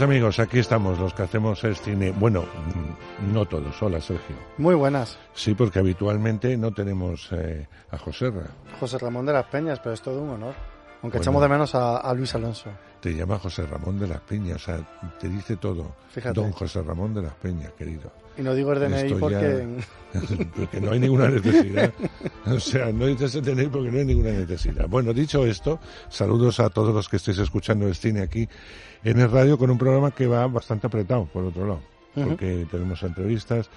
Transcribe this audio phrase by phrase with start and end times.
[0.00, 2.10] Noches amigos, aquí estamos los que hacemos el cine.
[2.10, 4.34] Bueno, mm, no todos, hola Sergio.
[4.56, 5.18] Muy buenas.
[5.34, 8.46] Sí, porque habitualmente no tenemos eh, a José Ra.
[8.80, 10.54] José Ramón de las Peñas, pero es todo un honor.
[11.02, 11.22] Aunque Bueno.
[11.22, 12.70] echamos de menos a, a Luis Alonso.
[13.02, 14.78] Te llama José Ramón de las Peñas, o sea,
[15.18, 15.94] te dice todo.
[16.08, 16.40] Fíjate.
[16.40, 18.10] Don José Ramón de las Peñas, querido.
[18.38, 19.66] Y no digo el DNI Esto porque...
[20.56, 21.92] porque no hay ninguna necesidad.
[22.46, 24.88] O sea, no dices el DNI porque no hay ninguna necesidad.
[24.88, 28.48] Bueno, dicho esto, saludos a todos los que estéis escuchando el cine aquí
[29.04, 31.80] en el radio con un programa que va bastante apretado, por otro lado.
[32.12, 33.70] Porque tenemos entrevistas,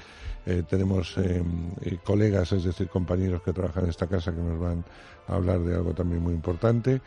[0.45, 1.41] eh, tenemos eh,
[1.81, 4.83] eh, colegas, es decir, compañeros que trabajan en esta casa que nos van
[5.27, 7.01] a hablar de algo también muy importante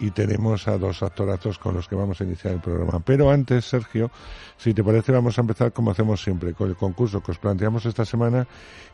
[0.00, 3.00] y tenemos a dos actorazos con los que vamos a iniciar el programa.
[3.04, 4.10] Pero antes, Sergio,
[4.56, 7.86] si te parece, vamos a empezar como hacemos siempre, con el concurso que os planteamos
[7.86, 8.48] esta semana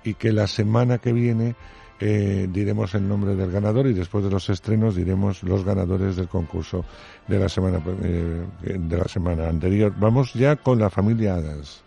[0.05, 1.55] y que la semana que viene
[1.99, 6.29] eh, diremos el nombre del ganador y después de los estrenos diremos los ganadores del
[6.29, 6.85] concurso
[7.27, 9.95] de la semana eh, de la semana anterior.
[9.99, 11.85] Vamos ya con la familia Adams.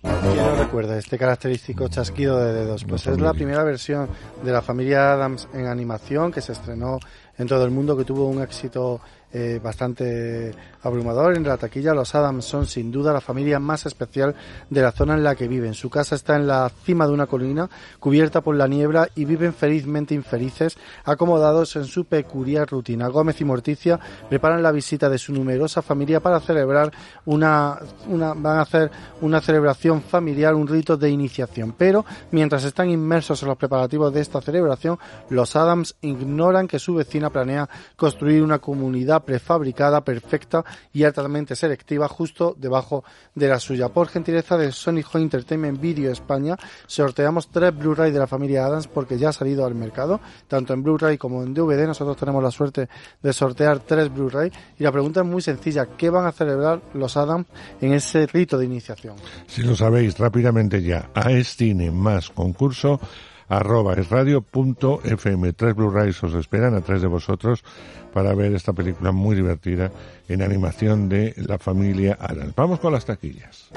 [0.00, 2.84] ¿Quién no recuerda este característico chasquido de dedos?
[2.84, 4.08] Pues es la primera versión
[4.42, 6.98] de la familia Adams en animación que se estrenó
[7.38, 9.00] en todo el mundo, que tuvo un éxito
[9.32, 10.52] eh, bastante
[10.88, 11.94] abrumador en la taquilla.
[11.94, 14.34] Los Adams son sin duda la familia más especial
[14.68, 15.74] de la zona en la que viven.
[15.74, 17.68] Su casa está en la cima de una colina
[18.00, 23.08] cubierta por la niebla y viven felizmente infelices, acomodados en su peculiar rutina.
[23.08, 23.98] Gómez y Morticia
[24.28, 26.92] preparan la visita de su numerosa familia para celebrar
[27.26, 28.90] una, una van a hacer
[29.20, 31.74] una celebración familiar, un rito de iniciación.
[31.76, 34.98] Pero mientras están inmersos en los preparativos de esta celebración,
[35.30, 42.08] los Adams ignoran que su vecina planea construir una comunidad prefabricada, perfecta y altamente selectiva
[42.08, 43.88] justo debajo de la suya.
[43.88, 46.56] Por gentileza de Sony Home Entertainment Video España,
[46.86, 50.82] sorteamos tres Blu-ray de la familia Adams porque ya ha salido al mercado, tanto en
[50.82, 51.86] Blu-ray como en DVD.
[51.86, 52.88] Nosotros tenemos la suerte
[53.22, 57.16] de sortear tres Blu-ray y la pregunta es muy sencilla: ¿qué van a celebrar los
[57.16, 57.46] Adams
[57.80, 59.16] en ese rito de iniciación?
[59.46, 63.00] Si lo sabéis rápidamente ya, a es cine más concurso
[63.48, 65.52] arroba es radio punto fm.
[65.52, 67.64] Tres Blu-rays os esperan a tres de vosotros
[68.12, 69.90] para ver esta película muy divertida
[70.28, 72.54] en animación de la familia Adams.
[72.54, 73.68] Vamos con las taquillas.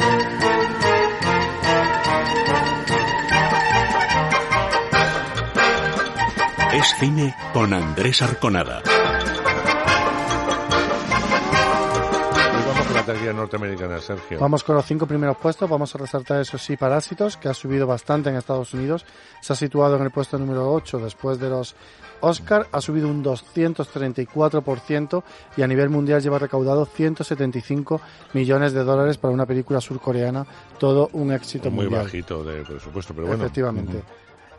[6.73, 8.81] Es cine con Andrés Arconada.
[13.33, 14.39] Norteamericana, Sergio.
[14.39, 15.69] Vamos con los cinco primeros puestos.
[15.69, 19.05] Vamos a resaltar, eso sí, Parásitos, que ha subido bastante en Estados Unidos.
[19.41, 21.75] Se ha situado en el puesto número 8 después de los
[22.21, 22.67] Oscar.
[22.71, 25.23] Ha subido un 234%
[25.57, 28.01] y a nivel mundial lleva recaudado 175
[28.33, 30.45] millones de dólares para una película surcoreana.
[30.79, 32.03] Todo un éxito Muy mundial.
[32.03, 33.43] bajito de presupuesto, pero bueno.
[33.43, 34.03] Efectivamente.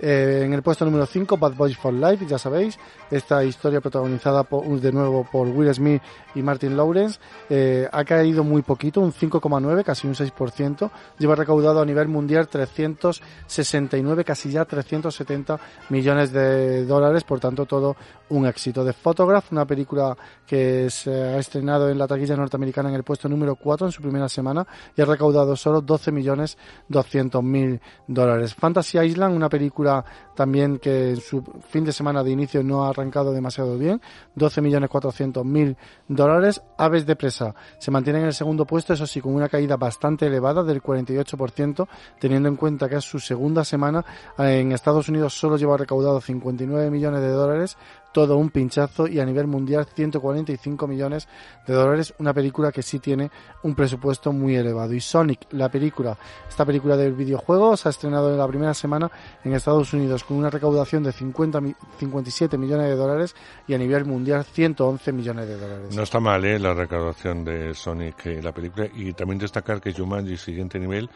[0.04, 2.76] Eh, en el puesto número 5, Bad Boys for Life, ya sabéis,
[3.08, 6.02] esta historia protagonizada por, de nuevo por Will Smith
[6.34, 11.80] y Martin Lawrence, eh, ha caído muy poquito, un 5,9, casi un 6%, lleva recaudado
[11.80, 15.60] a nivel mundial 369, casi ya 370
[15.90, 17.94] millones de dólares, por tanto todo
[18.30, 18.84] un éxito.
[18.84, 23.28] The Photograph, una película que se ha estrenado en la taquilla norteamericana en el puesto
[23.28, 24.66] número 4 en su primera semana
[24.96, 28.54] y ha recaudado solo 12 millones 200 mil dólares.
[28.54, 29.91] Fantasy Island, una película
[30.34, 34.00] también que en su fin de semana de inicio no ha arrancado demasiado bien,
[34.34, 35.76] 12 millones 400 mil
[36.08, 36.62] dólares.
[36.78, 40.26] Aves de presa se mantiene en el segundo puesto, eso sí, con una caída bastante
[40.26, 41.86] elevada del 48%,
[42.18, 44.04] teniendo en cuenta que es su segunda semana.
[44.38, 47.76] En Estados Unidos solo lleva recaudado 59 millones de dólares
[48.12, 51.28] todo un pinchazo y a nivel mundial 145 millones
[51.66, 53.30] de dólares, una película que sí tiene
[53.62, 54.92] un presupuesto muy elevado.
[54.92, 56.16] Y Sonic, la película,
[56.48, 59.10] esta película del videojuego se ha estrenado en la primera semana
[59.44, 61.60] en Estados Unidos con una recaudación de 50,
[61.98, 63.34] 57 millones de dólares
[63.66, 65.94] y a nivel mundial 111 millones de dólares.
[65.94, 66.58] No está mal, ¿eh?
[66.58, 68.88] La recaudación de Sonic, eh, la película.
[68.94, 71.08] Y también destacar que Jumanji, siguiente nivel,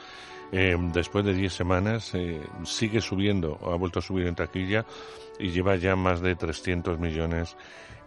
[0.52, 4.84] eh, después de 10 semanas, eh, sigue subiendo, ha vuelto a subir en taquilla
[5.38, 7.56] y lleva ya más de 300 millones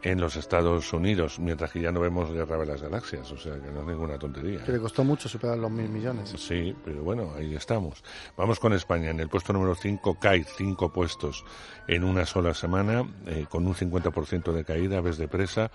[0.02, 3.54] en los Estados Unidos, mientras que ya no vemos Guerra de las Galaxias, o sea
[3.60, 4.64] que no es ninguna tontería.
[4.64, 6.34] Que le costó mucho superar los mil millones.
[6.38, 8.04] Sí, pero bueno, ahí estamos.
[8.38, 9.10] Vamos con España.
[9.10, 11.44] En el puesto número 5 cae cinco puestos
[11.88, 15.72] en una sola semana, eh, con un 50% de caída, ves de presa,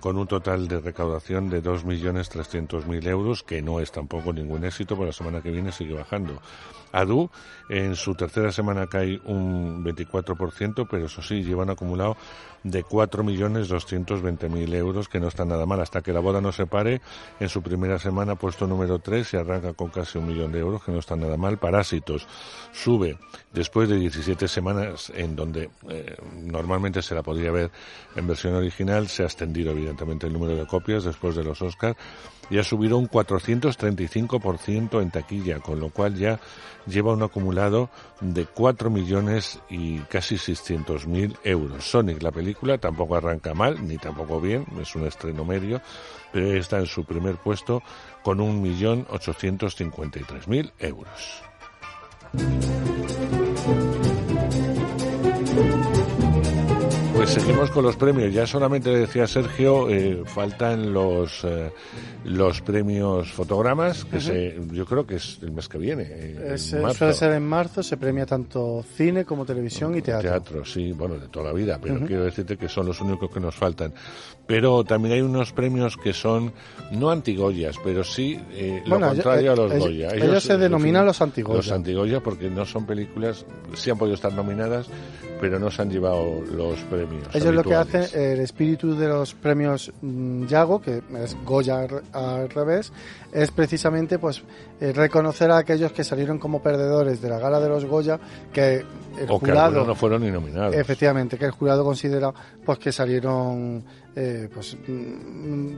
[0.00, 5.08] con un total de recaudación de 2.300.000 euros, que no es tampoco ningún éxito, porque
[5.08, 6.40] la semana que viene sigue bajando.
[6.92, 7.30] Adu
[7.68, 12.16] en su tercera semana cae un 24%, pero eso sí, lleva un acumulado
[12.62, 15.80] de 4.220.000 euros, que no está nada mal.
[15.80, 17.00] Hasta que la boda no se pare,
[17.40, 20.82] en su primera semana puesto número 3 y arranca con casi un millón de euros,
[20.82, 21.58] que no está nada mal.
[21.58, 22.26] Parásitos
[22.72, 23.18] sube
[23.52, 27.70] después de 17 semanas en donde eh, normalmente se la podría ver
[28.16, 31.96] en versión original, se ha extendido evidentemente el número de copias después de los Oscars
[32.50, 36.40] y ha subido un 435% en taquilla, con lo cual ya
[36.86, 37.90] lleva un acumulado
[38.20, 41.84] de 4 millones y casi 600 mil euros.
[41.84, 45.80] Sonic, la película, tampoco arranca mal, ni tampoco bien, es un estreno medio,
[46.32, 47.82] pero está en su primer puesto
[48.22, 51.42] con un millón 853 mil euros.
[57.40, 58.32] Seguimos con los premios.
[58.32, 61.70] Ya solamente decía Sergio, eh, faltan los eh,
[62.24, 66.04] los premios fotogramas, que se, yo creo que es el mes que viene.
[66.08, 66.98] eh, Es, en marzo.
[66.98, 70.28] suele ser en marzo, se premia tanto cine como televisión y teatro.
[70.30, 73.40] Teatro, sí, bueno, de toda la vida, pero quiero decirte que son los únicos que
[73.40, 73.92] nos faltan.
[74.46, 76.52] Pero también hay unos premios que son
[76.92, 80.08] no antigoyas, pero sí eh, lo contrario ellos- a los ellos- Goya.
[80.14, 81.56] ellos se en denominan los antigoya.
[81.56, 83.44] Los antigoya porque no son películas,
[83.74, 84.86] sí han podido estar nominadas,
[85.40, 87.27] pero no se han llevado los premios.
[87.34, 92.50] Ellos lo que hacen, el espíritu de los premios mm, Yago, que es Goya al,
[92.50, 92.92] revés,
[93.32, 94.42] es precisamente pues
[94.80, 98.18] eh, reconocer a aquellos que salieron como perdedores de la gala de los Goya,
[98.52, 98.84] que
[99.18, 100.74] el o jurado, no fueron ni nominados.
[100.74, 102.32] efectivamente, que el jurado considera
[102.64, 103.82] pues que salieron
[104.20, 105.76] eh, pues mm,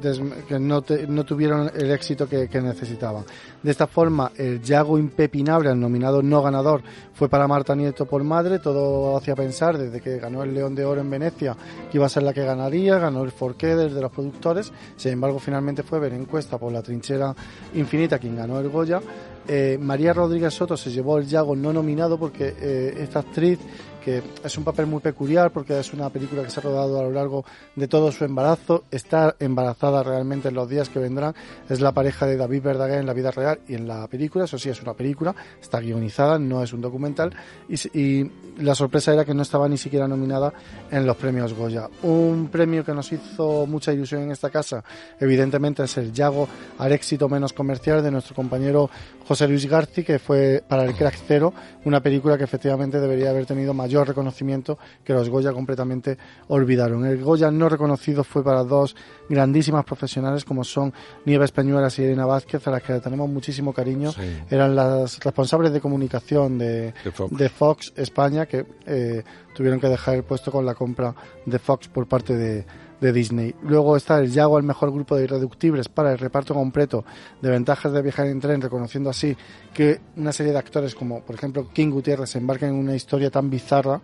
[0.49, 3.25] que no, te- no tuvieron el éxito que, necesitaban.
[3.63, 6.81] De esta forma, el Yago impepinable, el nominado no ganador,
[7.13, 8.59] fue para Marta Nieto por madre.
[8.59, 11.55] Todo hacía pensar, desde que ganó el León de Oro en Venecia,
[11.91, 12.99] que iba a ser la que ganaría.
[12.99, 14.73] Ganó el Forqué desde los productores.
[14.97, 17.35] Sin embargo, finalmente fue ver encuesta por la trinchera
[17.75, 19.03] infinita quien ganó el Goya.
[19.47, 23.59] Eh, María Rodríguez Soto se llevó el Yago no nominado porque eh, esta actriz
[24.05, 27.03] que es un papel muy peculiar porque es una película que se ha rodado a
[27.03, 27.45] lo largo
[27.77, 31.35] de todo su embarazo, está embarazada realmente en los días que vendrán,
[31.69, 34.59] es la pareja de David Verdaguer en la vida real y en la película, eso
[34.59, 37.35] sí es una película, está guionizada, no es un documental.
[37.69, 40.53] Y, y la sorpresa era que no estaba ni siquiera nominada
[40.91, 41.89] en los premios Goya.
[42.03, 44.83] Un premio que nos hizo mucha ilusión en esta casa,
[45.19, 46.49] evidentemente es el Yago
[46.79, 48.91] al éxito menos comercial de nuestro compañero
[49.27, 51.53] José Luis Garci, que fue para el Crack Cero,
[51.85, 56.17] una película que efectivamente debería haber tenido mayor reconocimiento que los Goya completamente
[56.49, 57.05] olvidaron.
[57.05, 58.97] El Goya no reconocido fue para dos
[59.29, 60.93] grandísimas profesionales como son
[61.25, 64.13] Nieves Peñuelas y Elena Vázquez, a las que le tenemos muchísimo cariño.
[64.13, 64.43] Sí.
[64.51, 67.37] Eran las responsables de comunicación de, De Fox.
[67.37, 69.23] de Fox España que eh,
[69.55, 71.15] tuvieron que dejar el puesto con la compra
[71.45, 72.65] de Fox por parte de,
[73.01, 73.55] de Disney.
[73.63, 77.05] Luego está el Yago al mejor grupo de irreductibles para el reparto completo
[77.41, 79.37] de ventajas de viajar en tren, reconociendo así
[79.73, 83.31] que una serie de actores como por ejemplo King Gutiérrez se embarcan en una historia
[83.31, 84.01] tan bizarra,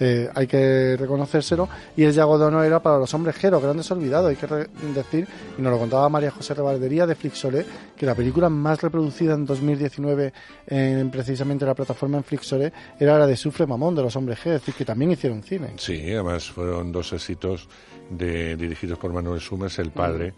[0.00, 3.90] eh, hay que reconocérselo, y el Yago de Honor era para los hombres Jero, grandes
[3.90, 4.46] olvidados, hay que
[4.94, 5.26] decir,
[5.58, 9.44] y nos lo contaba María José Rebaldería de Flixolé, que la película más reproducida en
[9.44, 10.32] 2019
[10.68, 14.46] en precisamente la plataforma en Flixolé era la de Sufre Mamón de los hombres G,
[14.46, 15.74] es decir, que también hicieron cine.
[15.76, 17.68] Sí, además fueron dos éxitos
[18.10, 20.32] de, dirigidos por Manuel Sumes, el padre,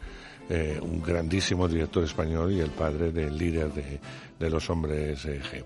[0.48, 4.00] eh, un grandísimo director español y el padre del líder de,
[4.38, 5.64] de los hombres eh, G.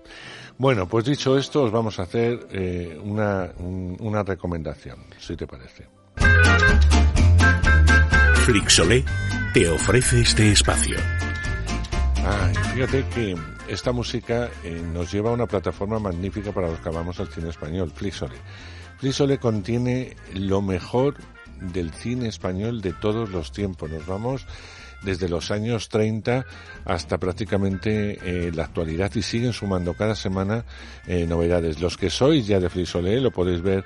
[0.57, 5.47] Bueno, pues dicho esto, os vamos a hacer eh, una, un- una recomendación, si te
[5.47, 5.87] parece.
[8.45, 9.03] Flixolé
[9.53, 10.97] te ofrece este espacio.
[12.23, 13.35] Ay, fíjate que
[13.67, 17.49] esta música eh, nos lleva a una plataforma magnífica para los que amamos el cine
[17.49, 18.35] español, Flixole.
[18.97, 21.15] Flixole contiene lo mejor
[21.59, 23.89] del cine español de todos los tiempos.
[23.89, 24.45] Nos vamos
[25.01, 26.45] desde los años 30
[26.83, 30.65] hasta prácticamente eh, la actualidad y siguen sumando cada semana
[31.07, 31.79] eh, novedades.
[31.79, 33.85] Los que sois ya de Flixole lo podéis ver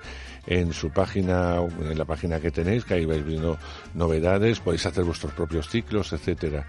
[0.50, 3.60] en su página, en la página que tenéis, que ahí vais viendo
[3.94, 6.65] novedades, podéis hacer vuestros propios ciclos, etcétera.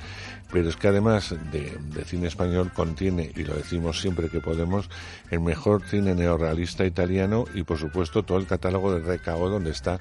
[0.53, 4.91] Pero es que además de, de cine español contiene, y lo decimos siempre que podemos,
[5.31, 9.99] el mejor cine neorrealista italiano y por supuesto todo el catálogo de RKO donde está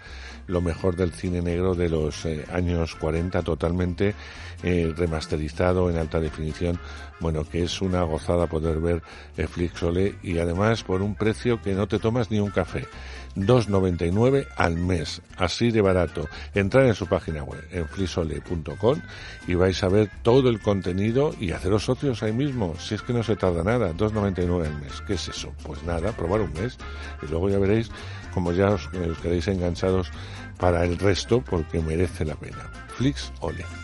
[0.47, 4.13] lo mejor del cine negro de los eh, años 40 totalmente
[4.61, 6.77] eh, remasterizado en alta definición.
[7.19, 9.01] Bueno, que es una gozada poder ver
[9.37, 12.87] eh, Flixole y además por un precio que no te tomas ni un café.
[13.35, 16.27] 2,99 al mes, así de barato.
[16.53, 18.99] Entrar en su página web, en flixole.com
[19.47, 23.13] y vais a ver todo el contenido y haceros socios ahí mismo, si es que
[23.13, 25.01] no se tarda nada, 2,99 al mes.
[25.07, 25.53] ¿Qué es eso?
[25.63, 26.77] Pues nada, probar un mes
[27.21, 27.89] y luego ya veréis
[28.33, 30.11] como ya os, os quedéis enganchados
[30.59, 32.69] para el resto porque merece la pena.
[32.95, 33.78] Flix Ole.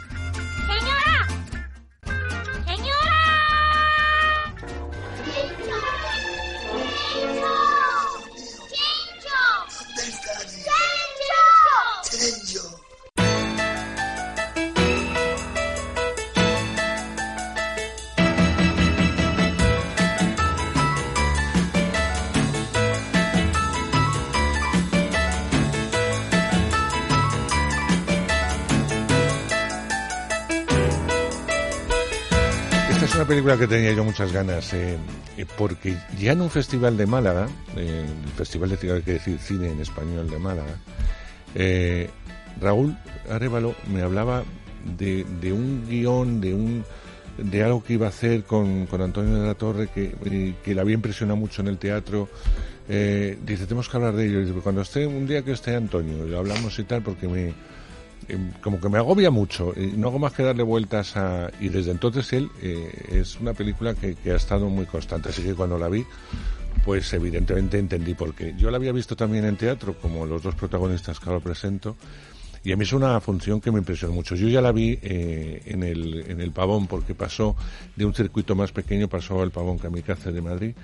[33.26, 34.98] Película que tenía yo muchas ganas, eh,
[35.38, 39.80] eh, porque ya en un festival de Málaga, el Festival de que decir Cine en
[39.80, 40.76] Español de Málaga,
[41.56, 42.10] eh,
[42.60, 42.96] Raúl
[43.30, 44.44] Arevalo me hablaba
[44.98, 46.86] de, un guion, de un
[47.38, 50.82] de algo que iba a hacer con, con Antonio de la Torre, que, que le
[50.82, 52.30] había impresionado mucho en el teatro.
[52.88, 54.40] Dice, tenemos que hablar de ello.
[54.42, 57.54] Dice, cuando esté, un día que esté Antonio, lo hablamos y tal, porque me,
[58.62, 61.92] como que me agobia mucho y no hago más que darle vueltas a y desde
[61.92, 65.78] entonces él eh, es una película que, que ha estado muy constante así que cuando
[65.78, 66.06] la vi
[66.84, 70.56] pues evidentemente entendí por qué yo la había visto también en teatro como los dos
[70.56, 71.96] protagonistas que ahora presento
[72.66, 74.36] y a mí es una función que me impresionó mucho.
[74.36, 77.56] Yo ya la vi eh, en, el, en el Pavón porque pasó
[77.96, 80.76] de un circuito más pequeño, pasó al Pavón Kamikaze de Madrid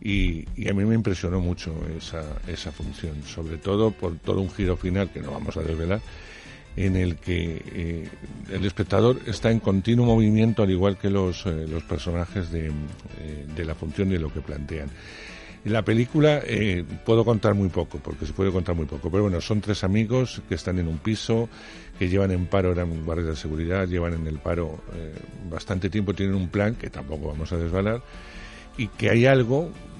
[0.00, 4.50] y, y a mí me impresionó mucho esa, esa función, sobre todo por todo un
[4.50, 6.00] giro final que no vamos a desvelar,
[6.78, 8.08] en el que eh,
[8.52, 13.46] el espectador está en continuo movimiento al igual que los, eh, los personajes de, eh,
[13.54, 14.88] de la función y de lo que plantean.
[15.64, 16.40] La película
[17.04, 20.40] puedo contar muy poco, porque se puede contar muy poco, pero bueno, son tres amigos
[20.48, 21.48] que están en un piso,
[21.98, 24.78] que llevan en paro, eran guardias de seguridad, llevan en el paro
[25.50, 28.00] bastante tiempo, tienen un plan que tampoco vamos a desvelar,
[28.78, 29.72] y que hay algo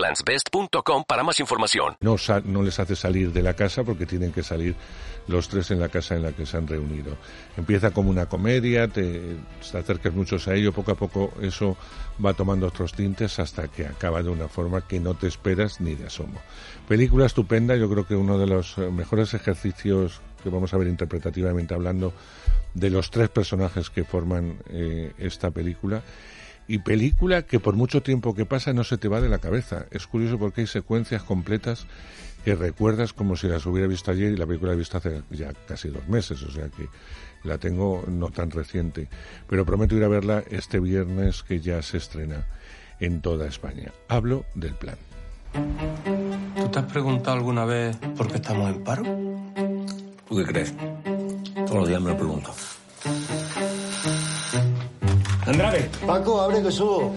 [0.00, 1.96] egglandsbest.com para más información.
[2.00, 4.74] no les hace salir de la casa porque tienen que salir
[5.28, 7.16] los tres en la casa en la que se han reunido.
[7.56, 9.36] Empieza como una comedia, te,
[9.70, 11.76] te acercas muchos a ello, poco a poco eso
[12.24, 15.94] va tomando otros tintes hasta que acaba de una forma que no te esperas ni
[15.94, 16.40] de asomo.
[16.88, 20.88] Película estupenda, yo creo que uno de los eh, mejores ejercicios que vamos a ver
[20.88, 22.12] interpretativamente hablando
[22.74, 26.02] de los tres personajes que forman eh, esta película
[26.70, 29.86] y película que por mucho tiempo que pasa no se te va de la cabeza.
[29.90, 31.88] Es curioso porque hay secuencias completas
[32.44, 35.22] que recuerdas como si las hubiera visto ayer y la película la he visto hace
[35.30, 36.86] ya casi dos meses, o sea que
[37.42, 39.08] la tengo no tan reciente.
[39.48, 42.46] Pero prometo ir a verla este viernes que ya se estrena
[43.00, 43.90] en toda España.
[44.06, 44.96] Hablo del plan.
[46.54, 49.02] ¿Tú te has preguntado alguna vez por qué estamos en paro?
[50.28, 50.72] ¿Tú qué crees?
[51.66, 52.54] Todos los días me lo pregunto.
[55.46, 57.14] Andrade, Paco, abre que subo.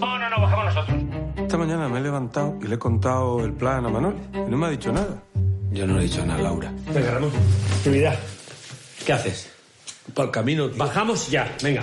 [1.36, 4.56] Esta mañana me he levantado y le he contado el plan a Manuel y no
[4.56, 5.22] me ha dicho nada.
[5.72, 6.72] yo no le he dicho nada a Laura.
[6.92, 7.30] Venga, Ramón.
[7.78, 8.18] Actividad.
[9.04, 9.50] ¿Qué haces?
[10.14, 10.68] Para el camino.
[10.76, 11.82] Bajamos ya, venga.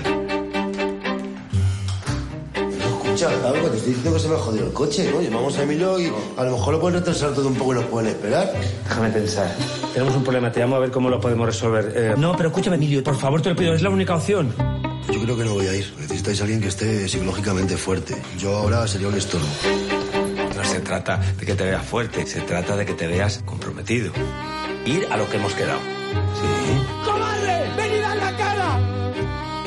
[2.55, 5.21] Escucha, algo te estoy diciendo que se me ha jodido el coche, ¿no?
[5.21, 7.85] Llamamos a Emilio y a lo mejor lo pueden retrasar todo un poco y nos
[7.85, 8.51] pueden esperar.
[8.87, 9.55] Déjame pensar.
[9.93, 11.93] Tenemos un problema, te llamo a ver cómo lo podemos resolver.
[11.95, 14.53] Eh, No, pero escúchame, Emilio, por favor, te lo pido, es la única opción.
[15.09, 15.93] Yo creo que no voy a ir.
[15.99, 18.15] Necesitáis a alguien que esté psicológicamente fuerte.
[18.37, 19.47] Yo ahora sería un estorbo.
[20.55, 24.11] No se trata de que te veas fuerte, se trata de que te veas comprometido.
[24.85, 25.79] Ir a lo que hemos quedado.
[25.79, 27.01] Sí.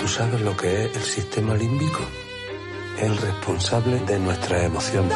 [0.00, 2.00] ¿Tú sabes lo que es el sistema límbico?
[3.00, 5.12] El responsable de nuestras emociones.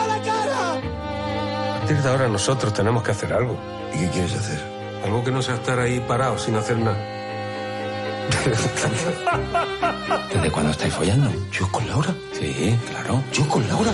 [1.79, 3.59] partir de ahora nosotros tenemos que hacer algo.
[3.95, 4.61] ¿Y qué quieres hacer?
[5.05, 7.18] Algo que no sea estar ahí parado sin hacer nada.
[10.33, 11.31] ¿Desde cuándo estáis follando?
[11.51, 12.15] ¿Yo con Laura?
[12.33, 13.23] Sí, claro.
[13.33, 13.93] ¿Yo con Laura?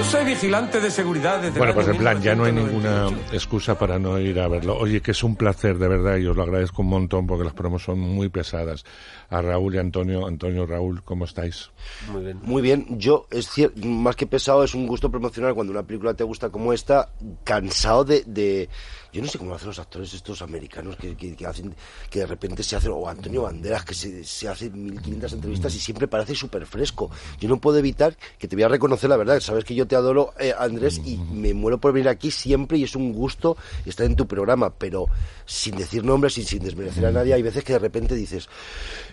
[0.00, 3.36] Yo soy vigilante de seguridad desde Bueno, pues en plan, ya no hay ninguna 1990.
[3.36, 4.78] excusa para no ir a verlo.
[4.78, 7.52] Oye, que es un placer, de verdad, y os lo agradezco un montón porque las
[7.52, 8.84] promos son muy pesadas.
[9.28, 11.70] A Raúl y Antonio, Antonio, Raúl, ¿cómo estáis?
[12.10, 12.38] Muy bien.
[12.42, 16.14] Muy bien, yo, es cier- más que pesado, es un gusto promocional cuando una película
[16.14, 17.10] te gusta como esta,
[17.44, 18.24] cansado de...
[18.26, 18.70] de-
[19.12, 21.74] yo no sé cómo hacen los actores estos americanos que, que- que hacen,
[22.10, 25.78] que de repente se hacen, o Antonio Banderas, que se, se hace 1500 entrevistas y
[25.80, 27.10] siempre parece súper fresco.
[27.40, 29.96] Yo no puedo evitar que te voy a reconocer la verdad, sabes que yo te
[29.96, 34.06] adoro, eh, Andrés, y me muero por venir aquí siempre y es un gusto estar
[34.06, 35.06] en tu programa, pero
[35.46, 38.48] sin decir nombres y sin desmerecer a nadie, hay veces que de repente dices,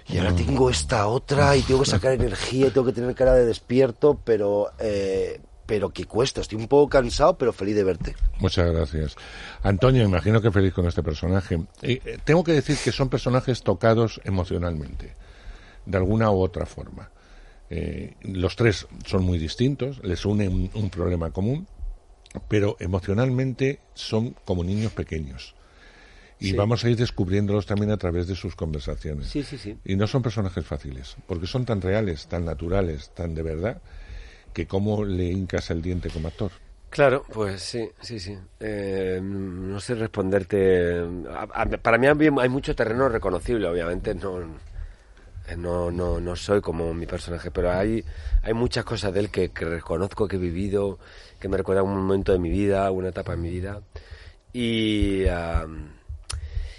[0.08, 3.34] y ahora tengo esta otra y tengo que sacar energía y tengo que tener cara
[3.34, 6.42] de despierto, pero eh, pero que cuesta.
[6.42, 8.16] Estoy un poco cansado, pero feliz de verte.
[8.40, 9.16] Muchas gracias.
[9.62, 11.56] Antonio, imagino que feliz con este personaje.
[11.84, 15.14] Eh, eh, tengo que decir que son personajes tocados emocionalmente,
[15.86, 17.12] de alguna u otra forma.
[17.70, 21.68] Eh, los tres son muy distintos, les une un, un problema común,
[22.48, 25.54] pero emocionalmente son como niños pequeños.
[26.40, 26.56] Y Sí.
[26.56, 29.28] vamos a ir descubriéndolos también a través de sus conversaciones.
[29.28, 29.76] Sí, sí, sí.
[29.84, 33.82] Y no son personajes fáciles, porque son tan reales, tan naturales, tan de verdad,
[34.58, 36.50] que cómo le hincas el diente como actor.
[36.90, 38.36] Claro, pues sí, sí, sí.
[38.60, 41.00] Eh, no sé responderte.
[41.30, 44.16] A- para mí hay mucho terreno reconocible, obviamente.
[44.16, 44.40] No,
[45.58, 48.04] no, no, no soy como mi personaje, pero hay,
[48.42, 50.98] hay muchas cosas de él que, reconozco, que he vivido,
[51.40, 53.82] que me recuerdan un momento de mi vida, una etapa de mi vida.
[54.54, 55.92] Y, am,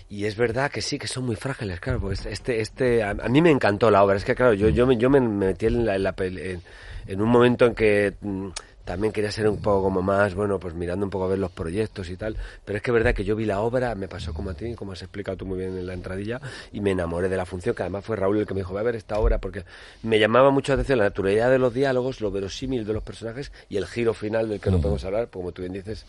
[0.08, 3.28] y es verdad que sí, que son muy frágiles, claro, porque este, este, a, a
[3.28, 5.86] mí me encantó la obra, es que claro, yo, yo, me, yo me metí en,
[5.86, 6.62] la, en, la en,
[7.08, 8.48] en un momento en que mm,
[8.84, 11.50] también quería ser un poco como más, bueno, pues mirando un poco a ver los
[11.50, 14.32] proyectos y tal, pero es que es verdad que yo vi la obra, me pasó
[14.32, 17.28] como a ti, como has explicado tú muy bien en la entradilla, y me enamoré
[17.28, 19.18] de la función, que además fue Raúl el que me dijo, voy a ver esta
[19.18, 19.64] obra, porque
[20.02, 23.52] me llamaba mucho la atención la naturalidad de los diálogos, lo verosímil de los personajes
[23.70, 26.04] y el giro final del que no podemos hablar, porque como tú bien dices,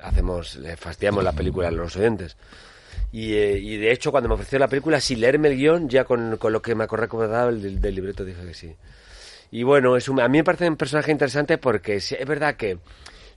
[0.00, 2.36] hacemos, le fastidiamos la película a los oyentes.
[3.12, 6.04] Y, eh, y de hecho, cuando me ofreció la película, sin leerme el guion, ya
[6.04, 8.74] con, con lo que me el del, del libreto, dije que sí.
[9.50, 12.78] Y bueno, es un- a mí me parece un personaje interesante porque es verdad que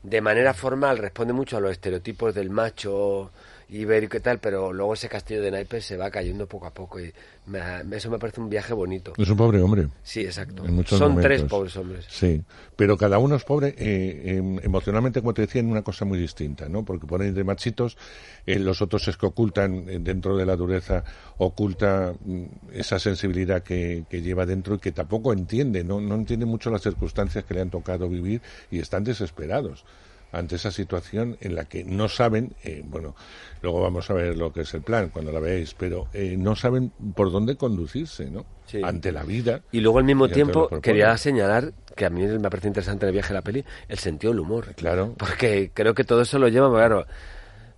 [0.03, 3.31] de manera formal responde mucho a los estereotipos del macho
[3.71, 6.99] ibérico y tal, pero luego ese castillo de naipes se va cayendo poco a poco
[6.99, 7.13] y
[7.45, 7.59] me-
[7.95, 9.13] eso me parece un viaje bonito.
[9.17, 9.87] Es un pobre hombre.
[10.03, 10.63] Sí, exacto.
[10.85, 11.21] Son momentos.
[11.21, 12.05] tres pobres hombres.
[12.09, 12.41] Sí,
[12.75, 16.17] pero cada uno es pobre eh, em, emocionalmente, como te decía, en una cosa muy
[16.17, 16.83] distinta, ¿no?
[16.83, 17.97] Porque ponen de machitos,
[18.45, 21.03] eh, los otros es que ocultan eh, dentro de la dureza,
[21.37, 26.01] oculta mm, esa sensibilidad que, que lleva dentro y que tampoco entiende, ¿no?
[26.01, 29.85] No entiende mucho las circunstancias que le han tocado vivir y están desesperados
[30.31, 33.15] ante esa situación en la que no saben, eh, bueno,
[33.61, 36.55] luego vamos a ver lo que es el plan cuando la veáis, pero eh, no
[36.55, 38.45] saben por dónde conducirse, ¿no?
[38.65, 38.81] Sí.
[38.83, 39.61] Ante la vida.
[39.71, 43.13] Y luego al mismo tiempo quería señalar que a mí me parece interesante en el
[43.13, 44.73] viaje de la peli el sentido del humor.
[44.75, 45.15] Claro.
[45.17, 47.05] Porque creo que todo eso lo lleva, claro,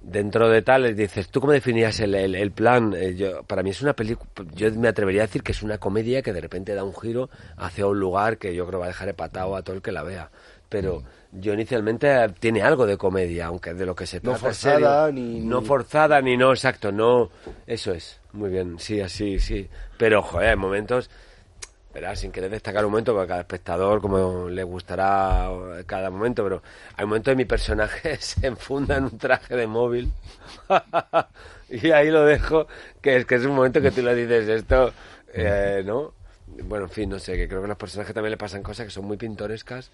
[0.02, 2.94] dentro de tal, dices, ¿tú cómo definías el, el- el plan?
[2.96, 5.78] Eh, yo, para mí es una película, yo me atrevería a decir que es una
[5.78, 8.90] comedia que de repente da un giro hacia un lugar que yo creo va a
[8.90, 10.30] dejar epatado a todo el que la vea.
[10.70, 14.50] Pero yo inicialmente eh, tiene algo de comedia, aunque de lo que se No trata
[14.52, 15.14] es forzada, serio.
[15.14, 17.30] ni- No forzada ni no, exacto, no.
[17.68, 19.68] Eso es, muy bien, sí, así, sí.
[19.98, 21.10] Pero, joder, hay momentos
[21.94, 25.50] Verás, sin querer destacar un momento, porque a cada espectador como le gustará
[25.86, 26.64] cada momento, pero
[26.96, 30.10] hay momentos de mi personaje se enfunda en un traje de móvil
[31.70, 32.68] y ahí lo dejo,
[33.02, 34.94] que es que es un momento que tú le dices esto,
[35.34, 36.14] eh, ¿no?
[36.64, 38.86] Bueno, en fin, no sé, que creo que a los personajes también le pasan cosas
[38.86, 39.90] que son muy pintorescas,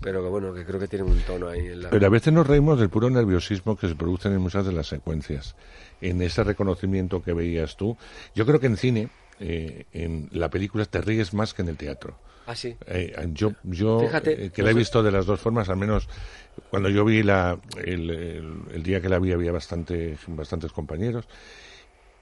[0.00, 1.90] pero que bueno, que creo que tienen un tono ahí en la...
[1.90, 4.86] Pero a veces nos reímos del puro nerviosismo que se produce en muchas de las
[4.88, 5.54] secuencias,
[6.00, 7.96] en ese reconocimiento que veías tú.
[8.34, 9.08] Yo creo que en cine,
[9.40, 12.14] eh, en la película, te ríes más que en el teatro.
[12.46, 12.76] Ah, sí.
[12.86, 16.08] Eh, yo, yo Fíjate, eh, que la he visto de las dos formas, al menos
[16.70, 21.26] cuando yo vi la, el, el- el día que la vi había bastante, bastantes compañeros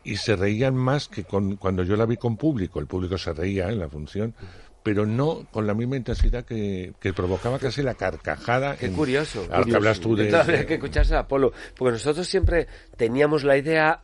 [0.04, 2.80] y se reían más que con, cuando yo la vi con público.
[2.80, 4.34] El público se reía en la función,
[4.82, 8.76] pero no con la misma intensidad que, que provocaba casi la carcajada.
[8.76, 9.46] Qué en- curioso.
[9.50, 10.24] Ahora que hablas tú de...
[10.24, 11.52] Entonces habría de- que escucharse a Apolo.
[11.76, 12.66] Porque nosotros siempre
[12.96, 14.00] teníamos la idea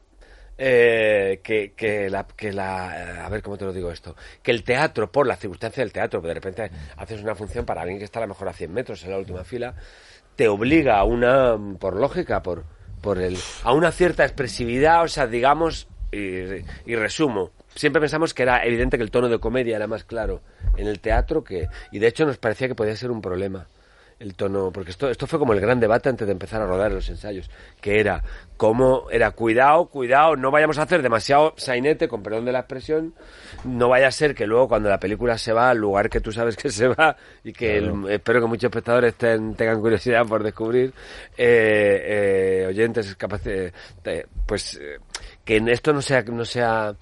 [0.58, 3.24] eh, que, que, la, que la...
[3.24, 4.16] A ver, ¿cómo te lo digo esto?
[4.42, 7.98] Que el teatro, por la circunstancia del teatro, de repente haces una función para alguien
[7.98, 9.74] que está a lo mejor a 100 metros en la última fila,
[10.34, 12.64] te obliga a una, por lógica, por,
[13.00, 16.18] por el, a una cierta expresividad, o sea, digamos, y,
[16.86, 20.40] y resumo, siempre pensamos que era evidente que el tono de comedia era más claro
[20.76, 23.66] en el teatro que y de hecho nos parecía que podía ser un problema
[24.18, 26.90] el tono porque esto esto fue como el gran debate antes de empezar a rodar
[26.90, 27.50] los ensayos
[27.82, 28.22] que era
[28.56, 33.12] cómo era cuidado cuidado no vayamos a hacer demasiado sainete con perdón de la expresión
[33.64, 36.32] no vaya a ser que luego cuando la película se va al lugar que tú
[36.32, 40.42] sabes que se va y que el- espero que muchos espectadores ten- tengan curiosidad por
[40.42, 40.94] descubrir
[41.36, 44.96] eh, eh, oyentes capaces de- pues eh,
[45.44, 46.94] que en esto no sea no sea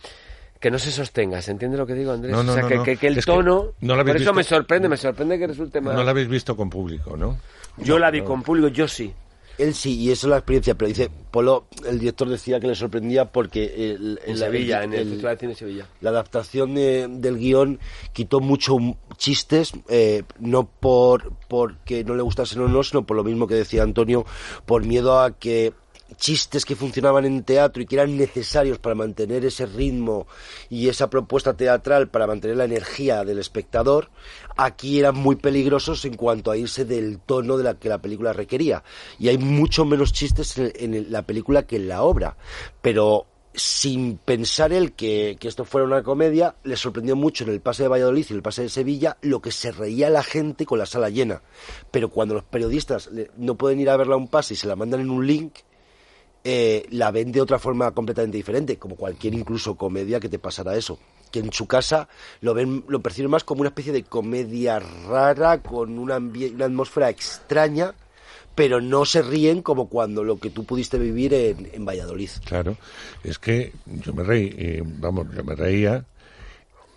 [0.64, 2.32] que no se sostenga, ¿se entiende lo que digo, Andrés?
[2.32, 2.82] No, no, o sea, no, que, no.
[2.84, 3.72] que- que el Es que tono...
[3.82, 5.94] no lo habéis por eso visto- me sorprende, me sorprende que resulte más...
[5.94, 7.36] No la habéis visto con público, ¿no?
[7.76, 8.24] Yo la vi no.
[8.24, 9.12] con público, yo sí.
[9.58, 12.74] Él sí, y esa es la experiencia, pero dice, Polo, el director decía que le
[12.74, 15.86] sorprendía porque el, En el- Sevilla, el- en el, el- Festival de Cine de Sevilla.
[16.00, 17.78] la adaptación de- del guion
[18.14, 23.16] quitó mucho m- chistes, eh, no por porque no le gustasen o no, sino por
[23.18, 24.24] lo mismo que decía Antonio,
[24.64, 25.72] por miedo a que
[26.16, 30.26] chistes que funcionaban en teatro y que eran necesarios para mantener ese ritmo
[30.70, 34.10] y esa propuesta teatral para mantener la energía del espectador,
[34.56, 38.32] aquí eran muy peligrosos en cuanto a irse del tono de la que la película
[38.32, 38.82] requería.
[39.18, 42.36] Y hay mucho menos chistes en, la película que en la obra.
[42.80, 47.60] Pero sin pensar él que, que esto fuera una comedia, le sorprendió mucho en el
[47.60, 50.78] pase de Valladolid y el pase de Sevilla lo que se reía la gente con
[50.78, 51.42] la sala llena.
[51.90, 54.76] Pero cuando los periodistas no pueden ir a verla a un pase y se la
[54.76, 55.54] mandan en un link,
[56.44, 60.76] eh, la ven de otra forma completamente diferente, como cualquier incluso comedia que te pasará
[60.76, 60.98] eso.
[61.30, 62.08] Que en su casa
[62.42, 67.08] lo ven, lo perciben más como una especie de comedia rara, con una, una atmósfera
[67.08, 67.94] extraña,
[68.54, 72.30] pero no se ríen como cuando lo que tú pudiste vivir en, en Valladolid.
[72.44, 72.76] Claro,
[73.24, 76.04] es que yo me reí, eh, vamos, yo me reía,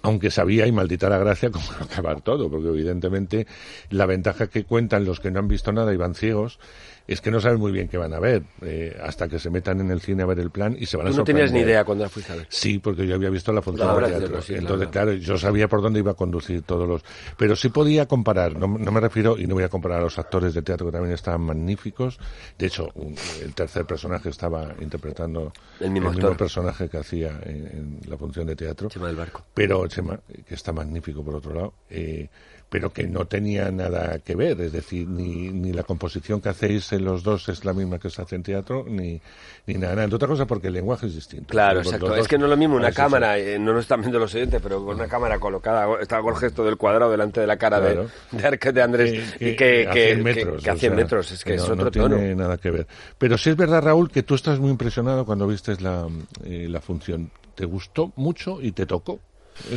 [0.04, 3.48] aunque sabía y maldita la gracia cómo acabar todo, porque evidentemente
[3.90, 6.60] la ventaja que cuentan los que no han visto nada y van ciegos
[7.08, 9.80] es que no saben muy bien qué van a ver, eh, hasta que se metan
[9.80, 11.60] en el cine a ver el plan y se van a Tú no tenías ni
[11.60, 11.70] sorprender.
[11.70, 12.48] idea cuando la fuiste a ver.
[12.50, 14.20] Sí, porque yo había visto la función de teatro.
[14.28, 15.14] teatro, sí, Entonces, claro.
[15.14, 17.04] yo sabía por dónde iba a conducir todos los...
[17.38, 20.20] Pero sí podía comparar, no, no me refiero, y no voy a comparar a los
[20.20, 22.20] actores de teatro que también estaban magníficos.
[22.58, 28.00] De hecho, un- el tercer personaje estaba interpretando El mismo personaje que hacía en, en
[28.10, 28.90] la función de teatro.
[28.90, 29.46] Chema del Barco.
[29.54, 32.28] Pero Chema, que está magnífico por otro lado, eh,
[32.70, 36.92] pero que no tenía nada que ver, es decir, ni, ni la composición que hacéis
[36.92, 39.22] en los dos es la misma que se hace en teatro, ni,
[39.68, 40.04] ni nada, nada.
[40.04, 41.48] Entre otra cosa porque el lenguaje es distinto.
[41.48, 42.10] Claro, exacto.
[42.10, 44.36] dos- Es que no es lo mismo una cámara, eh, no lo están viendo los
[44.36, 47.56] oyentes, pero con una cámara colocada, está con el gesto del cuadrado delante de la
[47.58, 48.10] cara de- Claro.
[48.32, 50.64] de, Arque- de Andrés, y que, a que, 100 que- metros.
[50.64, 52.16] que a o 100 sea, metros, es que es no- otro no tono.
[52.18, 52.88] tiene nada que ver.
[53.18, 56.06] Pero sí es verdad, Raúl, que tú estás muy impresionado cuando viste la,
[56.44, 57.32] eh, la función.
[57.56, 59.22] Te gustó mucho y te tocó.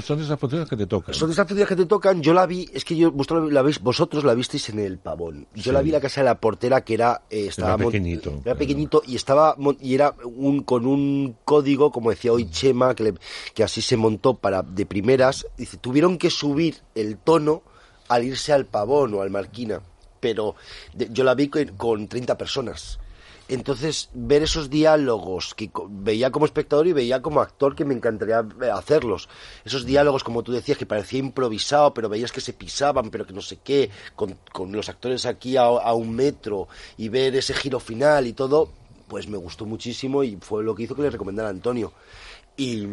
[0.04, 1.14] Son de esas funciones que te tocan.
[1.14, 3.80] Son esas funciones que te tocan, yo la vi, es que yo, vosotros la, veis,
[3.80, 5.46] vosotros la visteis en el pavón.
[5.54, 5.70] Yo Sí.
[5.72, 8.40] la vi en la casa de la portera que era, eh, estaba Era pequeñito, Era
[8.42, 8.58] claro.
[8.58, 13.14] pequeñito y estaba, y era un, con un código, como decía hoy Chema, que, le-
[13.54, 15.46] que así se montó para, de primeras.
[15.56, 17.62] Dice, tuvieron que subir el tono
[18.08, 19.80] al irse al pavón o al marquina.
[20.20, 20.54] Pero
[20.92, 22.98] de- yo la vi con, con 30 personas.
[23.50, 28.46] Entonces, ver esos diálogos que veía como espectador y veía como actor que me encantaría
[28.62, 29.28] eh, hacerlos.
[29.64, 33.32] Esos diálogos, como tú decías, que parecía improvisado, pero veías que se pisaban, pero que
[33.32, 34.38] no sé qué, con,
[34.70, 38.70] los actores aquí a, un metro y ver ese giro final y todo,
[39.08, 41.92] pues me gustó muchísimo y fue lo que hizo que le recomendara a Antonio.
[42.56, 42.86] Y,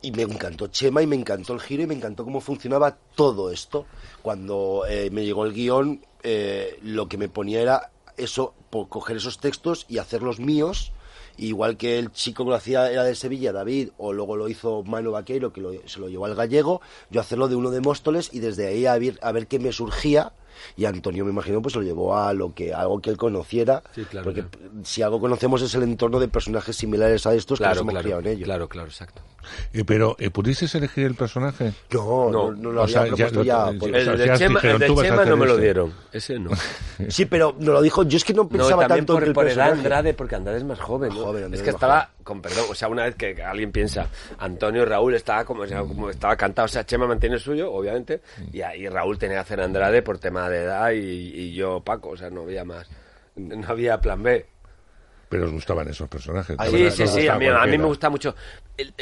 [0.00, 3.50] y me encantó Chema y me encantó el giro y me encantó cómo funcionaba todo
[3.50, 3.86] esto.
[4.22, 9.16] Cuando eh, me llegó el guion, eh, lo que me ponía era eso, por coger
[9.16, 10.92] esos textos y hacerlos míos.
[11.36, 14.82] Igual que el chico que lo hacía era de Sevilla, David, o luego lo hizo
[14.84, 18.30] Mano Vaqueiro, que lo- se lo llevó al gallego, yo hacerlo de uno de Móstoles
[18.32, 20.32] y desde ahí a ver, a ver qué me surgía.
[20.76, 23.82] Y Antonio, me imagino, pues lo llevó a lo que algo que él conociera.
[23.94, 24.70] Sí, claro, porque claro.
[24.84, 27.92] si algo conocemos es el entorno de personajes similares a estos que nos Claro, hemos
[27.92, 28.44] claro, criado en ellos.
[28.44, 29.22] claro, claro, exacto.
[29.74, 31.74] Eh, pero, ¿eh, ¿pudisteis elegir el personaje?
[31.92, 33.70] No, no, no lo O había sea, propuesto ya.
[33.72, 35.36] ya- por- o sea, El de Chema, dijeron, el de "Tú vas a Chema no
[35.36, 35.62] me lo este".
[35.64, 36.50] dieron, ese no.
[37.08, 38.04] Sí, pero no lo dijo.
[38.04, 39.72] Yo es que no pensaba tanto por, en el por personaje.
[39.72, 41.10] Andrade, porque Andrade es más joven.
[41.10, 41.16] ¿no?
[41.16, 44.08] Joven, Andrade es que es estaba, con perdón, o sea, una vez que alguien piensa,
[44.38, 48.20] Antonio Raúl estaba como, estaba cantado, o sea, Chema mantiene el suyo, obviamente,
[48.52, 52.10] y ahí Raúl tenía que hacer Andrade por tema de edad y, y yo Paco,
[52.10, 52.88] o sea, no había más,
[53.36, 54.53] no había plan B.
[55.28, 56.56] Pero os gustaban esos personajes.
[56.56, 58.34] la Sí, verdad, sí, sí, a mí, a mí me gusta mucho.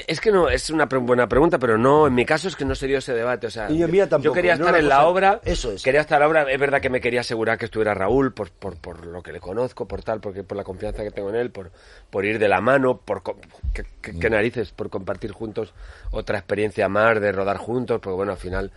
[0.07, 2.65] Es que no, es una pre- buena pregunta, pero no, en mi caso es que
[2.65, 3.47] no se dio ese debate.
[3.47, 5.41] O sea, Y a mí tampoco, yo quería no estar en la cosa- obra.
[5.45, 5.83] eso es.
[5.83, 6.53] Quería estar en la obra.
[6.53, 9.41] Es verdad que me quería asegurar que estuviera Raúl por, por, por lo que le
[9.41, 11.71] conozco, por tal, porque por la confianza que tengo en él, por,
[12.11, 13.39] por ir de la mano, por co-
[13.75, 15.73] qué, qué- qué narices, por compartir juntos
[16.11, 18.71] otra experiencia más de rodar juntos, porque bueno, al final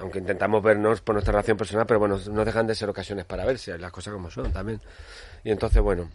[0.00, 3.44] aunque intentamos vernos por nuestra relación personal, pero bueno, no dejan de ser ocasiones para
[3.44, 4.80] verse, las cosas como son también.
[5.42, 6.08] Y entonces, bueno,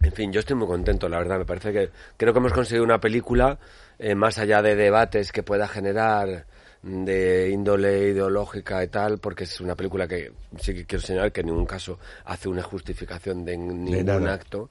[0.00, 1.38] En fin, yo estoy muy contento, la verdad.
[1.38, 3.58] Me parece que creo que hemos conseguido una película
[3.98, 6.46] eh, más allá de debates que pueda generar
[6.82, 11.32] mm, de índole ideológica y tal, porque es una película que sí que quiero señalar
[11.32, 14.68] que en ningún caso hace una justificación de ningún acto.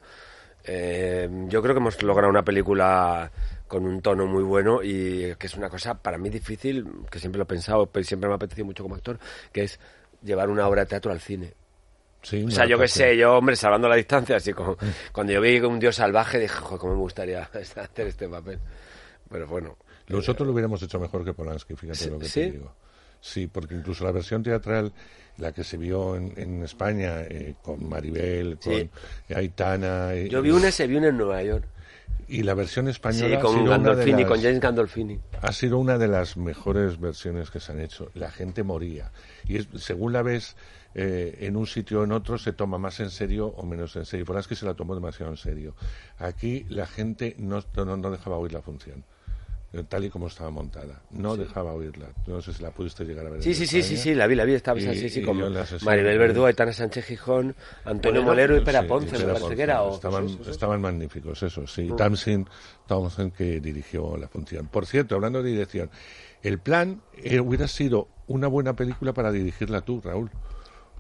[0.64, 3.32] Eh, yo creo que hemos logrado una película
[3.68, 7.38] con un tono muy bueno y que es una cosa para mí difícil, que siempre
[7.38, 9.20] lo he pensado, pero siempre me ha apetecido mucho como actor,
[9.52, 9.80] que es
[10.24, 11.54] llevar una obra de teatro al cine.
[12.28, 14.76] Sí, O sea, yo qué sé, yo, hombre, salvando la distancia, así como
[15.14, 18.60] cuando yo vi un dios salvaje, dije, joder, cómo me gustaría hacer este papel.
[19.30, 19.78] Pero bueno.
[20.10, 22.74] Nosotros lo hubiéramos hecho mejor que Polanski, fíjate Sí, lo que te digo.
[23.22, 24.92] Sí, porque incluso la versión teatral,
[25.38, 28.90] la que se vio en, en España, eh, con Maribel, con Sí.
[29.34, 30.14] Aitana...
[30.14, 31.64] eh, Yo vi una, se vi una en Nueva York.
[32.28, 35.20] Y la versión española Sí, ha con sido una de Gandolfini, las- con James Gandolfini.
[35.42, 38.10] ha sido una de las mejores versiones que se han hecho.
[38.16, 39.12] La gente moría.
[39.46, 40.56] Y es, según la ves
[40.94, 44.06] eh, en un sitio o en otro, se toma más en serio o menos en
[44.06, 44.26] serio.
[44.26, 45.76] Polanski se la tomó demasiado en serio.
[46.18, 49.06] Aquí la gente no, no, no dejaba oír la función.
[49.74, 51.02] Eh, Tal y como estaba montada.
[51.12, 52.08] No dejaba oírla.
[52.26, 53.44] No sé si la pudiste llegar a ver.
[53.44, 55.54] Sí, sí, sí, sí, sí, la vi, la vi, estaba Y- sí, sesión-
[55.84, 57.54] Maribel Verdú, Aitana Sánchez Gijón,
[57.84, 59.84] Antonio Bueno, Molero y Pera Sí, Ponce, y me parece que era.
[59.84, 61.84] o- Estaban, sí, estaban magníficos, eso, sí.
[61.84, 61.96] Mm.
[61.98, 62.50] Tamsin
[62.86, 64.68] Townsend que dirigió la función.
[64.68, 65.90] Por cierto, hablando de dirección,
[66.42, 70.32] el plan eh, hubiera sido una buena película para dirigirla tú, Raúl,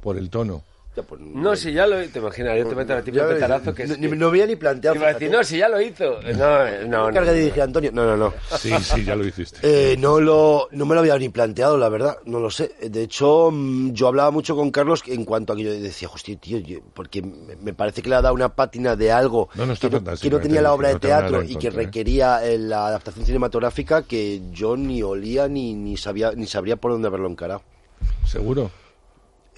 [0.02, 0.64] por el tono.
[0.98, 3.28] Ya, pues, No, si ya lo te imaginas, yo te meto a ti ya un
[3.28, 4.00] ves, petarazo que no, es.
[4.00, 4.96] ni- que- no había ni planteado.
[4.96, 5.38] Iba a decir, fíjate.
[5.38, 6.20] no, si ya lo hizo.
[6.38, 7.14] No, no, no.
[7.14, 7.92] Carga de dirigir Antonio.
[7.94, 8.34] No, no, no.
[8.58, 9.60] Sí, sí, ya lo hiciste.
[9.62, 12.72] Eh, no lo no me lo había ni planteado, la verdad, no lo sé.
[12.82, 16.36] De hecho, mm, yo hablaba mucho con Carlos en cuanto a que yo decía, hostia,
[16.38, 19.74] tío, yo- porque me parece que le ha dado una pátina de algo No, no,
[19.74, 21.72] está que, no, fantástico, que no tenía te la obra de teatro y que eh.
[21.72, 26.92] requería eh, la adaptación cinematográfica que yo ni olía ni, ni sabía ni sabría por
[26.92, 27.62] dónde haberlo encarado.
[28.26, 28.72] ¿Seguro?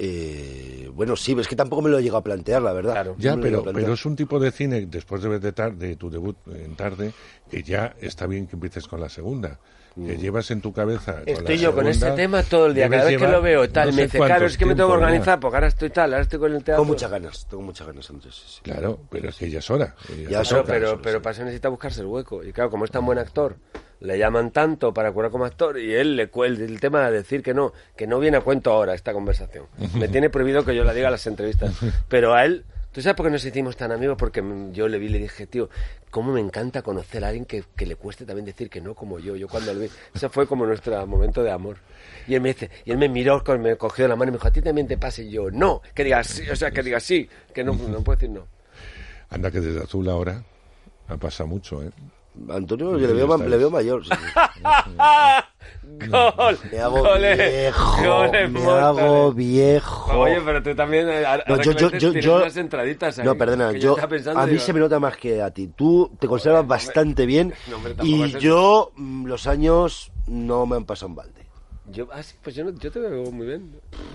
[0.02, 2.94] Eh, bueno, sí, es que tampoco me lo he llegado a plantear, la verdad.
[2.94, 3.16] Claro.
[3.20, 5.98] Ya, No pero, pero es un tipo de cine, después de, ver de, tar- de
[5.98, 7.14] tu debut en tarde,
[7.52, 9.60] que ya está bien que empieces con la segunda.
[9.96, 11.16] Que llevas en tu cabeza.
[11.20, 13.90] con Estoy yo con este tema todo el día, cada vez que lo veo, tal,
[13.90, 16.24] no me dice, claro, es que me tengo que organizar, porque ahora estoy tal, ahora
[16.24, 16.82] estoy con el teatro.
[16.82, 18.36] Con muchas ganas, tengo muchas ganas, Andrés.
[18.36, 18.62] sí, sí.
[18.64, 19.96] Claro, pero es que ya es hora.
[20.10, 20.64] eh, Ya es toca.
[20.64, 22.44] pero, pero para eso necesita buscarse el hueco.
[22.44, 23.56] Y claro, como es tan buen actor,
[24.00, 27.44] le llaman tanto para curar como actor y él le cuelga el tema de decir
[27.44, 29.66] que no, que no viene a cuento ahora esta conversación.
[29.96, 31.74] Me tiene prohibido que yo la diga en las entrevistas.
[32.08, 34.18] Pero a él, ¿tú sabes por qué nos hicimos tan amigos?
[34.18, 35.70] Porque yo le vi y le dije, tío,
[36.10, 39.20] cómo me encanta conocer a alguien que, que le cueste también decir que no como
[39.20, 39.36] yo.
[39.36, 41.78] Yo cuando le vi, ese fue como nuestro momento de amor.
[42.28, 44.48] Y él me dice, y él me miró, me cogió la mano y me dijo,
[44.48, 45.22] a ti también te pasa.
[45.22, 48.18] Y yo, no, que diga sí, o sea, que diga sí, que no, no puedo
[48.18, 48.48] decir no.
[49.30, 50.44] Anda que desde azul ahora
[51.08, 51.92] ha pasado mucho, ¿eh?
[52.50, 54.06] Antonio, yo le veo, le veo mayor.
[54.06, 54.12] sí.
[55.82, 56.58] ¡Gol!
[56.72, 57.38] Me hago ¡Goles!
[57.38, 58.84] viejo, ¡Goles me mortales!
[59.02, 60.20] hago viejo.
[60.20, 63.36] Oye, pero tú también eh, No, yo, yo, yo, tienes yo- unas entraditas ahí, no,
[63.36, 65.68] perdona, yo, pensando, a mí digo, se me nota más que a ti.
[65.76, 70.86] Tú te conservas bastante bien no, hombre, y yo mm, los años no me han
[70.86, 71.39] pasado en balde.
[71.92, 73.72] Yo, ah, sí, pues yo, no- yo te veo muy bien.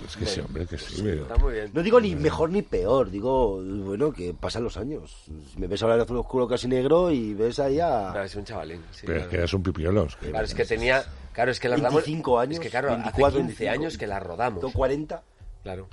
[0.07, 1.01] Es que sí, hombre, que sí.
[1.03, 1.71] pero- Está muy bien.
[1.73, 5.25] No digo ni mejor ni peor, digo, bueno, que pasan los años.
[5.57, 8.11] Me ves ahora en azul oscuro casi negro y ves ahí a...
[8.13, 8.81] Claro, es un chavalín.
[8.91, 9.31] sí, Pero es claro.
[9.31, 10.17] que eras un pipiolos.
[10.17, 11.05] que- Claro, es que tenía.
[11.33, 11.95] Claro, es que la rodamos.
[12.05, 13.73] 25 años, Es que claro, 24, hace 15 25.
[13.83, 14.61] años que la rodamos.
[14.61, 15.23] Tengo 40.
[15.65, 15.89] Claro.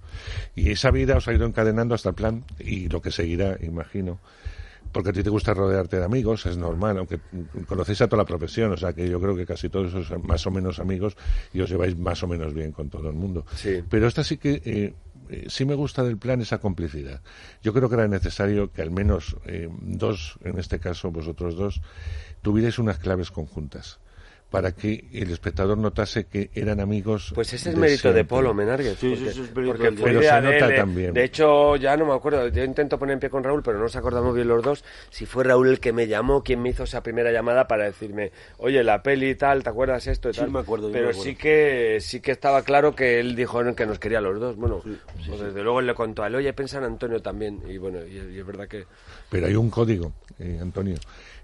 [0.54, 4.20] Y esa vida os ha ido encadenando hasta el plan y lo que seguirá, imagino.
[4.91, 7.19] Porque a ti te gusta rodearte de amigos, es normal, aunque
[7.67, 10.45] conocéis a toda la profesión, o sea que yo creo que casi todos sois más
[10.45, 11.15] o menos amigos
[11.54, 13.45] y os lleváis más o menos bien con todo el mundo.
[13.56, 13.84] Sí.
[13.89, 14.93] Pero esta sí que eh,
[15.30, 17.21] eh, sí me gusta del plan esa complicidad.
[17.63, 21.82] Yo creo que era necesario que al menos eh, dos, en este caso vosotros dos,
[22.41, 23.99] tuvierais unas claves conjuntas
[24.52, 27.32] para que el espectador notase que eran amigos.
[27.34, 28.26] Pues ese es de mérito de.
[28.26, 28.98] Polo Menárguez.
[29.00, 30.76] Sí, sí, porque, sí, es mérito porque del fue Pero se de nota eh.
[30.78, 31.14] también.
[31.14, 32.50] De hecho, ya no me acuerdo.
[32.50, 34.84] Yo intento poner en pie con Raúl, pero no nos acordamos bien los dos.
[35.10, 38.34] Si fue Raúl el que me llamó, quien me hizo esa primera llamada para decirme,
[38.58, 40.52] oye, la peli y tal, ¿te acuerdas esto y Sí, tal?
[40.52, 41.24] me acuerdo, Pero me acuerdo.
[41.24, 44.58] sí que sí que estaba claro que él dijo que nos quería a los dos.
[44.58, 47.62] Bueno, pues desde luego él le contó a él, oye, piensa en Antonio también.
[47.70, 48.86] Y bueno, y, y es verdad que...
[49.30, 50.98] Pero hay un código, eh, Antonio,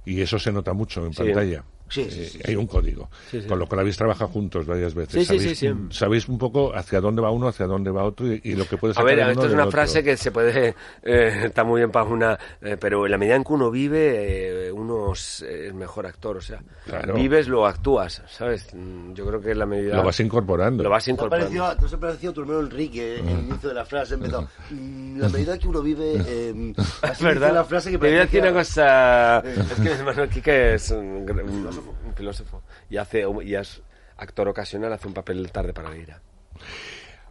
[0.05, 1.23] y eso se nota mucho en Sí.
[1.23, 1.63] pantalla.
[1.89, 3.47] Sí, Eh, sí, sí, hay un código, Sí, sí.
[3.47, 5.13] con lo cual habéis trabajado juntos varias veces.
[5.13, 5.73] Sí, sí, sabéis, sí, sí.
[5.91, 8.77] sabéis un poco hacia dónde va uno, hacia dónde va otro y, y lo que
[8.77, 9.71] puede A sacar ver, esto es una otro.
[9.71, 10.75] frase que se puede...
[11.03, 12.37] eh, está muy bien para una...
[12.61, 16.37] eh, pero en la medida en que uno vive, eh, uno es es mejor actor.
[16.37, 17.13] O sea, Claro.
[17.15, 18.67] vives, lo actúas, ¿sabes?
[18.73, 19.95] Mm, Yo creo que en la medida...
[19.97, 20.83] Lo vas incorporando.
[20.83, 21.49] Lo vas ¿Te ha incorporando.
[21.87, 23.27] ¿te ha parecido a tu hermano Enrique Mm.
[23.29, 24.13] el inicio de la frase?
[24.13, 24.47] Ha empezado.
[24.71, 26.13] "Mm, La medida que uno vive.
[26.27, 27.47] Eh, así Es verdad.
[27.47, 29.39] dice la frase que Te voy a decir una cosa.
[29.39, 31.43] Es que mi hermano Quique es un, gr-
[31.77, 32.61] un- un filósofo.
[32.89, 33.81] Y, hace, y es
[34.17, 36.21] actor ocasional, hace un papel tarde para la ira.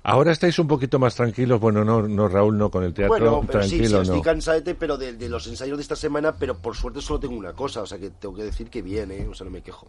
[0.02, 3.40] Ahora estáis un poquito más tranquilos, bueno, no, no Raúl, no con el teatro, Bueno,
[3.44, 4.22] pero sí, tranquilo, sí, estoy no.
[4.22, 7.54] cansadete, pero de, de los ensayos de esta semana, pero por suerte solo tengo una
[7.54, 9.26] cosa, o sea que tengo que decir que bien, ¿eh?
[9.28, 9.88] O sea, no me quejo.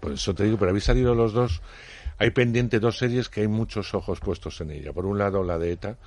[0.00, 1.60] Por eso te digo, pero habéis salido los dos.
[2.16, 4.92] Hay pendiente dos series que hay muchos ojos puestos en ella.
[4.94, 5.98] Por un lado, la de ETA.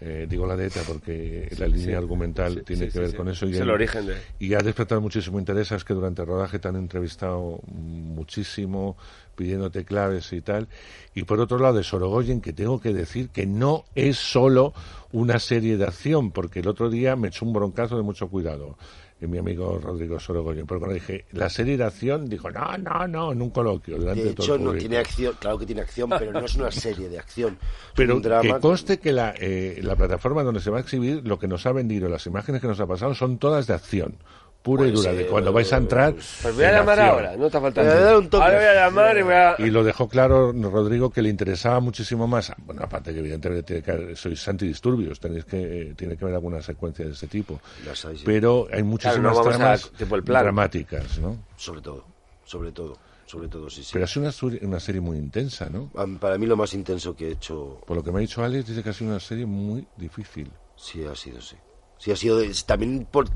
[0.00, 1.92] Eh, digo la de ETA porque la línea sí.
[1.92, 3.44] argumental Sí, tiene que ver con eso.
[3.46, 5.70] Es y el origen de- Y ha despertado muchísimo interés.
[5.72, 8.96] Es que durante el rodaje te han entrevistado muchísimo,
[9.36, 10.68] pidiéndote claves y tal.
[11.14, 14.72] Y por otro lado, de Sorogoyen, que tengo que decir que no es solo
[15.12, 18.76] una serie de acción, porque el otro día me echó un broncazo de mucho cuidado
[19.20, 20.66] eh, mi amigo Rodrigo Sorogoyen.
[20.66, 23.98] Porque cuando dije, la serie de acción, dijo, no, no, no, en un coloquio.
[23.98, 26.54] De de todo hecho, el no tiene acción, claro que tiene acción, pero no es
[26.56, 27.58] una serie de acción.
[27.94, 31.26] Pero un drama que conste que la, eh, la plataforma donde se va a exhibir,
[31.26, 34.16] lo que nos ha vendido, las imágenes que nos ha pasado, son todas de acción.
[34.62, 36.12] Pura y Pues, dura, de cuando vais a entrar.
[36.14, 37.08] Pues voy a llamar acción.
[37.08, 38.44] ahora, no te falta Voy a dar un toque.
[38.44, 39.54] Ahora voy a llamar y voy a...
[39.58, 42.52] Y lo dejó claro Rodrigo que le interesaba muchísimo más.
[42.58, 45.56] Bueno, aparte que evidentemente tiene que haber- sois antidisturbios, tenéis que
[45.90, 47.58] eh, tiene que haber alguna secuencia de ese tipo.
[48.04, 48.22] Hay, sí.
[48.26, 50.42] Pero hay muchísimas vamos a- tramas tipo el plan.
[50.42, 51.38] dramáticas, ¿no?
[51.56, 52.04] Sobre todo,
[52.44, 53.90] sobre todo, sobre todo, sí, sí.
[53.94, 55.90] Pero ha sido una, una serie muy intensa, ¿no?
[55.96, 58.44] Am- Para mí lo más intenso que he hecho, Por lo que me ha dicho
[58.44, 60.50] Alex, dice que ha sido una serie muy difícil.
[60.76, 61.56] sí ha sido, sí.
[62.00, 63.28] Sí ha sido, también por,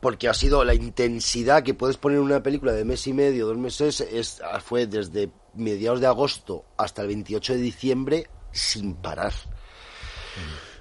[0.00, 3.46] porque ha sido la intensidad que puedes poner en una película de mes y medio,
[3.46, 9.32] dos meses, es, fue desde mediados de agosto hasta el 28 de diciembre sin parar.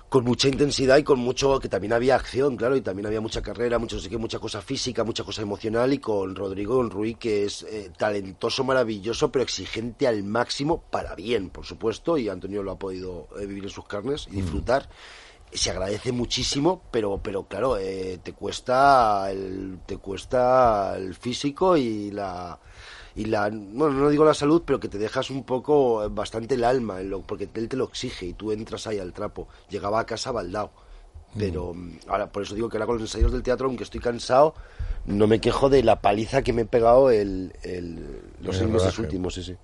[0.10, 3.42] Con mucha intensidad y con mucho, que también había acción, claro, y también había mucha
[3.42, 7.16] carrera, mucho, sé qué, mucha cosa física, mucha cosa emocional, y con Rodrigo Don Rui,
[7.16, 12.62] que es eh, talentoso, maravilloso, pero exigente al máximo, para bien, por supuesto, y Antonio
[12.62, 14.90] lo ha podido eh, vivir en sus carnes y disfrutar.
[15.54, 22.10] Se agradece muchísimo, pero, pero claro, eh, te cuesta el, te cuesta el físico y
[22.12, 22.60] la,
[23.16, 26.56] y la bueno no digo la salud pero que te dejas un poco eh, bastante
[26.56, 29.48] el alma en lo- porque él te lo exige y tú entras ahí al trapo.
[29.70, 30.72] Llegaba a casa baldao.
[31.38, 34.00] Pero mm, ahora por eso digo que ahora con los ensayos del teatro aunque estoy
[34.00, 34.54] cansado
[35.06, 38.94] no me quejo de la paliza que me he pegado el, el- los seis meses
[39.00, 39.56] últimos sí sí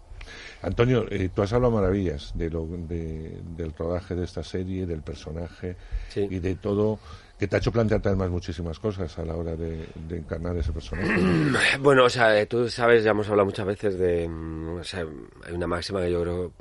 [0.62, 5.02] Antonio, eh, tú has hablado maravillas de lo, de- del rodaje de esta serie, del
[5.02, 5.76] personaje
[6.10, 6.28] Sí.
[6.30, 7.00] y de todo,
[7.38, 10.74] que te ha hecho plantearte además muchísimas cosas a la hora de, de encarnar ese
[10.74, 11.17] personaje.
[11.22, 11.58] ¿no?
[11.82, 14.28] Bueno, o sea, eh, tú sabes, ya hemos hablado muchas veces de...
[14.28, 15.06] mm, O sea,
[15.48, 16.52] hay una máxima que yo creo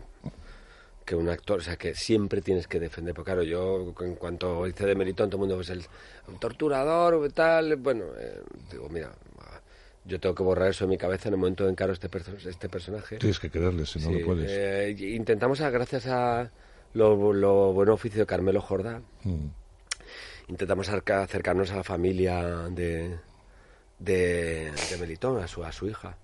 [1.05, 3.15] que un actor, o sea, que siempre tienes que defender.
[3.15, 5.83] Porque claro, yo en cuanto hice de Meritón, todo el mundo, pues el
[6.39, 9.11] torturador, tal, bueno, eh, digo, mira,
[10.09, 12.09] yo tengo que borrar eso de mi cabeza en el momento en que encaro este,
[12.11, 13.18] perso- este personaje.
[13.18, 14.51] Tienes que quererle, si no Sí, lo puedes.
[14.51, 16.51] eh, intentamos, a- gracias a
[16.94, 19.47] lo, lo buen oficio de Carmelo Jordá, Mm.
[20.49, 23.16] intentamos acerca- acercarnos a la familia de,
[23.99, 26.16] de, de Melitón, a su, a su hija.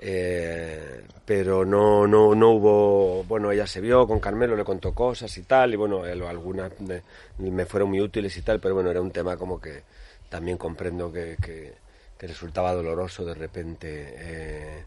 [0.00, 5.36] Eh, pero no, no, no hubo, bueno, ella se vio con Carmelo, le contó cosas
[5.38, 7.02] y tal, y bueno, él- algunas me,
[7.38, 9.82] me fueron muy útiles y tal, pero bueno, era un tema como que
[10.28, 11.74] también comprendo que, que,
[12.18, 14.84] que resultaba doloroso de repente eh,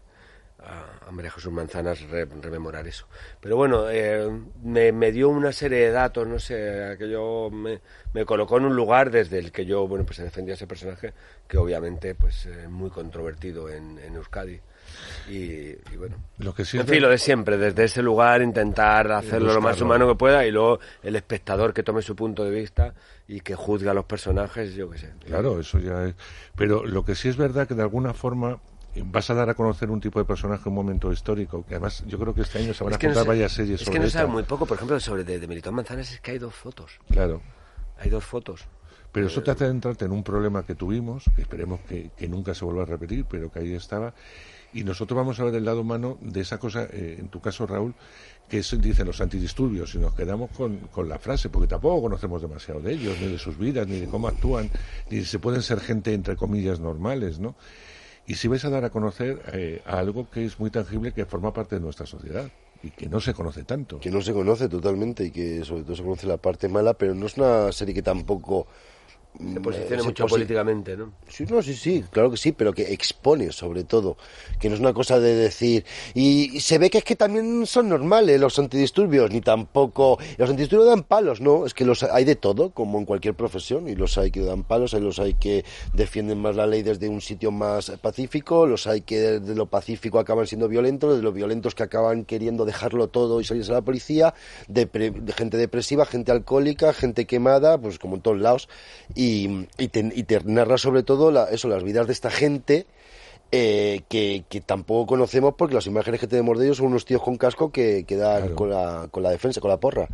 [0.60, 3.06] a, María Jesús Manzanas re- rememorar eso.
[3.40, 4.28] Pero bueno, eh,
[4.62, 7.80] me, me dio una serie de datos, no sé, aquello me,
[8.14, 11.12] me colocó en un lugar desde el que yo, bueno, pues defendía ese personaje,
[11.48, 14.60] que obviamente pues es muy controvertido en, en Euskadi.
[15.28, 15.34] Y,
[15.92, 19.10] y bueno, Lo que sí en es fin, lo de siempre, desde ese lugar intentar
[19.12, 22.50] hacerlo lo más humano que pueda y luego el espectador que tome su punto de
[22.50, 22.94] vista
[23.28, 25.10] y que juzgue a los personajes, yo qué sé.
[25.26, 26.14] Claro, eso ya es.
[26.56, 28.60] Pero lo que sí es verdad que de alguna forma
[28.94, 32.04] eh, vas a dar a conocer un tipo de personaje un momento histórico, que además
[32.06, 33.86] yo creo que este año se van Es a que no sé- varias series es
[33.86, 36.32] sobre que no sabe muy poco, por ejemplo, sobre de, de Melitón Manzanas es que
[36.32, 36.98] hay dos fotos.
[37.10, 37.40] Claro.
[37.98, 38.64] Hay dos fotos.
[39.12, 42.54] Pero eso te hace entrarte en un problema que tuvimos, que esperemos que, que nunca
[42.54, 44.14] se vuelva a repetir, pero que ahí estaba.
[44.74, 47.66] Y nosotros vamos a ver el lado humano de esa cosa, eh, en tu caso,
[47.66, 47.94] Raúl,
[48.48, 52.40] que es, dicen los antidisturbios, y nos quedamos con, con la frase, porque tampoco conocemos
[52.40, 54.70] demasiado de ellos, ni de sus vidas, ni de cómo actúan,
[55.10, 57.54] ni si se pueden ser gente, entre comillas, normales, ¿no?
[58.26, 61.26] Y si vais a dar a conocer eh, a algo que es muy tangible, que
[61.26, 62.50] forma parte de nuestra sociedad,
[62.82, 64.00] y que no se conoce tanto.
[64.00, 67.14] que no se conoce totalmente y que sobre todo se conoce la parte mala pero
[67.14, 68.66] no es una serie que tampoco
[69.38, 71.12] Se posiciona eh, mucho posi- políticamente, ¿no?
[71.26, 74.16] Sí, no, sí, sí, claro que sí, pero que expone sobre todo,
[74.60, 77.66] que no es una cosa de decir, y, y se ve que es que también
[77.66, 82.24] son normales los antidisturbios, ni tampoco, los antidisturbios dan palos, no, es que los hay
[82.24, 85.34] de todo, como en cualquier profesión, y los hay que dan palos, hay los hay
[85.34, 85.64] que
[85.94, 90.18] defienden más la ley desde un sitio más pacífico, los hay que desde lo pacífico
[90.18, 93.82] acaban siendo violentos, de los violentos que acaban queriendo dejarlo todo y salirse a la
[93.82, 94.34] policía,
[94.68, 98.68] de, de gente depresiva, gente alcohólica, gente quemada, pues como en todos lados,
[99.14, 99.21] y,
[99.78, 102.86] y, te, y te narra sobre todo la- eso, las vidas de esta gente
[103.50, 107.22] eh, que, que tampoco conocemos porque las imágenes que tenemos de ellos son unos tíos
[107.22, 108.54] con casco que, que dan Claro.
[108.56, 110.08] con, la, con la defensa, con la porra.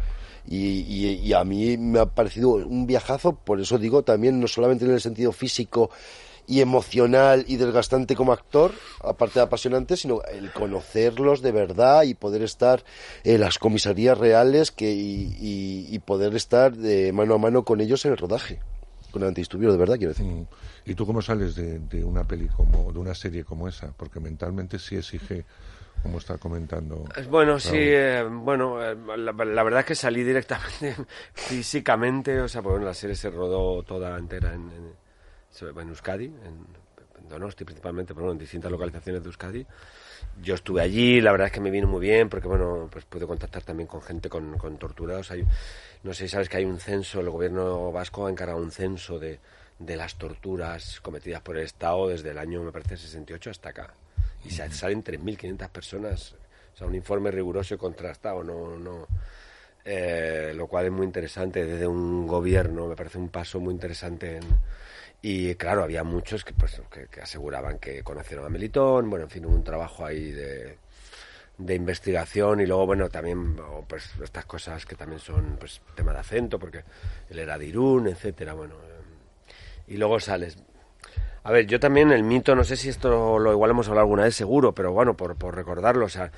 [0.46, 4.48] Y, y- y a mí me ha parecido un viajazo, por eso digo también, no
[4.48, 5.90] solamente en el sentido físico
[6.48, 8.72] y emocional y desgastante como actor,
[9.04, 12.82] aparte de apasionante, sino el conocerlos de verdad y poder estar
[13.22, 17.80] en las comisarías reales que, y, y- y poder estar de mano a mano con
[17.82, 18.58] ellos en el rodaje.
[19.10, 20.26] Con el antidisturbios, de verdad, quiero decir.
[20.26, 20.46] Mm.
[20.86, 23.92] ¿Y tú cómo sales de, de una peli como, de una serie como esa?
[23.96, 25.44] Porque mentalmente sí exige,
[26.02, 27.04] como está comentando.
[27.16, 30.96] Es Bueno, sí, eh, bueno, eh, la, la verdad es que salí directamente
[31.32, 36.26] físicamente, o sea, pues bueno, la serie se rodó toda entera en, en, en Euskadi,
[36.26, 36.66] en,
[37.20, 39.66] en Donosti principalmente, pero bueno, en distintas localizaciones de Euskadi.
[40.42, 43.26] Yo estuve allí, la verdad es que me vino muy bien, porque bueno, pues pude
[43.26, 45.30] contactar también con gente con, con torturados.
[45.30, 45.44] Hay,
[46.04, 49.18] no sé si sabes que hay un censo, el gobierno vasco ha encargado un censo
[49.18, 49.38] de,
[49.78, 53.94] de las torturas cometidas por el Estado desde el año, me parece, 68 hasta acá.
[54.44, 56.34] Y se salen 3.500 personas.
[56.74, 59.06] O sea, un informe riguroso y contrastado, no, no,
[59.84, 64.36] eh, lo cual es muy interesante desde un gobierno, me parece un paso muy interesante.
[64.36, 64.78] en-
[65.20, 69.30] y claro, había muchos que, pues, que, que aseguraban que conocieron a Melitón, bueno, en
[69.30, 70.78] fin, hubo un trabajo ahí de,
[71.58, 73.56] de investigación y luego, bueno, también
[73.88, 76.84] pues estas cosas que también son pues tema de acento, porque
[77.28, 78.74] él era de Irún, etcétera, bueno.
[78.76, 80.56] eh, y luego sales.
[81.42, 84.24] A ver, yo también el mito, no sé si esto lo igual hemos hablado alguna
[84.24, 86.30] vez seguro, pero bueno, por, por recordarlo, o sea,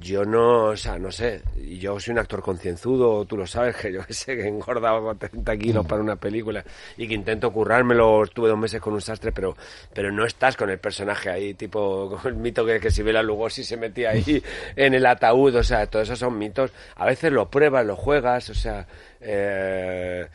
[0.00, 3.92] yo no, o sea, no sé, yo soy un actor concienzudo, tú lo sabes, que
[3.92, 6.64] yo sé, que con 30 kilos para una película
[6.96, 9.56] y que intento currármelo, estuve dos meses con un sastre, pero,
[9.92, 13.22] pero no estás con el personaje ahí, tipo, con el mito que, que si Bela
[13.22, 14.42] Lugosi se metía ahí
[14.76, 18.50] en el ataúd, o sea, todos esos son mitos, a veces lo pruebas, lo juegas,
[18.50, 18.86] o sea,
[19.20, 20.26] eh,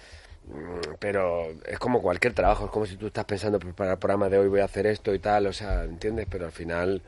[1.00, 4.30] pero es como cualquier trabajo, es como si tú estás pensando pues, para el programa
[4.30, 6.28] de hoy voy a hacer esto y tal, o sea, ¿entiendes?
[6.30, 7.02] Pero al final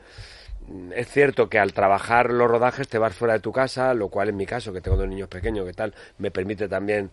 [0.94, 4.28] es cierto que al trabajar los rodajes te vas fuera de tu casa, lo cual
[4.28, 7.10] en mi caso, que tengo dos niños pequeños, que tal, me permite también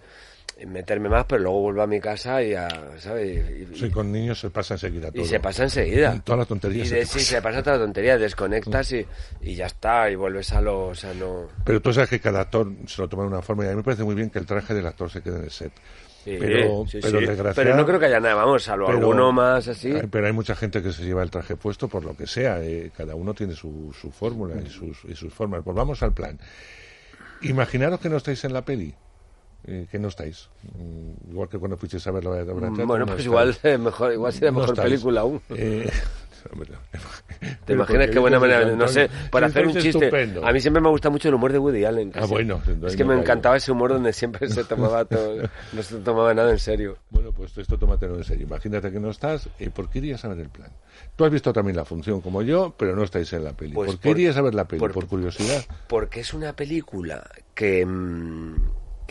[0.67, 2.67] meterme más, pero luego vuelvo a mi casa y a,
[2.99, 3.27] ¿sabes?
[3.49, 5.21] Y, y- Sí, con niños se pasa enseguida todo.
[5.23, 6.19] y se pasa enseguida.
[6.23, 9.05] Todas las tonterías Y se de- te sí, se pasa toda la tontería, desconectas y,
[9.41, 11.47] y ya está, y vuelves a lo, o sea, no...
[11.65, 13.77] Pero tú sabes que cada actor se lo toma de una forma y a mí
[13.77, 15.71] me parece muy bien que el traje del actor se quede en el set.
[16.23, 17.25] Sí, pero, sí, pero sí.
[17.55, 19.91] Pero no creo que haya nada, vamos, salvo pero- alguno más así.
[20.11, 22.61] Pero hay mucha gente que se lleva el traje puesto por lo que sea.
[22.61, 25.63] eh, cada uno tiene su, su fórmula y sus, y sus formas.
[25.63, 26.37] Volvamos al plan.
[27.41, 28.93] Imaginaros que no estáis en la peli.
[29.67, 30.49] Eh, que no estáis.
[30.75, 33.25] Mm, Igual que cuando fuisteis a ver la obra de teatro, Bueno, no pues estáis.
[33.25, 34.89] igual, eh, mejor, igual sería No mejor estáis.
[34.91, 35.41] película aún.
[35.49, 35.89] Eh,
[37.65, 38.65] ¿Te imaginas qué buena manera?
[38.75, 39.89] No sé, para hacer un chiste.
[39.89, 40.43] estupendo.
[40.43, 42.09] A mí siempre me gusta mucho el humor de Woody Allen.
[42.09, 42.23] casi.
[42.25, 45.37] Ah, bueno, Es que me encantaba ese humor donde siempre se tomaba todo,
[45.71, 46.97] no se tomaba nada en serio.
[47.11, 48.47] Bueno, pues esto tómatelo en serio.
[48.47, 49.47] Imagínate que no estás.
[49.59, 50.71] ¿Y por qué irías a ver el plan?
[51.15, 53.73] Tú has visto también la función como yo, pero no estáis en la peli.
[53.73, 54.79] Pues ¿Por qué por- irías a ver la peli?
[54.79, 55.63] por- Por, curiosidad.
[55.87, 58.55] Porque es una película que, mm,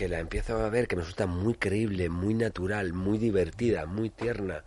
[0.00, 4.08] que la empiezo a ver, que me resulta muy creíble, muy natural, muy divertida, muy
[4.08, 4.64] tierna,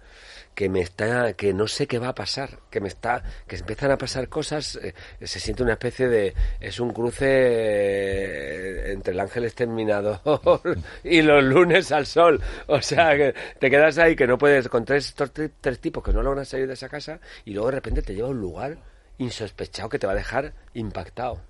[0.53, 3.89] que me está, que no sé qué va a pasar, que me está, que empiezan
[3.89, 4.93] a pasar cosas, eh,
[5.25, 10.19] se siente una especie de, es un cruce eh, entre el ángel exterminador
[11.03, 14.85] y los lunes al sol, o sea, que te quedas ahí que no puedes, con
[14.85, 17.75] tres, estos tri- tres tipos que no logran salir de esa casa y luego de
[17.77, 18.77] repente te lleva a un lugar
[19.17, 21.41] insospechado que te va a dejar impactado.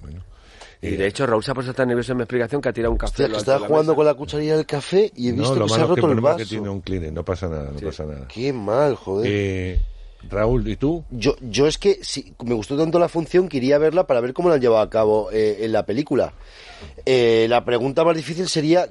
[0.00, 0.24] Bueno.
[0.82, 2.90] Y de hecho, Raúl se ha puesto tan nervioso en mi explicación que ha tirado
[2.90, 3.22] un café.
[3.22, 5.74] Hostia, que estaba jugando con la cucharilla del café y he visto no, que se
[5.76, 6.48] ha es que roto el el es que vaso.
[6.48, 7.12] tiene un cleaner.
[7.12, 8.26] No pasa nada, no pasa nada.
[8.26, 9.30] Qué mal, joder.
[9.32, 9.80] Eh,
[10.28, 11.04] Raúl, ¿y tú?
[11.10, 14.20] Yo, yo es que sí, me gustó tanto la función que iría a verla para
[14.20, 16.32] ver cómo la han llevado a cabo eh, en la película.
[17.06, 18.88] Eh, la pregunta más difícil sería,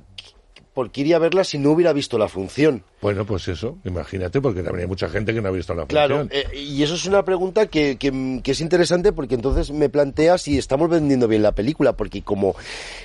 [0.74, 2.84] ¿por qué iría a verla si no hubiera visto la función?
[3.02, 6.20] Bueno, pues eso, imagínate, porque también hay mucha gente que no ha visto la Claro,
[6.20, 6.40] función.
[6.54, 10.38] eh, y eso es una pregunta que, que- que es interesante porque entonces me plantea
[10.38, 12.56] si estamos vendiendo bien la película, porque como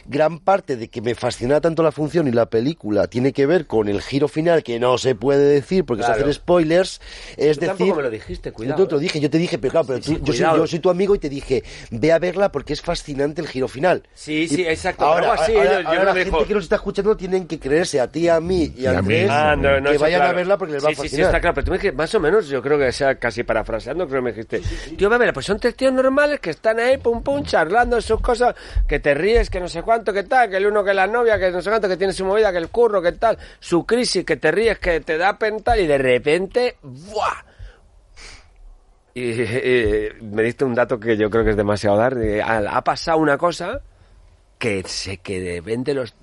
[0.04, 3.66] gran parte de que me fascina tanto la función y la película tiene que ver
[3.66, 6.14] con el giro final, que no se puede decir porque Claro.
[6.16, 7.00] es hacer spoilers,
[7.38, 7.66] es Tú decir...
[7.66, 8.78] tampoco me lo dijiste, cuidado.
[8.82, 10.58] Yo te lo dije, yo te dije, pero claro, pero Sí, tú- sí, yo, soy,
[10.58, 13.66] yo soy tu amigo y te dije, ve a verla porque es fascinante el giro
[13.66, 14.02] final.
[14.14, 18.08] Sí, sí, exacto, Ahora, yo- la gente que nos está escuchando tienen que creerse a
[18.12, 18.98] ti, a mí y Y a a mí.
[18.98, 20.32] Andrés Ah, no, no, que eso vayan claro.
[20.32, 21.26] a verla porque les va sí, a Sí, sí, fascinar.
[21.26, 24.06] está claro, pero tú me dijiste, más o menos, yo creo que sea casi parafraseando,
[24.08, 24.60] creo que me dijiste,
[24.96, 28.20] tío, a ver, pues son tres tíos normales que están ahí, pum, pum, charlando sus
[28.20, 28.54] cosas,
[28.88, 31.38] que te ríes, que no sé cuánto, que tal, que el uno que la novia,
[31.38, 34.24] que no sé cuánto, que tiene su movida, que el curro, que tal, su crisis,
[34.24, 37.44] que te ríes, que te da pental y de repente, ¡buah!
[39.14, 42.14] Y, y me diste un dato que yo creo que es demasiado dar.
[42.44, 43.80] ha, ha pasado una cosa
[44.58, 46.14] que se que de repente los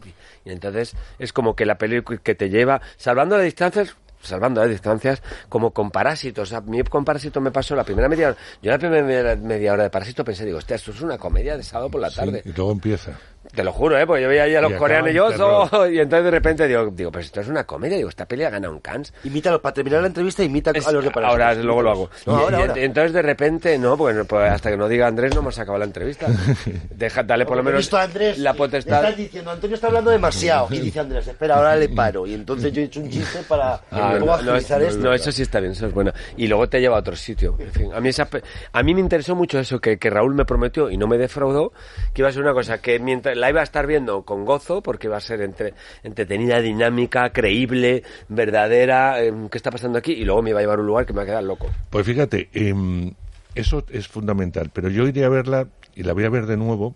[0.45, 4.69] y entonces es como que la película que te lleva salvando las distancias salvando las
[4.69, 6.43] distancias, como con Parásitos.
[6.43, 8.37] O sea, a mí con Parásito me pasó la primera media hora.
[8.61, 11.57] Yo la primera media, media hora de Parásito pensé, digo, hostia, esto es una comedia
[11.57, 12.41] de sábado por la Sí, tarde.
[12.45, 13.19] y luego empieza.
[13.54, 14.08] Te lo juro, ¿eh?
[14.08, 15.28] Porque yo veía ahí a los Y coreanos y yo.
[15.72, 17.97] "Oh", y entonces de repente digo, digo, pues esto es una comedia.
[17.97, 19.14] Digo, esta peli ha ganado un Cannes.
[19.24, 21.41] Imítalo, para terminar la entrevista, imita Es- a los de Parásitos.
[21.47, 22.10] ahora luego lo hago.
[22.26, 22.74] No, Y- ahora, y ahora.
[22.74, 25.80] ent- entonces de repente, no, pues, pues hasta que no diga Andrés no hemos acabado
[25.80, 26.26] la entrevista.
[26.89, 29.04] Deja, dale por lo menos visto a Andrés, la le potestad.
[29.04, 30.68] estás diciendo, Antonio está hablando demasiado.
[30.72, 32.26] Y dice Andrés, espera, ahora le paro.
[32.26, 35.04] Y entonces yo he hecho un chiste para Ah, luego no, no, agilizar es- esto.
[35.04, 36.12] no, eso sí está bien, eso es bueno.
[36.38, 37.56] Y luego te lleva a otro sitio.
[37.60, 38.41] En fin, a mí, esa pe-
[38.72, 41.72] a mí me interesó mucho eso que, que Raúl me prometió y no me defraudó,
[42.14, 44.81] que iba a ser una cosa que mientras la iba a estar viendo con gozo,
[44.81, 50.13] porque iba a ser entre, entretenida, dinámica, creíble, verdadera, em, ¿qué está pasando aquí?
[50.13, 51.69] Y luego me iba a llevar a un lugar que me va a quedar loco.
[51.89, 53.11] Pues fíjate, em,
[53.53, 56.95] eso es fundamental, pero yo iré a verla y la voy a ver de nuevo,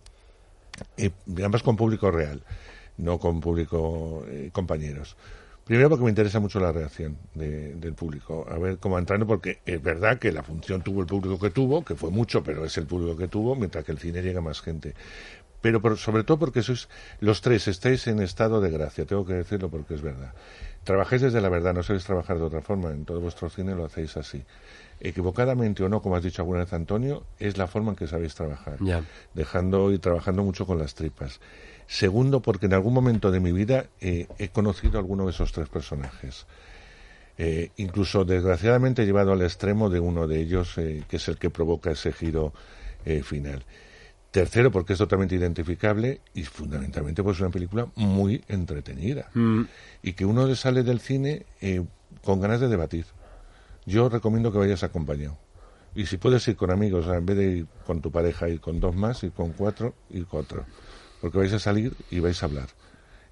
[0.95, 2.41] eh, además con público real,
[2.97, 5.17] no con público eh, compañeros.
[5.65, 9.59] Primero porque me interesa mucho la reacción de- del público, a ver cómo entrando, porque
[9.65, 12.77] es verdad que la función tuvo el público que tuvo, que fue mucho, pero es
[12.77, 14.93] el público que tuvo, mientras que el cine llega más gente.
[15.61, 16.87] Pero por- sobre todo porque sois
[17.19, 20.33] los tres estáis en estado de gracia, tengo que decirlo porque es verdad.
[20.83, 23.85] Trabajáis desde la verdad, no sabéis trabajar de otra forma, en todo vuestro cine lo
[23.85, 24.43] hacéis así.
[24.99, 28.33] Equivocadamente o no, como has dicho alguna vez Antonio, es la forma en que sabéis
[28.35, 28.77] trabajar,
[29.33, 31.39] dejando y trabajando mucho con las tripas.
[31.87, 35.51] Segundo, porque en algún momento de mi vida eh, he conocido a alguno de esos
[35.51, 36.45] tres personajes.
[37.37, 41.37] Eh, incluso, desgraciadamente, he llevado al extremo de uno de ellos, eh, que es el
[41.37, 42.51] que provoca ese giro
[43.05, 43.63] eh, final.
[44.41, 49.31] Tercero, porque es totalmente identificable y fundamentalmente pues es una película muy entretenida
[50.03, 51.83] y que uno sale del cine eh,
[52.23, 53.05] con ganas de debatir.
[53.87, 55.39] Yo recomiendo que vayas acompañado.
[55.95, 58.79] Y si puedes ir con amigos, en vez de ir con tu pareja, ir con
[58.79, 60.65] dos más, ir con cuatro, ir con otro.
[61.19, 62.67] Porque vais a salir y vais a hablar.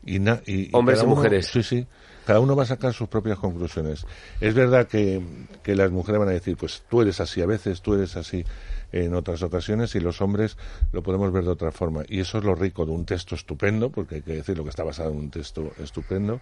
[0.04, 1.46] Y na- y- Hombres y uno- mujeres.
[1.46, 1.86] Sí, sí.
[2.26, 4.08] Cada uno va a sacar sus propias conclusiones.
[4.42, 5.22] Es verdad que,
[5.62, 8.44] que las mujeres van a decir, pues tú eres así a veces, tú eres así
[8.92, 10.58] en otras ocasiones, y los hombres
[10.92, 12.04] lo podemos ver de otra forma.
[12.08, 14.70] Y eso es lo rico de un texto estupendo, porque hay que decir lo que
[14.70, 16.42] está basado en un texto estupendo,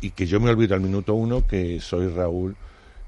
[0.00, 2.56] y que yo me olvido al minuto uno que soy Raúl,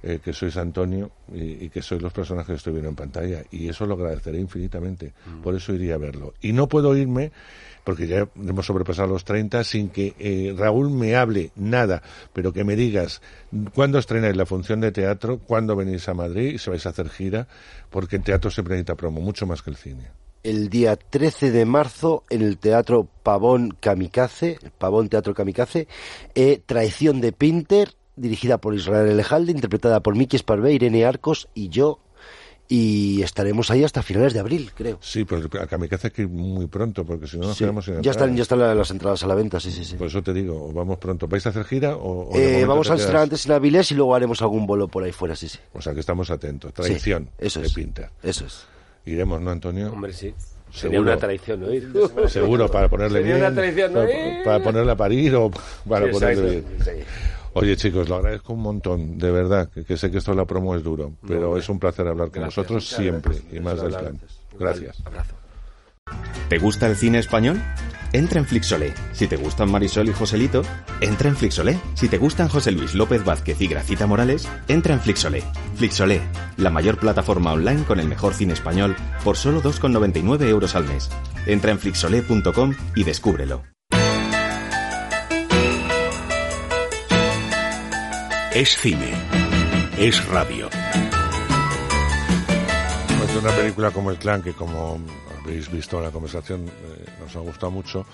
[0.07, 3.43] eh, que sois Antonio y, y que sois los personajes que estoy viendo en pantalla.
[3.51, 5.15] Y eso lo agradeceré infinitamente.
[5.43, 6.35] Por eso iría a verlo.
[6.43, 7.33] Y no puedo irme,
[7.85, 12.65] porque ya hemos sobrepasado los 30, sin que eh, Raúl me hable nada, pero que
[12.65, 13.21] me digas
[13.75, 17.47] cuándo estrenáis la función de teatro, cuándo venís a Madrid, si vais a hacer gira,
[17.91, 20.11] porque el teatro siempre necesita promo, mucho más que el cine.
[20.43, 25.89] el día 13 de marzo en el Teatro Pavón Kamikaze, Pavón Teatro Kamikaze,
[26.35, 31.71] eh, Traición de Pinter, dirigida por Israel Elejalde, interpretada por Miki Esparvé, Irene Arcos y
[31.71, 31.99] yo,
[32.69, 34.99] y estaremos ahí hasta finales de abril, creo.
[35.03, 38.01] Sí, pero a Kamikaze que ir muy pronto, porque si no nos Sí, quedamos sin
[38.01, 39.97] ya están, ya están la- las entradas a la venta, sí, sí, sí.
[39.97, 41.29] Por eso te digo, vamos pronto.
[41.29, 44.15] ¿Vais a hacer gira o, o Eh, vamos a estrenar antes en Avilés y luego
[44.15, 45.59] haremos algún bolo por ahí fuera, sí, sí.
[45.75, 46.73] O sea que estamos atentos.
[46.73, 47.73] Traición Sí, eso de es.
[47.75, 48.09] Pinter.
[48.23, 48.65] Eso es.
[49.07, 49.93] Iremos, ¿no, Antonio?
[49.93, 50.35] Hombre, sí.
[50.73, 51.13] Sería Seguro.
[51.13, 51.73] una traición, ¿no?
[51.73, 51.93] Ir.
[52.29, 53.47] Seguro, para ponerle Sería bien.
[53.47, 54.01] una traición, ¿no?
[54.01, 55.51] para, para ponerle a parir o
[55.89, 56.91] para Sí, ponerle exacto.
[56.93, 57.05] bien.
[57.55, 60.45] Oye, chicos, lo agradezco un montón, de verdad, que, que sé que esto de la
[60.45, 63.55] promo es duro, pero es un placer hablar con Gracias, vosotros siempre gracias.
[63.55, 64.21] y más del plan.
[64.59, 65.03] Gracias.
[65.07, 65.35] Abrazo.
[66.49, 67.61] ¿Te gusta el cine español?
[68.13, 68.93] Entra en Flixolé.
[69.13, 70.63] Si te gustan Marisol y Joselito,
[71.01, 71.79] entra en Flixolé.
[71.95, 75.43] Si te gustan José Luis López Vázquez y Gracita Morales, entra en Flixolé.
[75.75, 76.21] Flixolé,
[76.57, 78.95] la mayor plataforma online con el mejor cine español
[79.25, 81.11] por solo 2,99 euros al mes.
[81.47, 83.63] Entra en flixolé.com y descúbrelo.
[88.55, 89.11] Es cine.
[89.99, 90.69] Es radio.
[93.19, 95.01] Pues una película como El Clan, que como
[95.43, 98.07] habéis visto en la conversación eh, nos ha gustado mucho,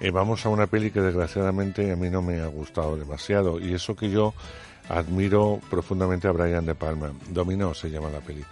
[0.00, 3.60] eh, vamos a una peli que desgraciadamente a mí no me ha gustado demasiado.
[3.60, 4.32] Y eso que yo
[4.88, 7.12] admiro profundamente a Brian De Palma.
[7.28, 8.42] Dominó se llama la peli.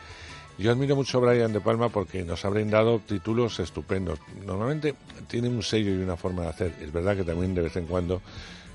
[0.59, 4.19] Yo admiro mucho a Brian De Palma porque nos ha brindado títulos estupendos.
[4.45, 4.95] Normalmente
[5.27, 6.75] tiene un sello y una forma de hacer.
[6.83, 8.21] Es verdad que también de vez en cuando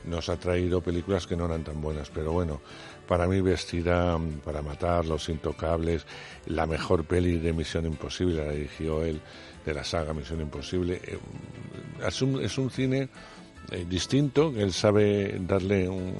[0.07, 2.61] nos ha traído películas que no eran tan buenas, pero bueno,
[3.07, 6.05] para mí Vestida para matar, Los Intocables,
[6.47, 9.19] la mejor peli de Misión Imposible, la dirigió él,
[9.65, 11.01] de la saga Misión Imposible.
[11.03, 11.17] Eh,
[12.05, 13.09] Es un, es un cine
[13.71, 16.13] eh, distinto, él sabe darle un,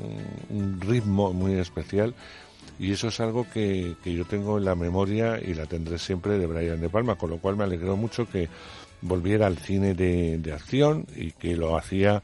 [0.50, 2.14] un ritmo muy especial
[2.80, 6.38] y eso es algo que, que yo tengo en la memoria y la tendré siempre
[6.38, 8.50] de Brian De Palma, con lo cual me alegró mucho que
[9.02, 12.24] volviera al cine de, de acción y que lo hacía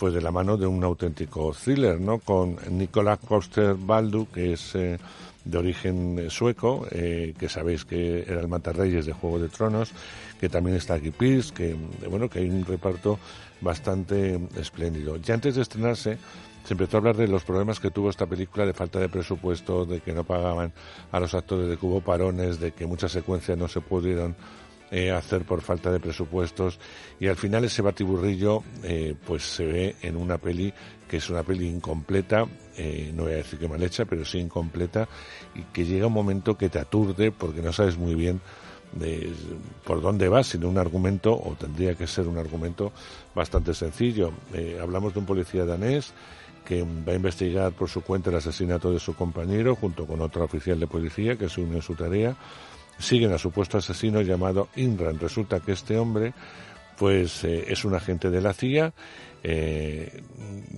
[0.00, 2.20] pues de la mano de un auténtico thriller, ¿no?
[2.20, 4.96] Con Nicolas Coster Baldu, que es eh,
[5.44, 9.92] de origen sueco, eh, que sabéis que era el Matarreyes de Juego de Tronos,
[10.40, 11.76] que también está aquí Pierce, que,
[12.08, 13.18] bueno, que hay un reparto
[13.60, 15.18] bastante espléndido.
[15.18, 16.16] Ya antes de estrenarse,
[16.64, 19.84] se empezó a hablar de los problemas que tuvo esta película de falta de presupuesto,
[19.84, 20.72] de que no pagaban
[21.12, 24.34] a los actores, de que hubo parones, de que muchas secuencias no se pudieron
[24.90, 26.78] eh, hacer por falta de presupuestos
[27.18, 30.72] y al final ese batiburrillo eh, pues se ve en una peli
[31.08, 34.38] que es una peli incompleta, eh, no voy a decir que mal hecha, pero sí
[34.38, 35.08] incompleta
[35.56, 38.40] y que llega un momento que te aturde porque no sabes muy bien
[38.92, 39.32] de,
[39.84, 42.92] por dónde va, sino un argumento, o tendría que ser un argumento
[43.34, 44.32] bastante sencillo.
[44.54, 46.12] Eh, hablamos de un policía danés
[46.64, 50.44] que va a investigar por su cuenta el asesinato de su compañero junto con otro
[50.44, 52.36] oficial de policía que se une en su tarea.
[53.00, 55.18] Siguen a supuesto asesino llamado Inran.
[55.18, 56.32] Resulta que este hombre
[57.00, 58.92] pues eh, es un agente de la CIA,
[59.42, 60.22] eh,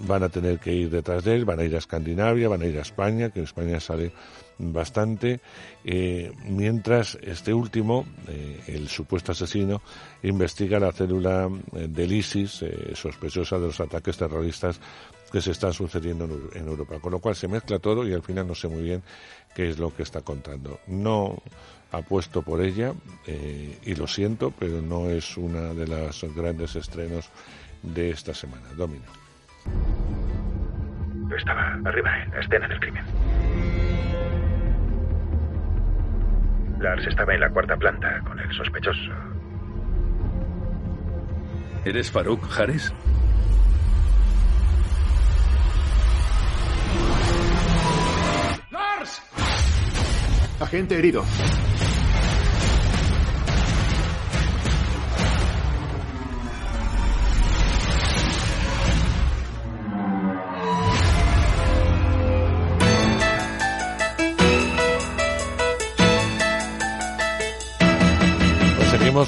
[0.06, 2.66] van a tener que ir detrás de él, van a ir a Escandinavia, van a
[2.66, 4.12] ir a España, que en España sale
[4.56, 5.40] bastante,
[5.84, 8.06] eh, mientras este último,
[8.68, 9.82] el supuesto asesino,
[10.22, 12.64] investiga la célula del ISIS,
[12.94, 14.78] sospechosa de los ataques terroristas
[15.32, 17.00] que se están sucediendo en Europa.
[17.00, 19.02] Con lo cual se mezcla todo y al final no sé muy bien
[19.56, 20.78] qué es lo que está contando.
[20.86, 21.42] No
[21.92, 22.92] apuesto por ella
[23.26, 27.30] eh, y lo siento, pero no es una de los grandes estrenos
[27.82, 28.66] de esta semana.
[28.76, 29.04] Domino.
[31.36, 33.04] Estaba arriba en la escena del crimen.
[36.80, 39.12] Lars estaba en la cuarta planta con el sospechoso.
[41.84, 42.92] ¿Eres Farouk Hares?
[48.70, 49.22] ¡Lars!
[50.60, 51.24] Agente herido.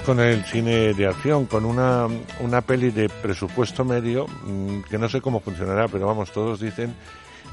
[0.03, 2.09] Con el cine de acción, con una,
[2.41, 6.95] una peli de presupuesto medio, mm, que no sé cómo funcionará, pero vamos, todos dicen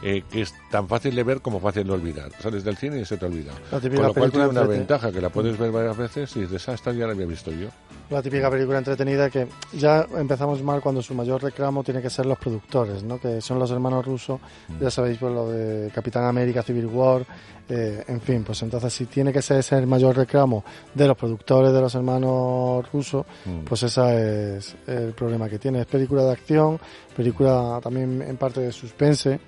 [0.02, 2.32] eh, que es tan fácil de ver como fácil de olvidar.
[2.42, 3.54] Sales del cine y se te olvida.
[3.72, 6.42] La típica Con lo cual tiene una ventaja, que la puedes ver varias veces y
[6.42, 7.70] dices, ah, esta ya la había visto yo.
[8.12, 12.26] La típica película entretenida que ya empezamos mal cuando su mayor reclamo tiene que ser
[12.26, 13.18] los productores, ¿no?
[13.20, 14.38] que son los hermanos rusos,
[14.82, 17.26] ya sabéis pues lo de Capitán América, Civil War,
[17.70, 20.62] eh, en fin, pues entonces si tiene que ser ese el mayor reclamo
[20.93, 23.59] de los productores de los hermanos rusos, Mm.
[23.64, 25.80] pues ese es el problema que tiene.
[25.80, 26.78] Es película de acción,
[27.16, 29.39] película también en parte de suspense,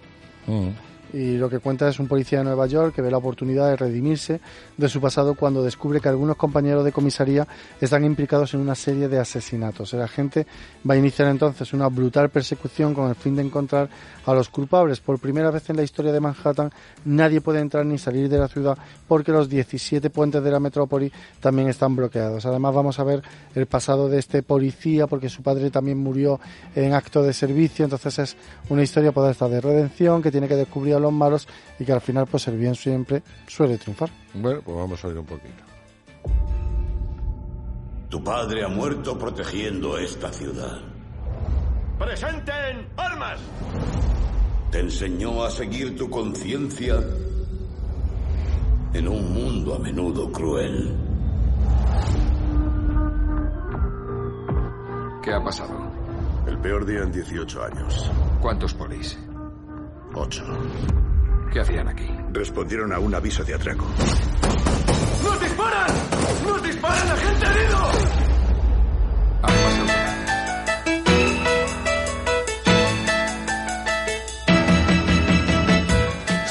[1.13, 3.75] y lo que cuenta es un policía de Nueva York que ve la oportunidad de
[3.75, 4.41] redimirse
[4.75, 7.47] de su pasado cuando descubre que algunos compañeros de comisaría
[7.79, 9.93] están implicados en una serie de asesinatos.
[9.93, 10.47] El agente
[10.89, 13.89] va a iniciar entonces una brutal persecución con el fin de encontrar
[14.25, 15.01] a los culpables.
[15.01, 16.71] Por primera vez en la historia de Manhattan
[17.05, 21.11] nadie puede entrar ni salir de la ciudad porque los 17 puentes de la metrópoli
[21.39, 22.45] también están bloqueados.
[22.47, 23.21] Además vamos a ver
[23.53, 26.39] el pasado de este policía porque su padre también murió
[26.75, 27.85] en acto de servicio.
[27.85, 28.35] Entonces es
[28.69, 31.47] una historia pues, esta de redención que tiene que descubrir a los malos
[31.79, 34.09] y que al final pues el bien siempre suele triunfar.
[34.33, 35.63] Bueno, pues vamos a oír un poquito.
[38.09, 40.79] Tu padre ha muerto protegiendo esta ciudad.
[41.97, 43.39] ¡Presenten armas!
[44.71, 46.99] Te enseñó a seguir tu conciencia
[48.93, 50.95] en un mundo a menudo cruel.
[55.23, 55.91] ¿Qué ha pasado?
[56.47, 58.11] El peor día en 18 años.
[58.41, 59.17] ¿Cuántos polis?
[60.15, 60.43] Ocho.
[61.51, 62.07] ¿Qué hacían aquí?
[62.31, 63.85] Respondieron a un aviso de atraco.
[65.23, 65.91] ¡Nos disparan!
[66.45, 67.91] ¡Nos disparan, agente herido!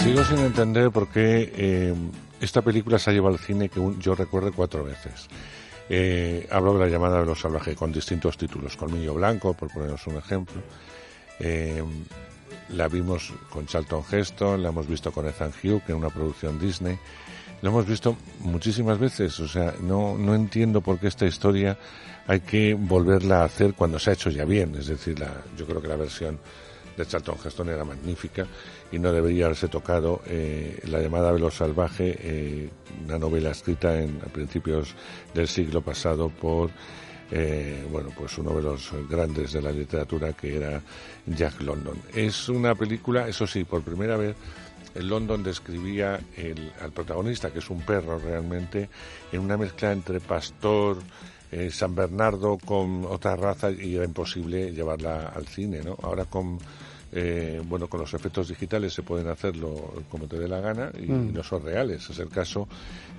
[0.03, 1.95] Sigo sin entender por qué eh,
[2.41, 5.29] esta película se ha llevado al cine que un- yo recuerde cuatro veces.
[5.89, 8.77] Eh, hablo de la llamada de los salvajes con distintos títulos.
[8.77, 10.61] Colmillo Blanco, por poneros un ejemplo.
[11.39, 11.83] Eh,
[12.71, 16.59] la vimos con Charlton Heston, la hemos visto con Ethan Hugh, que es una producción
[16.59, 16.99] Disney.
[17.61, 19.39] Lo hemos visto muchísimas veces.
[19.41, 21.79] O sea, no, no entiendo por qué esta historia
[22.27, 24.75] hay que volverla a hacer cuando se ha hecho ya bien.
[24.75, 26.39] Es decir, la, yo creo que la versión
[26.97, 28.47] de Charlton Heston era magnífica
[28.91, 32.71] y no debería haberse tocado eh, La llamada Velo Salvaje, eh,
[33.05, 34.95] una novela escrita en, a principios
[35.33, 36.71] del siglo pasado por
[37.35, 40.81] eh, bueno, pues uno de los grandes de la literatura que era
[41.27, 41.97] Jack London.
[42.15, 44.37] Es una película, eso sí, por primera vez
[44.95, 48.91] en London describía el, al protagonista, que es un perro realmente,
[49.33, 50.99] en una mezcla entre pastor,
[51.51, 55.97] eh, San Bernardo con otra raza y era imposible llevarla al cine, ¿no?
[56.03, 56.59] Ahora con
[57.15, 61.11] eh, bueno, con los efectos digitales se pueden hacerlo como te dé la gana y
[61.11, 61.35] Mm.
[61.35, 62.09] no son reales.
[62.09, 62.67] Es el caso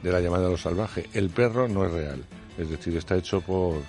[0.02, 1.06] de la llamada a lo salvaje.
[1.14, 2.24] El perro no es real,
[2.58, 3.82] es decir, está hecho por,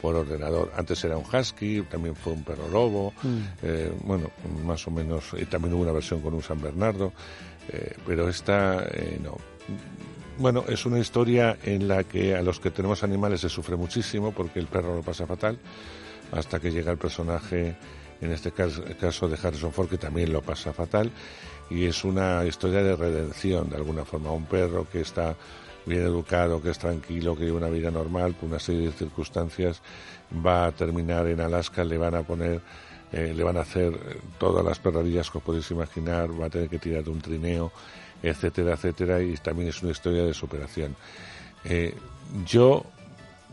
[0.00, 0.72] por ordenador.
[0.76, 3.38] Antes era un husky, también fue un perro lobo, Mm.
[3.62, 4.30] eh, bueno,
[4.64, 7.12] más o menos, también hubo una versión con un San Bernardo,
[7.72, 9.36] eh, pero esta eh, no.
[10.38, 14.32] Bueno, es una historia en la que a los que tenemos animales se sufre muchísimo
[14.32, 15.58] porque el perro lo pasa fatal
[16.30, 17.74] hasta que llega el personaje,
[18.20, 21.10] en este caso, el caso de Harrison Ford, que también lo pasa fatal,
[21.70, 24.30] y es una historia de redención, de alguna forma.
[24.30, 25.34] Un perro que está
[25.86, 29.80] bien educado, que es tranquilo, que lleva una vida normal, por una serie de circunstancias,
[30.44, 32.60] va a terminar en Alaska, le van a poner,
[33.12, 33.92] eh, le van a hacer
[34.38, 37.72] todas las perradillas que os podéis imaginar, va a tener que tirar de un trineo,
[38.22, 40.96] etcétera, etcétera, y también es una historia de superación.
[41.64, 41.94] Eh,
[42.44, 42.84] yo,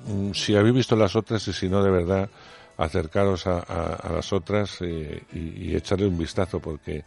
[0.08, 2.30] mm, si habéis visto las otras y si no, de verdad,
[2.78, 7.06] acercaros a, las otras eh, y, y echarle un vistazo porque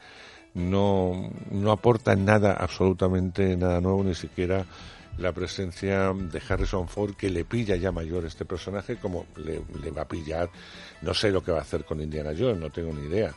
[0.55, 4.64] no, no aporta nada, absolutamente nada nuevo, ni siquiera
[5.19, 9.91] la presencia de Harrison Ford que le pilla ya mayor este personaje como le, le
[9.91, 10.51] va a pillar.
[11.03, 13.35] No sé lo que va a hacer con Indiana Jones no tengo ni idea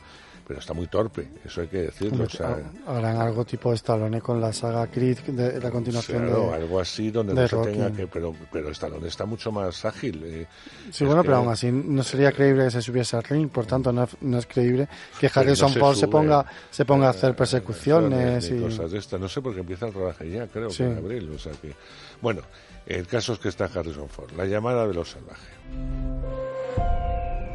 [0.50, 4.40] pero está muy torpe eso hay que decirlo o sea, Harán algo tipo Stallone con
[4.40, 6.54] la saga Creed, de la continuación claro, de...
[6.54, 10.20] algo así donde de no se tenga que pero pero Stallone está mucho más ágil
[10.24, 10.46] eh.
[10.90, 13.48] Sí, Es bueno, que- pero aún así no sería creíble que se subiese al ring,
[13.48, 14.88] por tanto no es, no es creíble
[15.20, 18.58] que Harrison no se Ford se ponga, se ponga a hacer persecuciones y...
[18.60, 19.20] cosas de estas.
[19.20, 20.78] No sé por qué empieza el rodaje ya, creo Sí.
[20.78, 21.30] que en abril.
[21.32, 21.72] O sea que,
[22.20, 22.42] bueno,
[22.86, 24.32] el caso es que está Harrison Ford.
[24.36, 25.48] La llamada de los salvajes.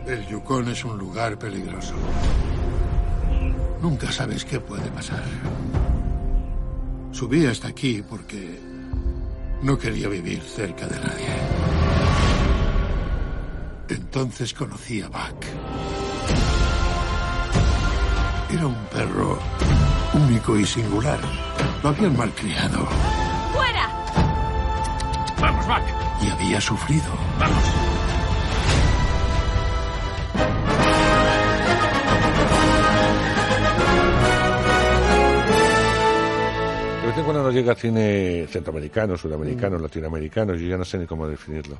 [0.08, 1.96] El Yukon es un lugar peligroso.
[3.86, 5.24] Nunca sabes qué puede pasar.
[7.12, 8.60] Subí hasta aquí porque
[9.62, 11.30] no quería vivir cerca de nadie.
[13.88, 15.46] Entonces conocí a Buck.
[18.52, 19.38] Era un perro
[20.16, 21.20] único y singular.
[21.84, 22.88] Lo habían malcriado
[23.54, 23.88] ¡Fuera!
[25.40, 26.24] ¡Vamos, Buck!
[26.24, 27.12] y había sufrido.
[27.40, 28.05] ¡Vamos!
[37.18, 41.78] En cuando nos llega cine centroamericano, sudamericano, latinoamericano, yo ya no sé ni cómo definirlo,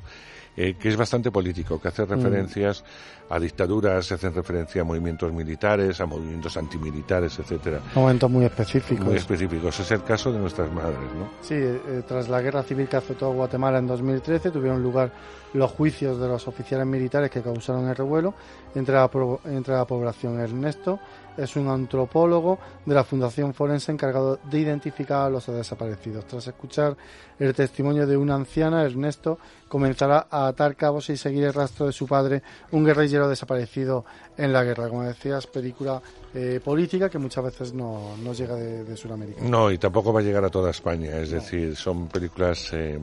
[0.56, 2.82] eh, que es bastante político, que hace referencias
[3.28, 9.04] a dictaduras, se hacen referencia a movimientos militares, a movimientos antimilitares, etcétera, Momentos muy específicos.
[9.04, 9.78] muy específicos.
[9.78, 11.28] Es el caso de nuestras madres, ¿no?
[11.42, 15.12] Sí, eh, tras la guerra civil que azotó a Guatemala en 2013 tuvieron lugar
[15.52, 18.32] los juicios de los oficiales militares que causaron el revuelo
[18.74, 19.10] entre la,
[19.44, 20.40] entre la población.
[20.40, 20.98] Ernesto
[21.36, 26.26] es un antropólogo de la Fundación Forense encargado de identificar a los desaparecidos.
[26.26, 26.96] Tras escuchar
[27.38, 29.38] el testimonio de una anciana, Ernesto
[29.68, 32.42] comenzará a atar cabos y seguir el rastro de su padre,
[32.72, 34.04] un guerrillero desaparecido
[34.36, 34.88] en la guerra.
[34.88, 36.00] Como decías, película
[36.34, 39.42] eh, política que muchas veces no, no llega de, de Sudamérica.
[39.42, 41.16] No, y tampoco va a llegar a toda España.
[41.18, 42.98] Es decir, son películas eh,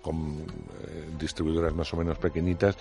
[0.00, 0.44] con
[0.86, 2.76] eh, distribuidoras más o menos pequeñitas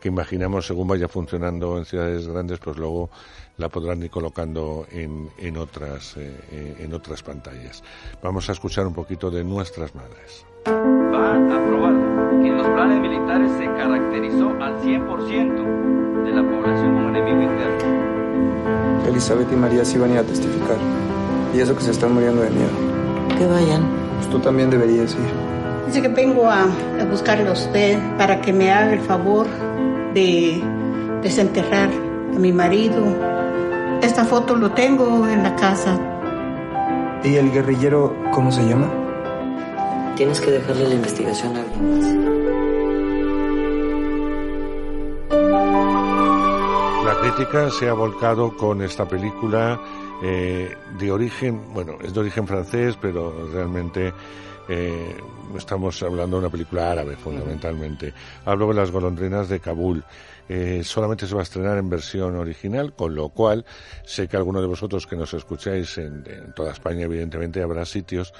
[0.00, 3.10] que imaginamos, según vaya funcionando en ciudades grandes, pues luego
[3.56, 7.82] la podrán ir colocando en, en, otras, eh, en otras pantallas.
[8.22, 10.44] Vamos a escuchar un poquito de nuestras madres.
[10.66, 12.07] Va a probar
[12.48, 19.06] en los planes militares se caracterizó al 100% de la población como enemigo interno.
[19.06, 20.76] Elizabeth y María sí van a ir a testificar.
[21.54, 22.70] Y eso que se están muriendo de miedo.
[23.38, 23.82] Que vayan.
[24.16, 25.48] Pues tú también deberías ir.
[25.86, 29.46] Dice que vengo a, a buscarlo a usted para que me haga el favor
[30.12, 30.62] de
[31.22, 31.88] desenterrar
[32.34, 33.04] a mi marido.
[34.02, 35.98] Esta foto lo tengo en la casa.
[37.24, 39.07] ¿Y el guerrillero cómo se llama?
[40.18, 42.04] Tienes que dejarle la investigación a alguien más.
[47.04, 49.80] La crítica se ha volcado con esta película
[50.20, 54.12] eh, de origen, bueno, es de origen francés, pero realmente
[54.68, 55.16] eh,
[55.56, 58.12] estamos hablando de una película árabe fundamentalmente.
[58.44, 60.02] Hablo de las golondrinas de Kabul.
[60.48, 63.64] Eh, solamente se va a estrenar en versión original, con lo cual
[64.04, 68.32] sé que alguno de vosotros que nos escucháis en, en toda España, evidentemente habrá sitios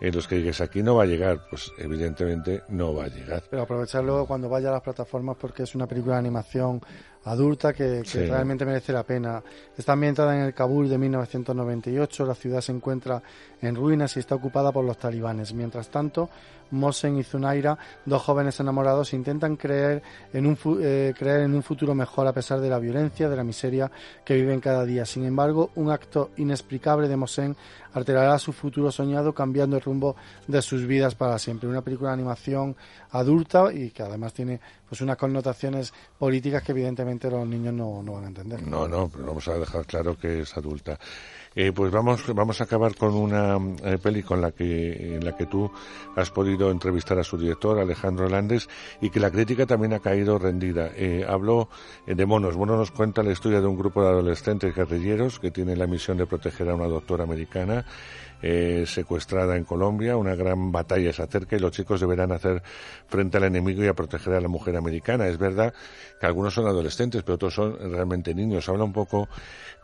[0.00, 3.42] en los que digáis aquí no va a llegar, pues evidentemente no va a llegar.
[3.50, 6.80] Pero aprovecharlo cuando vaya a las plataformas porque es una película de animación
[7.26, 8.26] adulta que, que Sí.
[8.26, 9.42] realmente merece la pena.
[9.76, 13.22] Está ambientada en el Kabul de 1998, la ciudad se encuentra
[13.60, 15.52] en ruinas y está ocupada por los talibanes.
[15.52, 16.28] Mientras tanto,
[16.70, 20.02] Mosen y Zunaira, dos jóvenes enamorados, intentan creer
[20.32, 23.36] en, un fu- eh, creer en un futuro mejor a pesar de la violencia, de
[23.36, 23.90] la miseria
[24.24, 25.04] que viven cada día.
[25.06, 27.56] Sin embargo, un acto inexplicable de Mosen
[27.96, 30.16] alterará su futuro soñado cambiando el rumbo
[30.46, 31.66] de sus vidas para siempre.
[31.68, 32.76] Una película de animación
[33.10, 38.12] adulta y que además tiene pues unas connotaciones políticas que evidentemente los niños no, no
[38.12, 38.66] van a entender.
[38.66, 40.98] No, no, pero vamos a dejar claro que es adulta.
[41.58, 45.34] Eh, pues vamos, vamos a acabar con una eh, peli con la que, en la
[45.34, 45.70] que tú
[46.14, 48.68] has podido entrevistar a su director, Alejandro Landes,
[49.00, 50.90] y que la crítica también ha caído rendida.
[50.94, 51.70] Eh, habló
[52.06, 52.58] eh, de Monos.
[52.58, 56.18] Monos nos cuenta la historia de un grupo de adolescentes guerrilleros que tienen la misión
[56.18, 57.86] de proteger a una doctora americana
[58.42, 60.16] eh, secuestrada en Colombia.
[60.16, 62.62] Una gran batalla se acerca y los chicos deberán hacer
[63.06, 65.26] frente al enemigo y a proteger a la mujer americana.
[65.26, 65.72] Es verdad
[66.20, 68.68] que algunos son adolescentes, pero otros son realmente niños.
[68.68, 69.28] Habla un poco,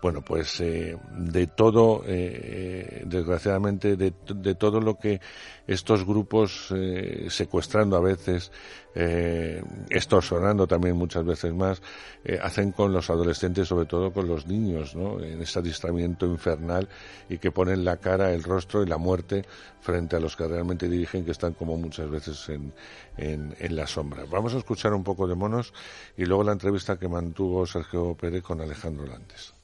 [0.03, 5.20] bueno, pues eh, de todo, eh, desgraciadamente, de, de, todo lo que
[5.66, 8.50] estos grupos eh, secuestrando a veces,
[8.94, 11.80] eh, extorsionando también muchas veces más,
[12.24, 15.20] eh, hacen con los adolescentes, sobre todo con los niños, ¿no?
[15.20, 16.88] En ese adiestramiento infernal
[17.28, 19.44] y que ponen la cara, el rostro y la muerte
[19.80, 22.72] frente a los que realmente dirigen, que están como muchas veces en,
[23.16, 24.24] en, en la sombra.
[24.30, 25.72] Vamos a escuchar un poco de monos
[26.16, 29.54] y luego la entrevista que mantuvo Sergio Pérez con Alejandro Landes.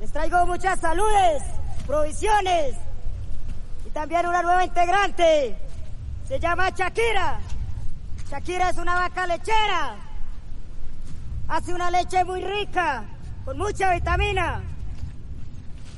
[0.00, 1.42] Les traigo muchas saludes,
[1.86, 2.76] provisiones
[3.98, 5.56] también una nueva integrante.
[6.28, 7.40] Se llama Shakira.
[8.30, 9.96] Shakira es una vaca lechera.
[11.48, 13.02] Hace una leche muy rica,
[13.44, 14.62] con mucha vitamina.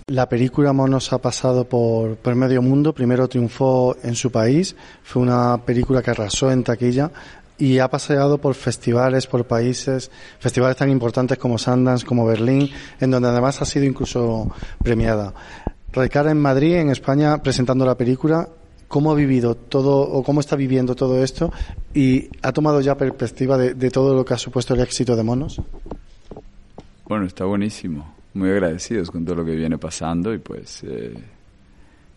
[0.06, 2.94] La película Monos ha pasado por, por medio mundo.
[2.94, 4.74] Primero triunfó en su país.
[5.02, 7.10] Fue una película que arrasó en taquilla
[7.58, 13.10] y ha paseado por festivales, por países, festivales tan importantes como Sundance, como Berlín, en
[13.10, 14.50] donde además ha sido incluso
[14.82, 15.34] premiada.
[15.92, 18.48] Recara en Madrid, en España, presentando la película.
[18.88, 21.52] ¿Cómo ha vivido todo o cómo está viviendo todo esto?
[21.94, 25.60] ¿Y ha tomado ya perspectiva de, todo lo que ha supuesto el éxito de Monos?
[27.06, 28.14] Bueno, está buenísimo.
[28.34, 31.14] Muy agradecidos con todo lo que viene pasando y pues eh,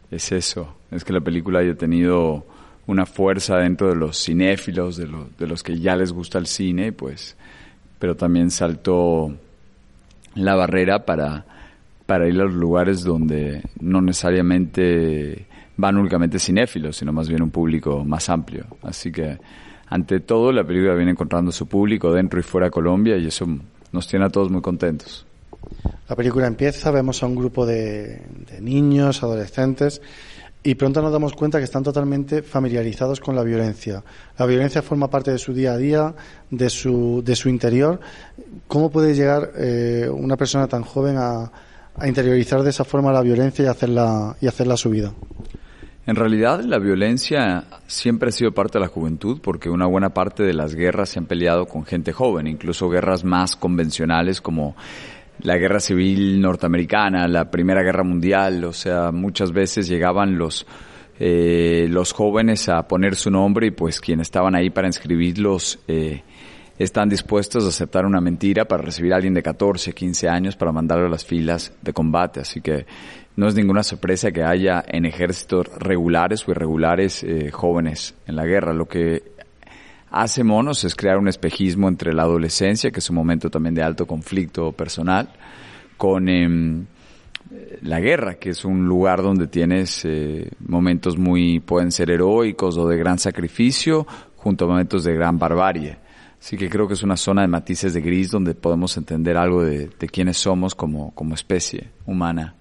[0.10, 0.76] es eso.
[0.92, 2.46] Es que la película haya tenido
[2.86, 6.92] una fuerza dentro de los cinéfilos, de, de los que ya les gusta el cine,
[6.92, 7.36] pues,
[7.98, 9.32] pero también saltó
[10.36, 11.46] la barrera para,
[12.06, 15.48] para ir a los lugares donde no necesariamente
[15.78, 18.66] van únicamente cinéfilos, sino más bien un público más amplio.
[18.82, 19.38] Así que,
[19.88, 23.48] ante todo, la película viene encontrando su público dentro y fuera de Colombia y eso
[23.92, 25.26] nos tiene a todos muy contentos.
[26.10, 28.22] La película empieza, vemos a un grupo de,
[28.60, 30.02] niños, adolescentes,
[30.66, 34.04] y pronto nos damos cuenta que están totalmente familiarizados con la violencia.
[34.38, 36.16] La violencia forma parte de su día a día,
[36.50, 38.00] de su, de su interior.
[38.68, 41.52] ¿Cómo puede llegar eh, una persona tan joven a,
[41.98, 45.14] a, interiorizar de esa forma la violencia y hacerla, y hacerla su vida?
[46.06, 50.44] En realidad la violencia siempre ha sido parte de la juventud porque una buena parte
[50.44, 54.76] de las guerras se han peleado con gente joven, incluso guerras más convencionales como
[55.42, 60.66] la guerra civil norteamericana, la Primera Guerra Mundial, o sea, muchas veces llegaban los
[61.20, 66.24] eh, los jóvenes a poner su nombre y pues quienes estaban ahí para inscribirlos eh,
[66.78, 70.72] están dispuestos a aceptar una mentira para recibir a alguien de 14, 15 años para
[70.72, 72.40] mandarlo a las filas de combate.
[72.40, 72.86] Así que
[73.36, 78.46] no es ninguna sorpresa que haya en ejércitos regulares o irregulares eh, jóvenes en la
[78.46, 78.74] guerra.
[78.74, 79.24] Lo que
[80.10, 83.84] hace Monos es crear un espejismo entre la adolescencia, que es un momento también de
[83.84, 85.30] alto conflicto personal,
[85.98, 86.86] con eh,
[87.82, 92.88] la guerra, que es un lugar donde tienes eh, momentos muy, pueden ser heroicos o
[92.88, 96.03] de gran sacrificio, junto a momentos de gran barbarie.
[96.44, 99.64] Así que creo que es una zona de matices de gris donde podemos entender algo
[99.64, 102.54] de, quiénes somos como, como especie humana.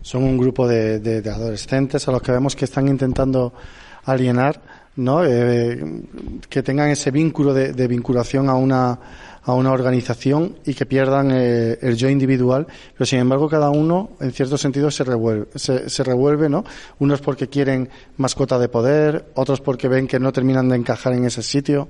[0.00, 3.52] Son un grupo de, de, adolescentes a los que vemos que están intentando
[4.06, 4.60] alienar
[4.96, 5.24] ¿no?
[5.24, 6.02] Eh,
[6.48, 8.98] que tengan ese vínculo de, vinculación a una,
[9.42, 14.10] a una organización y que pierdan eh, el yo individual, pero sin embargo cada uno
[14.20, 16.64] en cierto sentido se revuelve, se, revuelve, ¿no?
[16.98, 21.24] Unos porque quieren mascota de poder, otros porque ven que no terminan de encajar en
[21.24, 21.88] ese sitio.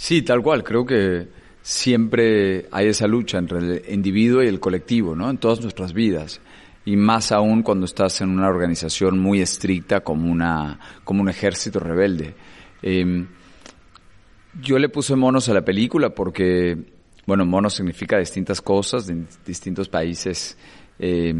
[0.00, 1.28] Sí, tal cual, creo que
[1.60, 5.28] siempre hay esa lucha entre el individuo y el colectivo, ¿no?
[5.28, 6.40] En todas nuestras vidas
[6.86, 11.80] y más aún cuando estás en una organización muy estricta como una como un ejército
[11.80, 12.34] rebelde.
[12.80, 13.26] Eh,
[14.62, 16.78] yo le puse monos a la película porque,
[17.26, 20.56] bueno, monos significa distintas cosas de distintos países
[20.98, 21.34] eh,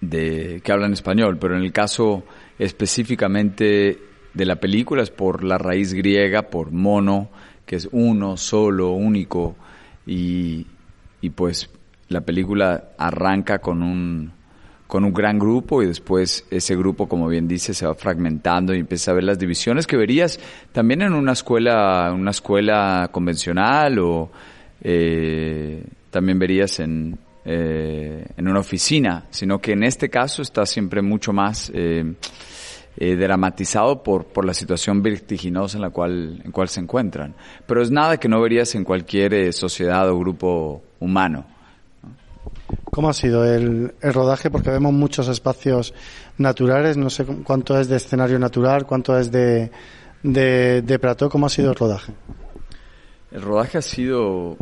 [0.00, 2.24] de, que hablan español, pero en el caso
[2.58, 7.30] específicamente de la película es por la raíz griega, por mono,
[7.64, 9.56] que es uno, solo, único,
[10.06, 10.66] y,
[11.20, 11.70] y pues
[12.08, 14.32] la película arranca con un,
[14.86, 18.80] con un gran grupo y después ese grupo, como bien dice, se va fragmentando y
[18.80, 20.38] empieza a ver las divisiones que verías
[20.72, 24.30] también en una escuela, una escuela convencional o
[24.82, 31.02] eh, también verías en, eh, en una oficina, sino que en este caso está siempre
[31.02, 32.14] mucho más eh,
[32.96, 37.34] eh, dramatizado por, por la situación vertiginosa en la cual, en cual se encuentran.
[37.66, 41.44] Pero es nada que no verías en cualquier eh, sociedad o grupo humano.
[42.84, 44.50] ¿Cómo ha sido el, el, rodaje?
[44.50, 45.92] Porque vemos muchos espacios
[46.38, 49.70] naturales, no sé cuánto es de escenario natural, cuánto es de,
[50.22, 52.12] de, de plató, ¿cómo ha sido el rodaje?
[53.30, 54.56] El rodaje ha sido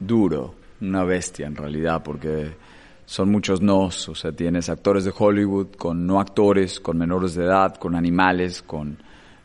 [0.00, 2.56] duro, una bestia en realidad, porque
[3.06, 7.44] son muchos nos, o sea, tienes actores de Hollywood con no actores, con menores de
[7.44, 8.98] edad, con animales, con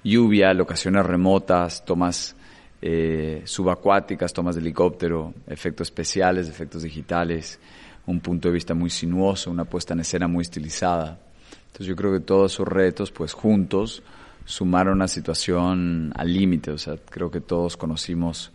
[0.03, 2.35] lluvia, locaciones remotas, tomas
[2.81, 7.59] eh, subacuáticas, tomas de helicóptero, efectos especiales, efectos digitales,
[8.07, 11.19] un punto de vista muy sinuoso, una puesta en escena muy estilizada.
[11.67, 14.01] Entonces yo creo que todos esos retos, pues juntos,
[14.43, 18.51] sumaron una situación al límite, o sea, creo que todos conocimos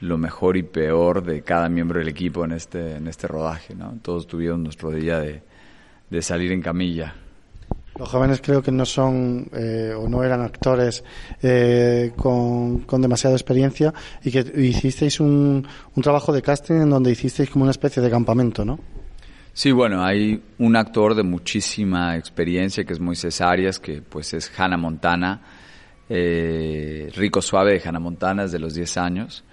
[0.00, 3.74] lo mejor y peor de cada miembro del equipo en este, en este rodaje.
[3.74, 3.98] ¿no?
[4.02, 5.42] Todos tuvieron nuestro día de,
[6.10, 7.14] de salir en camilla.
[7.98, 11.02] Los jóvenes creo que no son eh, o no eran actores
[11.42, 13.92] eh, con, con, demasiada experiencia
[14.22, 18.08] y que hicisteis un, un trabajo de casting en donde hicisteis como una especie de
[18.08, 18.78] campamento, ¿no?
[19.52, 24.48] Sí, bueno, hay un actor de muchísima experiencia que es Moisés Arias, que pues es
[24.56, 25.40] Hannah Montana,
[26.08, 29.44] eh, Rico Suave de Hannah Montana desde los 10 años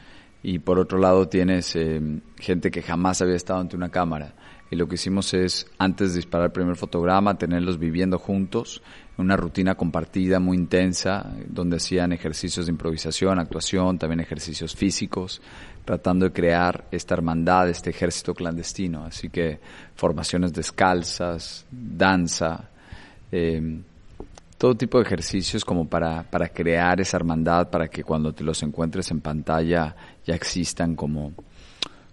[0.47, 1.99] y por otro lado tienes eh,
[2.37, 4.35] gente que jamás había estado ante una cámara.
[4.69, 8.83] Y lo que hicimos es, antes de disparar el primer fotograma, tenerlos viviendo juntos,
[9.17, 15.41] una rutina compartida muy intensa, donde hacían ejercicios de improvisación, actuación, también ejercicios físicos,
[15.83, 19.03] tratando de crear esta hermandad, este ejército clandestino.
[19.03, 19.59] Así que
[19.95, 22.69] formaciones descalzas, danza,
[23.31, 23.79] eh,
[24.57, 28.63] todo tipo de ejercicios como para, para crear esa hermandad, para que cuando te los
[28.63, 29.95] encuentres en pantalla
[30.25, 31.33] ya existan como,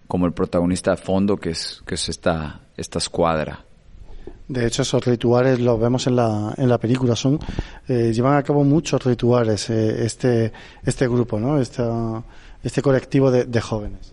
[0.07, 3.65] como el protagonista de fondo que es, que es esta, esta escuadra.
[4.49, 7.17] De hecho, esos rituales los vemos en la, en la película.
[7.17, 7.39] Son,
[7.89, 10.53] eh, llevan a cabo muchos rituales eh, este,
[10.85, 11.59] este grupo, ¿no?
[11.61, 12.23] Esta,
[12.63, 14.13] este colectivo de, de jóvenes.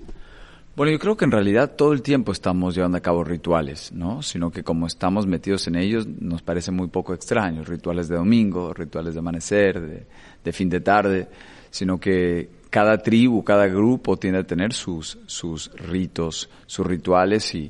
[0.80, 4.22] Bueno, yo creo que en realidad todo el tiempo estamos llevando a cabo rituales, ¿no?
[4.22, 7.66] Sino que como estamos metidos en ellos, nos parece muy poco extraño.
[7.66, 10.06] Rituales de domingo, rituales de amanecer, de,
[10.42, 11.28] de fin de tarde,
[11.70, 17.70] sino que cada tribu, cada grupo tiende a tener sus, sus ritos, sus rituales y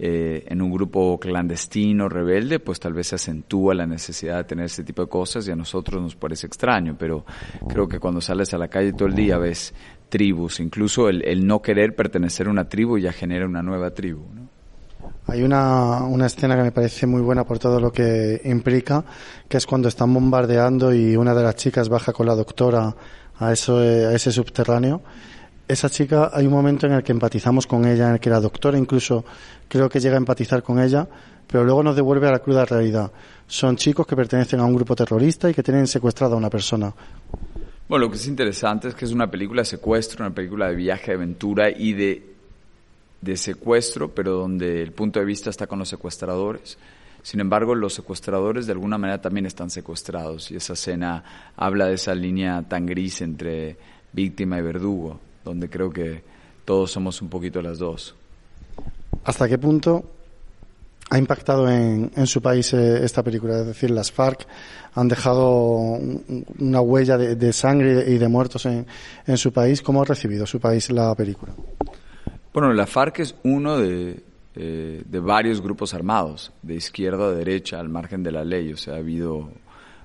[0.00, 4.66] eh, en un grupo clandestino, rebelde, pues tal vez se acentúa la necesidad de tener
[4.66, 7.24] ese tipo de cosas y a nosotros nos parece extraño, pero
[7.68, 9.74] creo que cuando sales a la calle todo el día ves
[10.08, 14.22] tribus, incluso el, el no querer pertenecer a una tribu ya genera una nueva tribu.
[14.34, 14.48] ¿no?
[15.26, 19.04] Hay una, una escena que me parece muy buena por todo lo que implica,
[19.46, 22.96] que es cuando están bombardeando y una de las chicas baja con la doctora
[23.38, 25.02] a, eso, a ese subterráneo.
[25.68, 28.40] Esa chica, hay un momento en el que empatizamos con ella, en el que la
[28.40, 29.24] doctora incluso
[29.68, 31.06] creo que llega a empatizar con ella,
[31.46, 33.12] pero luego nos devuelve a la cruda realidad.
[33.46, 36.94] Son chicos que pertenecen a un grupo terrorista y que tienen secuestrada a una persona.
[37.88, 40.76] Bueno, lo que es interesante es que es una película de secuestro, una película de
[40.76, 42.34] viaje, de aventura y de,
[43.22, 46.76] de secuestro, pero donde el punto de vista está con los secuestradores.
[47.22, 51.94] Sin embargo, los secuestradores de alguna manera también están secuestrados y esa escena habla de
[51.94, 53.78] esa línea tan gris entre
[54.12, 56.22] víctima y verdugo, donde creo que
[56.66, 58.14] todos somos un poquito las dos.
[59.24, 60.04] ¿Hasta qué punto
[61.10, 63.60] ha impactado en, en su país eh, esta película?
[63.60, 64.46] Es decir, las FARC
[64.94, 65.98] han dejado
[66.58, 68.86] una huella de, de sangre y de muertos en,
[69.26, 69.80] en, su país.
[69.82, 71.54] ¿Cómo ha recibido su país la película?
[72.52, 74.22] Bueno, la FARC es uno de,
[74.56, 78.72] eh, de varios grupos armados, de izquierda a derecha, al margen de la ley.
[78.72, 79.52] O sea, ha habido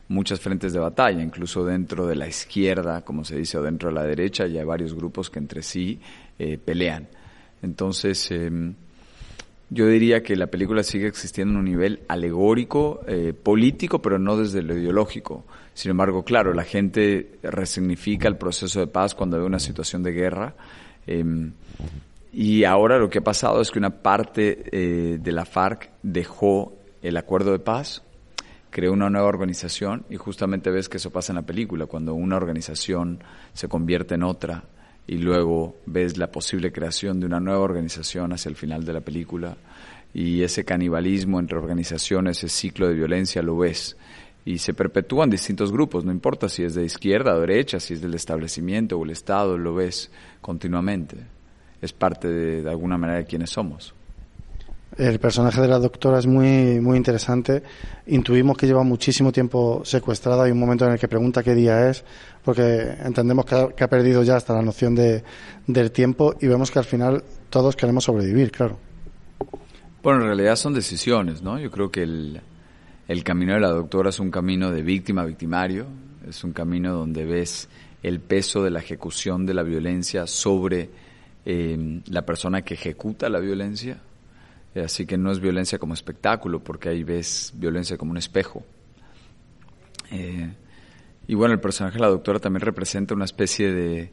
[0.09, 3.95] muchas frentes de batalla, incluso dentro de la izquierda, como se dice, o dentro de
[3.95, 5.99] la derecha, ya hay varios grupos que entre sí
[6.37, 7.07] eh, pelean.
[7.61, 8.51] Entonces, eh,
[9.69, 14.37] yo diría que la película sigue existiendo en un nivel alegórico, eh, político, pero no
[14.37, 15.45] desde lo ideológico.
[15.73, 20.11] Sin embargo, claro, la gente resignifica el proceso de paz cuando ve una situación de
[20.11, 20.53] guerra.
[21.07, 21.23] Eh,
[22.33, 26.73] y ahora lo que ha pasado es que una parte eh, de la FARC dejó
[27.03, 28.01] el acuerdo de paz,
[28.71, 32.37] creó una nueva organización y justamente ves que eso pasa en la película, cuando una
[32.37, 33.19] organización
[33.53, 34.63] se convierte en otra
[35.07, 39.01] y luego ves la posible creación de una nueva organización hacia el final de la
[39.01, 39.57] película
[40.13, 43.97] y ese canibalismo entre organizaciones, ese ciclo de violencia lo ves
[44.45, 48.01] y se perpetúan distintos grupos, no importa si es de izquierda o derecha, si es
[48.01, 51.17] del establecimiento o el Estado, lo ves continuamente.
[51.81, 53.93] Es parte de, de alguna manera de quienes somos.
[54.97, 57.63] El personaje de la doctora es muy, muy interesante.
[58.07, 60.43] Intuimos que lleva muchísimo tiempo secuestrada.
[60.43, 62.03] Hay un momento en el que pregunta qué día es,
[62.43, 65.23] porque entendemos que ha, que ha perdido ya hasta la noción de,
[65.65, 68.77] del tiempo y vemos que al final todos queremos sobrevivir, claro.
[70.03, 71.57] Bueno, en realidad son decisiones, ¿no?
[71.57, 72.41] Yo creo que el,
[73.07, 75.85] el camino de la doctora es un camino de víctima-victimario,
[76.27, 77.69] es un camino donde ves
[78.03, 80.89] el peso de la ejecución de la violencia sobre
[81.45, 83.97] eh, la persona que ejecuta la violencia.
[84.75, 88.63] Eh, así que no es violencia como espectáculo, porque ahí ves violencia como un espejo.
[90.11, 90.51] Eh,
[91.27, 94.11] y bueno, el personaje de la doctora también representa una especie de,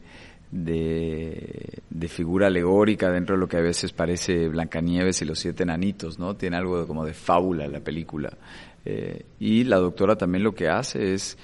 [0.50, 6.18] de, figura alegórica dentro de lo que a veces parece Blancanieves y los siete enanitos,
[6.18, 6.36] ¿no?
[6.36, 8.36] Tiene algo como de fábula la película.
[9.38, 11.36] y la doctora también lo que hace es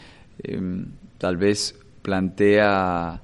[1.19, 3.23] tal vez plantea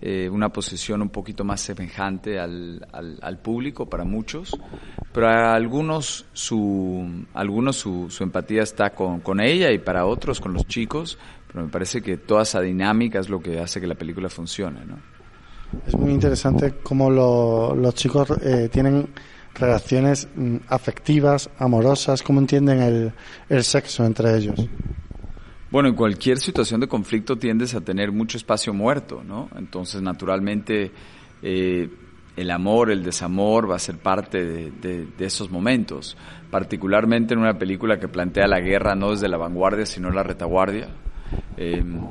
[0.00, 4.58] eh, una posición un poquito más semejante al, al, público para muchos,
[5.12, 10.52] pero a algunos su, algunos su, empatía está con, con, ella y para otros con
[10.54, 13.94] los chicos, pero me parece que toda esa dinámica es lo que hace que la
[13.94, 14.84] película funcione.
[14.84, 14.98] ¿no?
[15.86, 19.08] Es muy interesante cómo los chicos eh, tienen
[19.54, 23.12] relaciones mm, afectivas, amorosas, cómo entienden el,
[23.48, 24.68] el sexo entre ellos.
[25.72, 29.48] Bueno, en cualquier situación de conflicto tiendes a tener mucho espacio muerto, ¿no?
[29.56, 30.90] Entonces, naturalmente,
[31.40, 31.88] eh,
[32.36, 36.14] el amor, el desamor va a ser parte de, esos momentos,
[36.50, 40.88] particularmente en una película que plantea la guerra no desde la vanguardia, sino la retaguardia.
[41.56, 42.02] Em,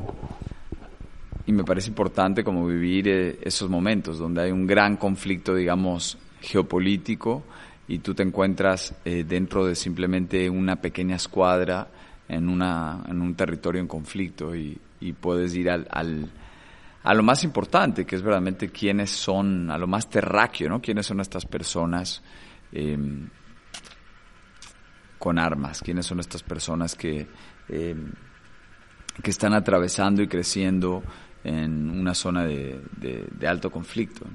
[1.45, 6.18] y me parece importante como vivir eh, esos momentos donde hay un gran conflicto, digamos,
[6.41, 7.43] geopolítico
[7.88, 11.89] y tú te encuentras eh, dentro de simplemente una pequeña escuadra
[12.32, 14.80] en, una, en un territorio en conflicto y,
[15.20, 15.88] puedes ir al,
[17.04, 20.80] a lo más importante, que es verdaderamente quiénes son, a lo más terráqueo, ¿no?
[20.80, 22.22] Quiénes son estas personas
[22.72, 23.28] em,
[25.18, 27.28] con armas, quiénes son estas personas que,
[27.68, 28.12] em,
[29.22, 31.04] que están atravesando y creciendo
[31.44, 34.26] en una zona de, de, alto conflicto.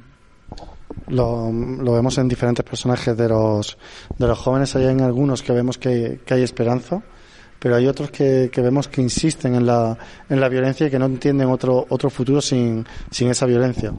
[1.07, 3.79] Lo, lo, vemos en diferentes personajes de los,
[4.19, 7.03] de los jóvenes, hay en algunos que vemos que, que hay esperanza,
[7.67, 9.99] pero hay otros que, vemos que insisten en la,
[10.29, 13.93] en la violencia y que no entienden otro, otro futuro sin, sin esa violencia.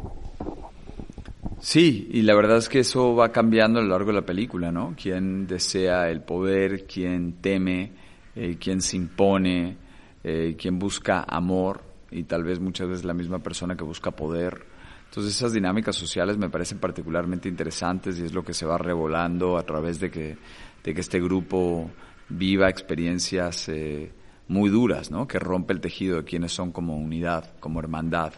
[1.60, 4.72] Sí, y la verdad es que eso va cambiando a lo largo de la película,
[4.72, 4.96] ¿no?
[4.96, 7.92] Quién desea el poder, quién teme,
[8.38, 9.76] eh, quién se impone,
[10.24, 14.64] eh, quién busca amor y tal vez muchas veces la misma persona que busca poder.
[15.10, 19.58] Entonces esas dinámicas sociales me parecen particularmente interesantes y es lo que se va revolando
[19.58, 20.38] a través de que,
[20.86, 21.92] de que este grupo
[22.30, 24.12] viva experiencias eh,
[24.48, 25.28] muy duras, ¿no?
[25.28, 28.34] Que rompe el tejido de quienes son como unidad, como hermandad.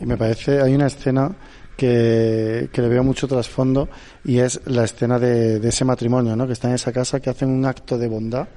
[0.00, 1.34] Y me parece, hay una escena
[1.76, 3.88] que, le veo mucho trasfondo
[4.24, 6.46] y es la escena de, ese matrimonio, ¿no?
[6.46, 8.48] Que está en esa casa, que hacen un acto de bondad,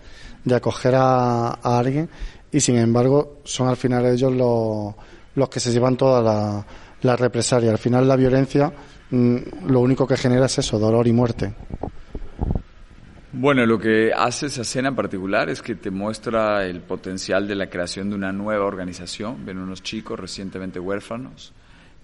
[0.43, 2.09] de acoger a, alguien
[2.51, 4.95] y sin embargo son al final ellos los,
[5.35, 6.65] los que se llevan toda la,
[7.01, 7.71] la represalia.
[7.71, 8.71] Al final la violencia
[9.11, 9.37] mm,
[9.67, 11.53] lo único que genera es eso, dolor y muerte.
[13.31, 17.55] Bueno, lo que hace esa escena en particular es que te muestra el potencial de
[17.55, 19.45] la creación de una nueva organización.
[19.45, 21.53] Ven unos chicos recientemente huérfanos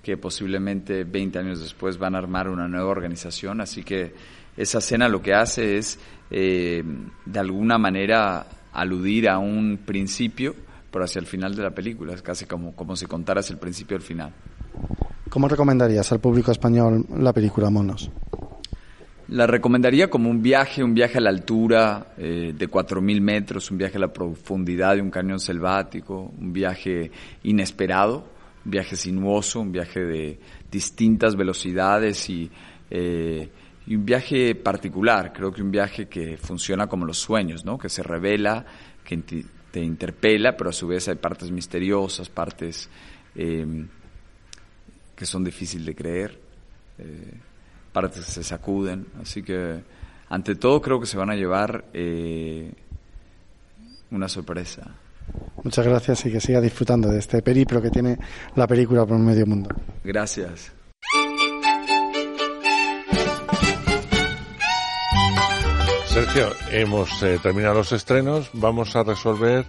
[0.03, 3.59] que posiblemente 20 años después van a armar una nueva organización.
[3.59, 4.13] Así que
[4.55, 5.97] esa escena lo que hace es,
[6.29, 6.83] eh,
[7.25, 10.53] de alguna manera, aludir a un principio,
[10.91, 12.13] pero hacia el final de la película.
[12.13, 14.31] Es casi como, como si contaras el principio al final.
[15.29, 18.11] ¿Cómo recomendarías al público español la película Monos?
[19.27, 23.79] La recomendaría como un viaje, un viaje a la altura eh, de 4.000 metros, un
[23.79, 27.09] viaje a la profundidad de un cañón selvático, un viaje
[27.41, 28.23] inesperado,
[28.63, 32.51] un viaje sinuoso, un viaje de distintas velocidades y,
[32.91, 33.49] eh,
[33.87, 37.79] y un viaje particular, creo que un viaje que funciona como los sueños, ¿no?
[37.79, 38.63] que se revela,
[39.03, 39.17] que
[39.71, 42.87] te interpela, pero a su vez hay partes misteriosas, partes
[43.33, 43.85] eh,
[45.15, 46.39] que son difíciles de creer
[47.95, 49.07] partes se sacuden.
[49.21, 49.79] Así que,
[50.27, 52.69] ante todo, creo que se van a llevar eh,
[54.11, 54.83] una sorpresa.
[55.63, 58.19] Muchas gracias y que siga disfrutando de este periplo que tiene
[58.55, 59.69] la película por medio mundo.
[60.03, 60.73] Gracias.
[66.07, 69.65] Sergio, hemos eh, terminado los estrenos, vamos a resolver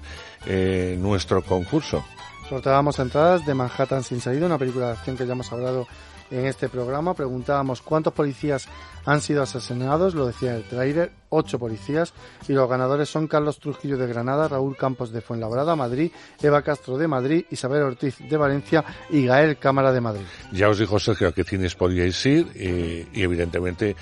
[0.47, 2.05] eh, nuestro concurso.
[2.49, 5.87] Sorteábamos entradas de Manhattan sin salida, una película de acción que ya hemos hablado
[6.31, 7.15] en este programa.
[7.15, 8.69] Preguntábamos cuántos policías
[9.07, 12.13] han sido asesinados, lo decía el trailer, ocho policías,
[12.49, 16.11] y los ganadores son Carlos Trujillo de Granada, Raúl Campos de Fuenlabrada, Madrid,
[16.43, 20.25] Eva Castro de Madrid, Isabel Ortiz de Valencia y Gael Cámara de Madrid.
[20.53, 23.95] Ya os dijo Sergio a qué cines podíais ir y, evidentemente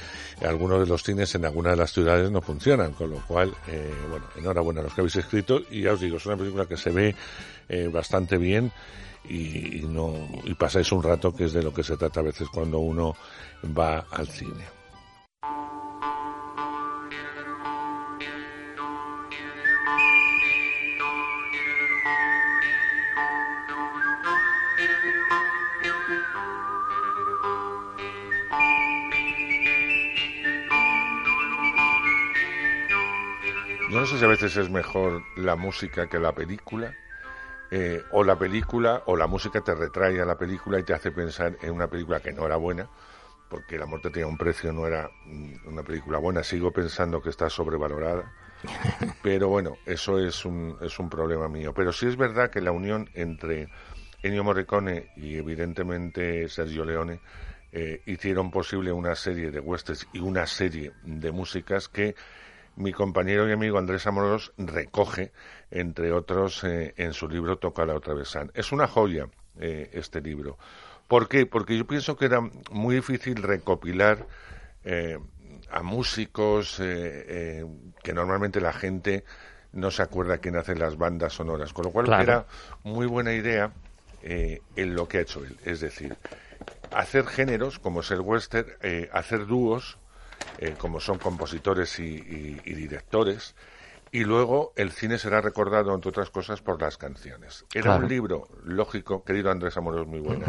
[0.43, 3.93] algunos de los cines en alguna de las ciudades no funcionan, con lo cual, eh,
[4.09, 6.79] bueno, enhorabuena a los que habéis escrito y ya os digo, es una película que
[6.79, 7.15] se ve
[7.69, 8.73] eh, bastante bien
[9.29, 10.13] y, no,
[10.45, 13.15] y pasáis un rato que es de lo que se trata a veces cuando uno
[13.77, 14.65] va al cine.
[33.91, 36.95] No sé si a veces es mejor la música que la película,
[37.71, 41.11] eh, o la película o la música te retrae a la película y te hace
[41.11, 42.89] pensar en una película que no era buena,
[43.49, 46.43] porque La muerte tenía un precio, no era mm, una película buena.
[46.43, 48.33] Sigo pensando que está sobrevalorada.
[49.23, 51.73] Pero bueno, eso es un, es un problema mío.
[51.75, 53.69] Pero sí es verdad que la unión entre
[54.23, 57.21] Ennio Morricone y evidentemente Sergio Leone
[57.73, 62.15] eh, hicieron posible una serie de westerns y una serie de músicas que
[62.77, 65.33] mi compañero y amigo Andrés Amoros recoge,
[65.71, 68.37] entre otros, eh, en su libro Toca la otra vez.
[68.55, 69.29] Es una joya
[69.59, 70.59] eh, este libro.
[71.09, 71.47] ¿Por qué?
[71.47, 72.41] Porque yo pienso que era
[72.71, 74.27] muy difícil recopilar
[74.85, 75.19] eh,
[75.71, 79.25] a músicos que normalmente la gente
[79.73, 81.73] no se acuerda quién hace las bandas sonoras.
[81.73, 82.47] Con lo cual era
[82.83, 83.73] muy buena idea
[84.23, 85.57] en lo que ha hecho él.
[85.65, 86.17] Es decir,
[86.93, 88.69] hacer géneros como es el western,
[89.13, 89.99] hacer dúos
[90.59, 92.21] eh, como son compositores y,
[92.65, 93.55] directores,
[94.13, 97.65] y luego el cine será recordado, entre otras cosas, por las canciones.
[97.75, 100.49] Era un libro lógico, querido Andrés Amoros, muy buenas.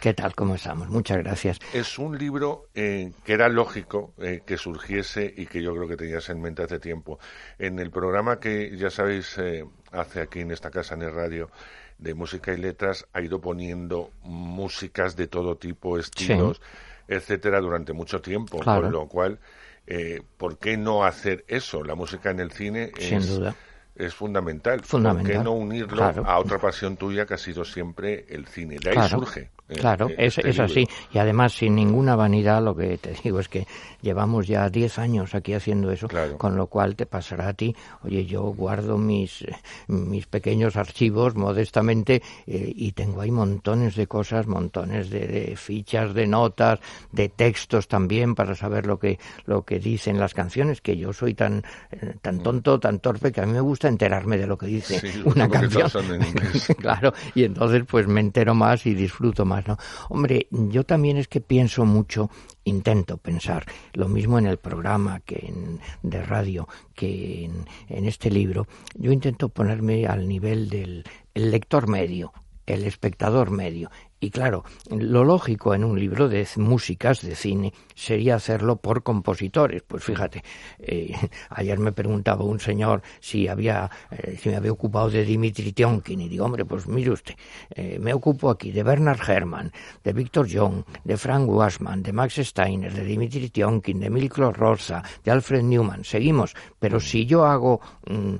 [0.00, 0.34] ¿Qué tal?
[0.34, 0.88] ¿Cómo estamos?
[0.88, 1.58] Muchas gracias.
[1.74, 5.96] Es un libro eh, que era lógico eh, que surgiese y que yo creo que
[5.96, 7.18] tenías en mente hace tiempo.
[7.58, 9.36] En el programa que, ya sabéis,
[9.92, 11.50] hace aquí en esta casa en el radio,
[11.98, 16.60] de música y letras, ha ido poniendo músicas de todo tipo, estilos
[17.08, 18.58] etcétera, durante mucho tiempo.
[18.58, 19.38] Con lo cual,
[19.86, 21.84] eh, ¿por qué no hacer eso?
[21.84, 23.54] La música en el cine Sin es, duda
[23.96, 24.82] es fundamental.
[24.82, 25.32] fundamental.
[25.32, 28.78] ¿Por qué no unirlo a otra pasión tuya que ha sido siempre el cine?
[28.78, 29.50] De ahí surge.
[29.68, 30.88] Eh, claro, eh, es, este así.
[31.12, 33.66] Y además, sin ninguna vanidad, lo que te digo es que
[34.00, 37.74] llevamos ya 10 años aquí haciendo eso, con lo cual te pasará a ti,
[38.04, 39.44] oye, yo guardo mis,
[39.88, 46.26] mis pequeños archivos modestamente eh, y tengo ahí montones de cosas, montones de, fichas, de
[46.26, 46.78] notas,
[47.10, 51.34] de textos también para saber lo que, lo que dicen las canciones, que yo soy
[51.34, 51.64] tan,
[52.22, 55.48] tan tonto, tan torpe, que a mí me gusta enterarme de lo que dice una
[55.48, 55.90] canción.
[56.78, 59.55] claro, y entonces pues me entero más y disfruto más
[60.08, 62.30] Hombre, yo también es que pienso mucho,
[62.64, 67.44] intento pensar, lo mismo en el programa que en, de radio, que
[67.88, 71.04] en, este libro, yo intento ponerme al nivel del
[71.34, 72.32] lector medio,
[72.66, 73.90] el espectador medio.
[74.18, 79.82] Y claro, lo lógico en un libro de músicas de cine sería hacerlo por compositores.
[79.82, 80.42] Pues fíjate,
[80.78, 81.14] eh,
[81.50, 86.22] ayer me preguntaba un señor si había, eh, si me había ocupado de Dimitri Tionkin
[86.22, 87.34] y digo, hombre, pues mire usted,
[87.70, 89.70] eh, me ocupo aquí de Bernard Herrmann,
[90.02, 95.02] de Victor Young, de Frank Wassman, de Max Steiner, de Dimitri Tionkin, de Milko Rosa,
[95.22, 96.04] de Alfred Newman.
[96.04, 98.36] Seguimos, pero si yo hago mm,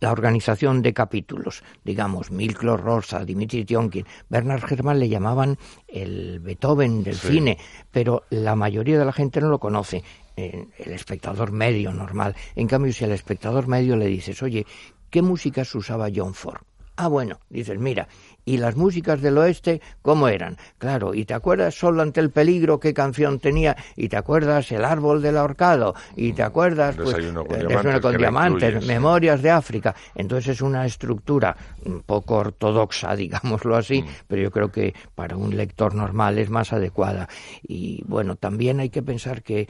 [0.00, 7.02] la organización de capítulos, digamos, Milklo Rosa, Dimitri Tionkin, Bernard Herrmann le llamaban el Beethoven
[7.02, 7.58] del cine,
[7.90, 10.02] pero la mayoría de la gente no lo conoce,
[10.36, 12.34] el espectador medio normal.
[12.56, 14.66] En cambio, si al espectador medio le dices, oye,
[15.10, 16.62] ¿qué músicas usaba John Ford?
[16.96, 18.08] Ah, bueno, dices, mira,
[18.44, 20.56] ¿y las músicas del oeste cómo eran?
[20.78, 23.76] Claro, ¿y te acuerdas solo ante el peligro qué canción tenía?
[23.96, 25.94] ¿Y te acuerdas el árbol del ahorcado?
[26.16, 29.94] ¿Y te acuerdas pues, Desayuno con eh, diamantes, con diamantes me memorias de África?
[30.14, 34.06] Entonces es una estructura un poco ortodoxa, digámoslo así, Mm.
[34.26, 37.28] pero yo creo que para un lector normal es más adecuada.
[37.62, 39.68] Y bueno, también hay que pensar que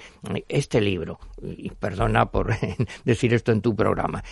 [0.48, 2.54] este libro, y perdona por
[3.04, 4.22] decir esto en tu programa,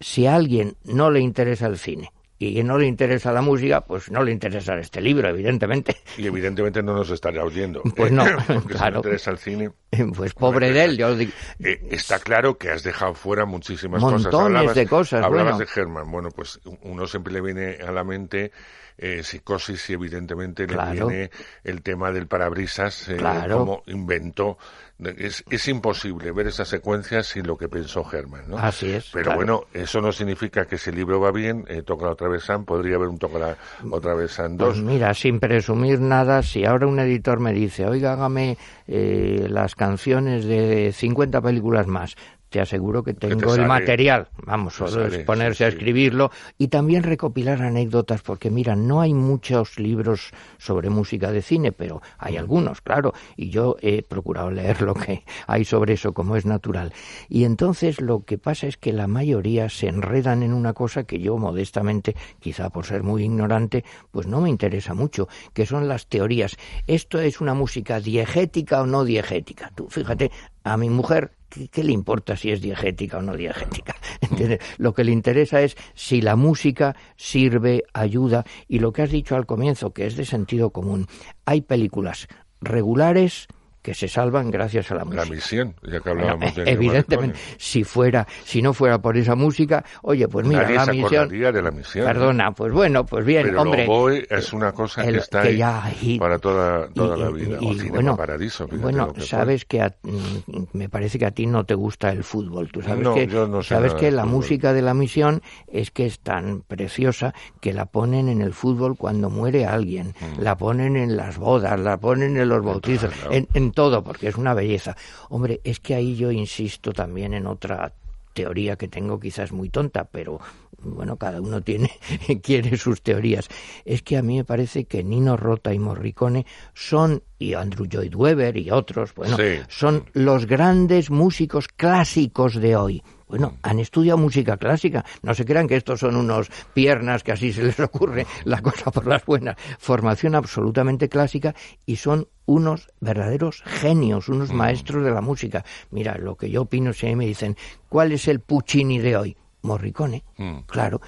[0.00, 2.12] si a alguien no le interesa el cine,
[2.48, 5.96] y no le interesa la música, pues no le interesa este libro, evidentemente.
[6.18, 7.82] Y evidentemente no nos estará oyendo.
[7.96, 8.92] Pues no, Porque si claro.
[8.94, 9.70] le interesa el cine.
[10.16, 14.26] Pues pobre de él, yo digo, Eh, está claro que has dejado fuera muchísimas Montones
[14.26, 14.40] cosas.
[14.46, 15.70] Hablabas, de cosas, Hablabas bueno.
[15.74, 16.10] de Herman.
[16.10, 18.50] Bueno, pues uno siempre le viene a la mente
[18.98, 20.92] eh, psicosis y evidentemente Claro.
[21.08, 21.30] le viene
[21.64, 23.58] el tema del parabrisas, eh, Claro.
[23.58, 24.58] como inventó.
[24.98, 28.58] Es, es imposible ver esa secuencia sin lo que pensó Herman, ¿no?
[28.58, 29.38] Así es, Pero claro.
[29.38, 32.64] bueno, eso no significa que si el libro va bien, eh, toca otra vez San,
[32.64, 33.56] podría haber un toca
[33.90, 34.84] otra vez San Pues 2.
[34.84, 38.56] mira, sin presumir nada, si ahora un editor me dice, oiga, hágame
[38.86, 42.14] eh, las canciones de 50 películas más,
[42.54, 44.28] te aseguro que te tengo el material.
[44.46, 49.00] Vamos, solo sale, es ponerse sí, a escribirlo y también recopilar anécdotas, porque mira, no
[49.00, 54.52] hay muchos libros sobre música de cine, pero hay algunos, claro, y yo he procurado
[54.52, 56.92] leer lo que hay sobre eso, como es natural.
[57.28, 61.18] Y entonces lo que pasa es que la mayoría se enredan en una cosa que
[61.18, 66.06] yo modestamente, quizá por ser muy ignorante, pues no me interesa mucho, que son las
[66.06, 66.56] teorías.
[66.86, 69.72] Esto es una música diegética o no diegética.
[69.74, 70.30] Tú fíjate,
[70.62, 71.32] a mi mujer
[71.70, 73.94] ¿Qué, le importa si es diegética o no diegética?
[74.20, 74.60] ¿Entiendes?
[74.78, 79.36] Lo que le interesa es si la música sirve, ayuda, y lo que has dicho
[79.36, 81.06] al comienzo, que es de sentido común.
[81.44, 82.28] Hay películas
[82.60, 83.46] regulares
[83.84, 85.24] que se salvan gracias a la música.
[85.26, 88.98] La misión, ya que Bueno, hablábamos de eh, Ennio evidentemente, si fuera, si no fuera
[88.98, 91.28] por esa música, oye, pues mira, Nadie la se misión.
[91.28, 92.06] de la misión.
[92.06, 93.84] Perdona, pues bueno, pues bien, Pero hombre.
[93.86, 97.20] oboe es una cosa el- que está que ahí ya ahí- para toda, toda y-
[97.20, 97.58] la y- vida.
[97.60, 101.44] y o bueno, Paradiso, bueno, que sabes que a- mm, me parece que a ti
[101.44, 102.70] no te gusta el fútbol.
[102.72, 105.42] Tú sabes No, que, yo no sé sabes que de la música de la misión
[105.68, 110.40] es que es tan preciosa que la ponen en el fútbol cuando muere alguien, Mm.
[110.40, 114.36] la ponen en las bodas, la ponen en los bautizos, en, en todo, porque es
[114.36, 114.96] una belleza.
[115.28, 117.92] Hombre, es que ahí yo insisto también en otra
[118.32, 120.40] teoría que tengo quizás muy tonta, pero
[120.82, 121.90] bueno, cada uno tiene
[122.42, 123.48] quiere sus teorías.
[123.84, 126.44] Es que a mí me parece que Nino Rota y Morricone
[126.74, 129.60] son y Andrew Lloyd Webber y otros, bueno, Sí.
[129.68, 133.02] son los grandes músicos clásicos de hoy.
[133.28, 135.04] Bueno, han estudiado música clásica.
[135.22, 138.90] No se crean que estos son unos piernas que así se les ocurre la cosa
[138.90, 139.56] por las buenas.
[139.78, 141.54] Formación absolutamente clásica
[141.86, 145.64] y son unos verdaderos genios, unos maestros de la música.
[145.90, 147.56] Mira, lo que yo opino si a mí me dicen,
[147.88, 149.36] ¿cuál es el Puccini de hoy?
[149.62, 150.58] Morricone, Mm.
[150.66, 151.00] claro.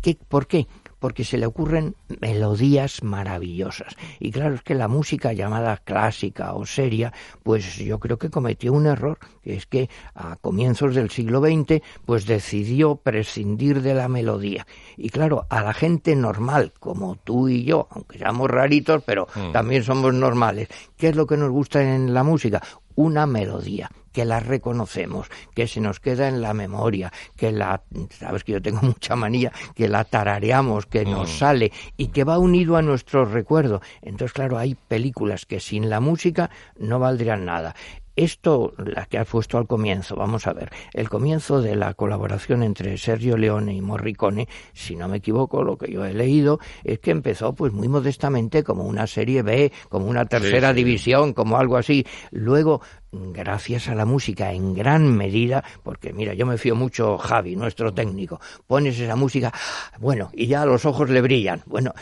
[0.00, 0.66] ¿Qué, ¿Por qué?
[1.02, 3.96] Porque se le ocurren melodías maravillosas.
[4.20, 7.12] Y claro, es que la música llamada clásica o seria,
[7.42, 11.82] pues yo creo que cometió un error, que es que a comienzos del siglo XX,
[12.06, 14.64] pues decidió prescindir de la melodía.
[14.96, 19.50] Y claro, a la gente normal, como tú y yo, aunque seamos raritos, pero Mm.
[19.52, 22.62] también somos normales, ¿qué es lo que nos gusta en la música?
[22.94, 28.44] Una melodía, que la reconocemos, que se nos queda en la memoria, que la, sabes
[28.44, 31.38] que yo tengo mucha manía, que la tarareamos, que nos Mm.
[31.38, 33.80] sale y que va unido a nuestro recuerdo.
[34.02, 37.74] Entonces, claro, hay películas que sin la música no valdrían nada.
[38.16, 42.62] Esto, la que has puesto al comienzo, vamos a ver, el comienzo de la colaboración
[42.62, 46.98] entre Sergio Leone y Morricone, si no me equivoco, lo que yo he leído, es
[46.98, 50.76] que empezó pues muy modestamente como una serie B, como una tercera sí.
[50.76, 52.06] división, como algo así.
[52.30, 52.82] Luego,
[53.12, 57.92] gracias a la música en gran medida, porque mira, yo me fío mucho Javi, nuestro
[57.92, 59.52] técnico, pones esa música,
[60.00, 61.62] bueno, y ya los ojos le brillan.
[61.66, 61.92] Bueno,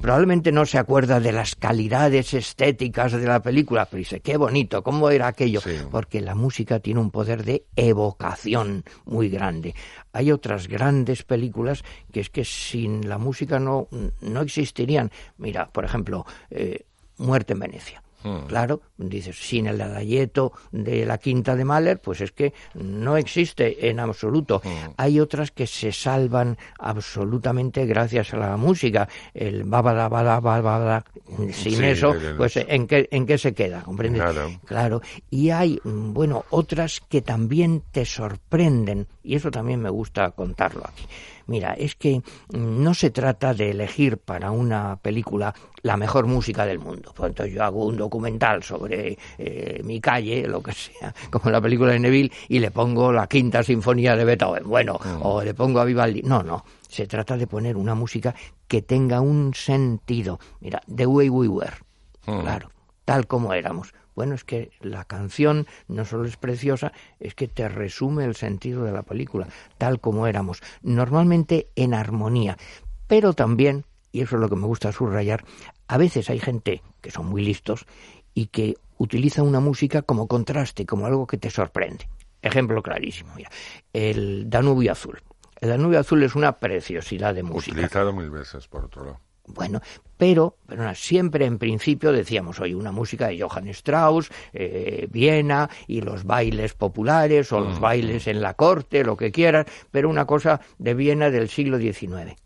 [0.00, 4.82] probablemente no se acuerda de las calidades estéticas de la película, pero dice, qué bonito,
[4.82, 5.60] cómo era aquello,
[5.90, 9.74] porque la música tiene un poder de evocación muy grande.
[10.12, 11.82] Hay otras grandes películas
[12.12, 13.88] que es que sin la música no,
[14.20, 15.10] no existirían.
[15.38, 16.84] Mira, por ejemplo, eh,
[17.18, 18.02] Muerte en Venecia.
[18.22, 18.46] Mm.
[18.48, 23.88] Claro, dices, sin el adayeto de la quinta de Mahler, pues es que no existe
[23.88, 24.60] en absoluto.
[24.64, 24.68] Mm.
[24.96, 29.08] Hay otras que se salvan absolutamente gracias a la música.
[29.32, 31.04] El babada, bada, bada,
[31.52, 33.82] sin Sí, eso, el- el- pues ¿en qué, ¿en qué se queda?
[33.82, 34.22] ¿Comprendes?
[34.22, 34.46] Nada.
[34.64, 35.00] Claro.
[35.30, 41.06] Y hay, bueno, otras que también te sorprenden, y eso también me gusta contarlo aquí.
[41.46, 46.66] Mira, es que mm, no se trata de elegir para una película la mejor música
[46.66, 47.12] del mundo.
[47.14, 51.60] Por entonces yo hago un documental sobre eh, mi calle, lo que sea, como la
[51.60, 55.80] película de Neville, y le pongo la quinta sinfonía de Beethoven, bueno, o le pongo
[55.80, 56.22] a Vivaldi.
[56.22, 56.64] No, no.
[56.88, 58.34] Se trata de poner una música
[58.66, 60.40] que tenga un sentido.
[60.60, 61.76] Mira, The Way We Were.
[62.24, 62.70] Claro,
[63.04, 63.92] tal como éramos.
[64.20, 68.84] Bueno, es que la canción no solo es preciosa, es que te resume el sentido
[68.84, 69.48] de la película,
[69.78, 72.58] tal como éramos, normalmente en armonía,
[73.06, 75.46] pero también, y eso es lo que me gusta subrayar,
[75.88, 77.86] a veces hay gente que son muy listos
[78.34, 82.06] y que utiliza una música como contraste, como algo que te sorprende.
[82.42, 83.48] Ejemplo clarísimo, mira,
[83.94, 85.18] el Danubio Azul.
[85.62, 87.72] El Danubio Azul es una preciosidad de música.
[87.72, 89.20] Utilizado mil veces, por otro lado.
[89.46, 89.80] Bueno,
[90.16, 96.02] pero, pero siempre en principio decíamos, oye, una música de Johann Strauss, eh, Viena y
[96.02, 100.26] los bailes populares o los Mm, bailes en la corte, lo que quieras, pero una
[100.26, 102.36] cosa de Viena del siglo XIX.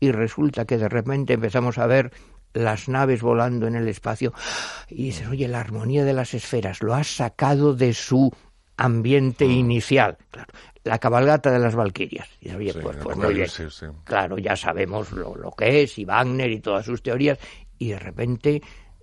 [0.00, 2.12] Y resulta que de repente empezamos a ver
[2.54, 4.32] las naves volando en el espacio
[4.88, 8.30] y dices, oye, la armonía de las esferas lo has sacado de su
[8.76, 9.50] ambiente Mm.
[9.52, 10.18] inicial.
[10.30, 10.52] Claro,
[10.84, 12.28] la cabalgata de las Valquirias.
[12.40, 13.86] Y dices, oye, Sí, pues, pues sí.
[14.04, 17.38] Claro, ya sabemos lo, lo que es, y Wagner y todas sus teorías,
[17.78, 18.62] y de repente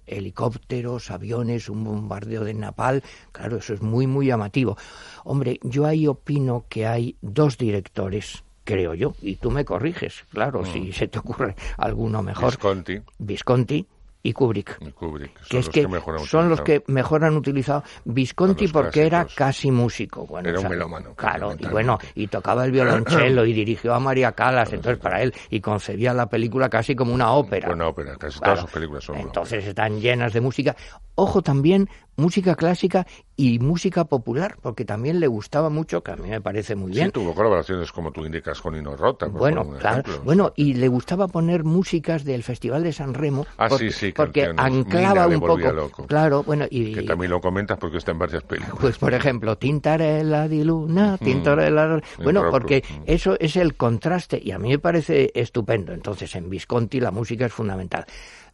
[0.09, 4.77] helicópteros, aviones, un bombardeo de Napal, claro, eso es muy, muy llamativo.
[5.23, 10.65] Hombre, yo ahí opino que hay dos directores, creo yo, y tú me corriges, claro,
[10.65, 12.51] si se te ocurre alguno mejor.
[12.51, 13.85] Visconti Visconti
[14.21, 14.77] y Kubrick.
[14.81, 15.31] y Kubrick.
[15.39, 19.05] Son Que es los que, que mejor son los que mejor han utilizado Visconti porque
[19.05, 19.35] era clásicos.
[19.35, 20.25] casi músico.
[20.27, 24.33] Bueno, Era un melómano, Claro, y bueno, y tocaba el violonchelo y dirigió a María
[24.33, 27.71] Calas, entonces para él, y concebía la película casi como una ópera.
[27.71, 28.53] Una ópera, casi Claro.
[28.55, 30.75] todas sus películas son una Entonces están llenas de música.
[31.15, 31.89] Ojo también,
[32.19, 36.75] música clásica y música popular, porque también le gustaba mucho, que a mí me parece
[36.75, 37.05] muy bien.
[37.07, 39.27] Sí, tuvo colaboraciones, como tú indicas, con Ino Rota.
[39.27, 40.21] Bueno, claro, ejemplo.
[40.23, 44.11] bueno, y le gustaba poner músicas del Festival de San Remo, Ah, porque, sí, sí,
[44.11, 46.05] porque anclaba un poco, loco.
[46.05, 48.77] claro, bueno, y, Que también lo comentas porque está en varias películas.
[48.79, 52.01] pues por ejemplo, Tintarella di Luna, Tintarella...
[52.21, 52.51] Bueno, propio.
[52.51, 55.93] porque eso es el contraste y a mí me parece estupendo.
[55.93, 58.05] Entonces, en Visconti la música es fundamental.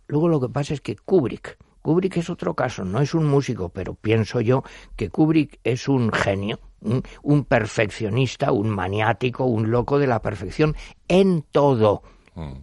[0.08, 3.70] Luego lo que pasa es que Kubrick, Kubrick es otro caso, no es un músico,
[3.70, 4.64] pero pienso yo
[4.96, 10.76] que Kubrick es un genio, un, un perfeccionista, un maniático, un loco de la perfección
[11.08, 12.02] en todo.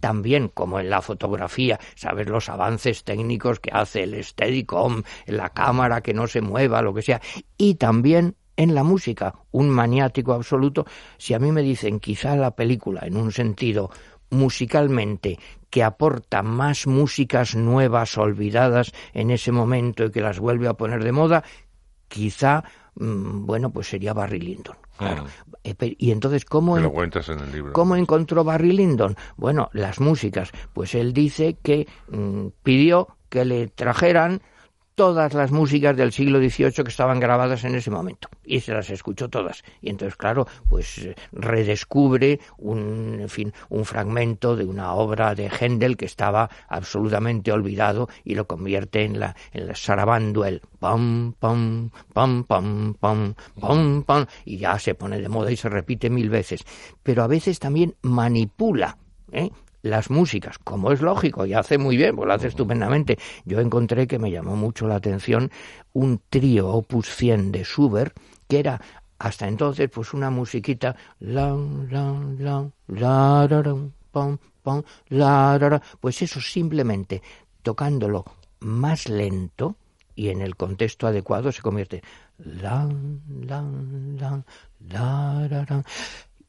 [0.01, 6.01] También como en la fotografía, sabes los avances técnicos que hace el Steadicam, la cámara
[6.01, 7.21] que no se mueva, lo que sea,
[7.57, 10.85] y también en la música, un maniático absoluto.
[11.17, 13.89] Si a mí me dicen quizá la película en un sentido
[14.33, 15.39] musicalmente
[15.69, 21.03] que aporta más músicas nuevas olvidadas en ese momento y que las vuelve a poner
[21.03, 21.43] de moda,
[22.07, 22.63] quizá
[22.95, 24.77] mm, bueno, pues sería Barry Lyndon.
[24.97, 25.25] Claro.
[25.63, 27.73] Eh, Y entonces, ¿cómo, en el libro.
[27.73, 29.15] ¿Cómo encontró Barry Lyndon?
[29.37, 30.51] Bueno, las músicas.
[30.73, 34.41] Pues él dice que mm, pidió que le trajeran
[34.95, 38.89] todas las músicas del siglo XVIII que estaban grabadas en ese momento y se las
[38.89, 39.63] escuchó todas.
[39.81, 45.97] Y entonces claro pues eh, redescubre un fin un fragmento de una obra de Händel
[45.97, 52.43] que estaba absolutamente olvidado y lo convierte en la en la sarabanduel pam pam pam
[52.43, 56.63] pam pam pam pam y ya se pone de moda y se repite mil veces.
[57.01, 58.97] Pero a veces también manipula
[59.31, 59.49] ¿eh?
[59.83, 63.19] Las músicas, como es lógico, y hace muy bien, pues lo hace estupendamente.
[63.45, 65.51] Yo encontré que me llamó mucho la atención
[65.91, 68.81] un trío opus 100 de Schubert, que era
[69.19, 71.55] hasta entonces pues una musiquita la
[71.89, 73.47] la la la
[75.09, 75.81] la ra, ra.
[75.99, 77.21] pues eso simplemente
[77.61, 78.25] tocándolo
[78.59, 79.77] más lento
[80.15, 82.03] y en el contexto adecuado se convierte
[82.37, 82.89] la
[83.41, 84.43] la.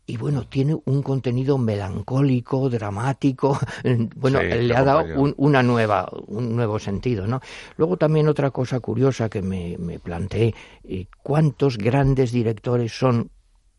[0.06, 3.58] Y bueno, tiene un contenido melancólico, dramático,
[4.16, 7.40] bueno, Sí, le ha dado un, una nueva, un nuevo sentido, ¿no?
[7.76, 10.54] Luego también otra cosa curiosa que me, me planteé,
[10.84, 13.30] eh, ¿cuántos grandes directores son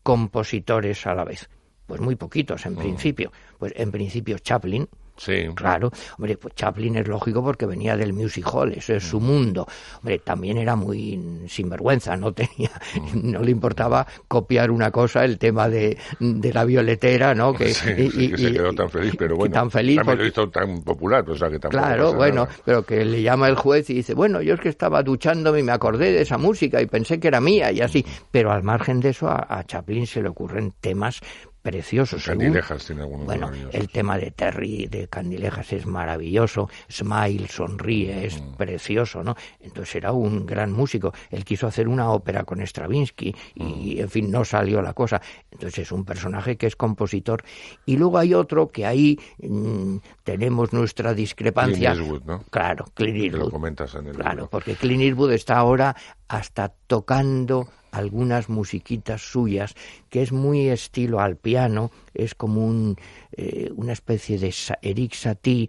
[0.02, 1.48] compositores a la vez?
[1.86, 3.30] Pues muy poquitos en principio.
[3.58, 5.46] Pues en principio Chaplin, Sí.
[5.54, 9.66] Claro, hombre, pues Chaplin es lógico porque venía del music hall, eso es su mundo.
[9.98, 12.70] Hombre, también era muy sinvergüenza, no tenía,
[13.14, 17.52] no le importaba copiar una cosa, el tema de, de la violetera, ¿no?
[17.54, 19.52] Que, Sí, y- sí, y- que se quedó tan feliz, pero bueno.
[19.54, 22.56] tan feliz también porque- lo hizo tan popular, o sea que tampoco Claro, bueno, nada.
[22.64, 25.62] pero que le llama el juez y dice, bueno, yo es que estaba duchándome y
[25.62, 28.04] me acordé de esa música y pensé que era mía y así.
[28.30, 31.20] Pero al margen de eso, a, a Chaplin se le ocurren temas
[31.70, 32.22] preciosos.
[32.22, 36.70] según- Candilejas tiene algunos bueno, el tema de Terry, de Candilejas, es maravilloso.
[36.90, 38.54] Smile, sonríe, es Mm.
[38.56, 39.34] precioso, ¿no?
[39.60, 41.12] Entonces era un gran músico.
[41.30, 43.62] Él quiso hacer una ópera con Stravinsky Mm.
[43.80, 45.20] y, en fin, no salió la cosa.
[45.50, 47.42] Entonces es un personaje que es compositor.
[47.84, 51.92] Y luego hay otro que ahí mm, tenemos nuestra discrepancia.
[51.92, 52.42] Clint Eastwood, ¿no?
[52.50, 53.50] Claro, Clint Que lo Eastwood.
[53.50, 54.48] comentas en el Claro, libro.
[54.50, 55.94] porque Clint Eastwood está ahora
[56.28, 59.74] hasta tocando algunas musiquitas suyas,
[60.10, 62.96] que es muy estilo al piano, es como un,
[63.32, 65.68] eh, una especie de Eric Satie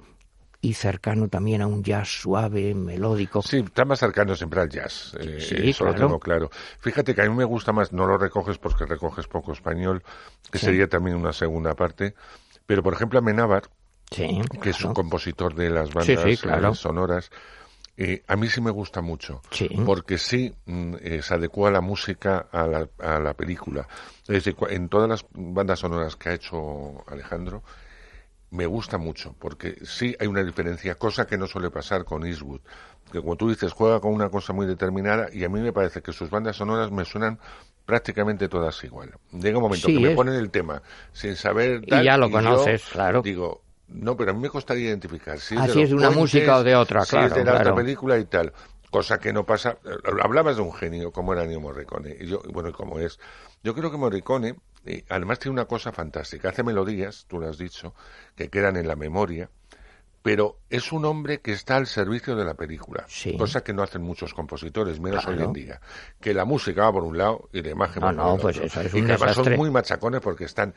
[0.59, 3.41] y cercano también a un jazz suave, melódico.
[3.43, 5.15] Sí, está más cercano siempre al jazz.
[5.19, 6.07] eh, Sí, eso lo claro.
[6.07, 6.49] tengo claro.
[6.79, 10.03] Fíjate que a mí me gusta más, no lo recoges porque recoges poco español,
[10.51, 10.65] que Sí.
[10.65, 12.15] sería también una segunda parte.
[12.65, 13.63] Pero, por ejemplo, Amenábar,
[14.11, 16.73] Sí, que es un compositor de las bandas sí, eh, claro.
[16.73, 17.29] sonoras,
[17.97, 19.67] eh, a mí sí me gusta mucho, Sí.
[19.85, 23.87] porque sí mm, eh, se adecua la música a la, a la película.
[24.21, 27.63] Es decir, en todas las bandas sonoras que ha hecho Alejandro,
[28.51, 32.61] me gusta mucho, porque sí hay una diferencia, cosa que no suele pasar con Eastwood,
[33.11, 36.01] que como tú dices, juega con una cosa muy determinada y a mí me parece
[36.01, 37.39] que sus bandas sonoras me suenan
[37.85, 39.11] prácticamente todas igual.
[39.31, 40.81] Llega un momento Sí, que me ponen el tema
[41.13, 43.21] sin saber Y ya lo conoces, claro.
[43.21, 45.89] Digo, no, pero a mí me costaría identificar si es, Ah, de, si los es
[45.89, 48.25] de una Puentes, música o de otra, si claro, es de la otra película y
[48.25, 48.53] tal.
[48.89, 49.77] Cosa que no pasa.
[49.83, 49.89] eh,
[50.21, 52.15] Hablabas de un genio como era Ennio Morricone.
[52.19, 53.19] Y yo, bueno, y como es.
[53.63, 54.55] Yo creo que Morricone,
[55.09, 56.49] además, tiene una cosa fantástica.
[56.49, 57.93] Hace melodías, tú lo has dicho,
[58.35, 59.49] que quedan en la memoria.
[60.23, 63.05] Pero es un hombre que está al servicio de la película,
[63.37, 65.79] cosa que no hacen muchos compositores, menos hoy en día.
[66.19, 68.81] Que la música va por un lado y la imagen No, por no, pues eso
[68.81, 70.73] es y un que además son muy machacones porque están...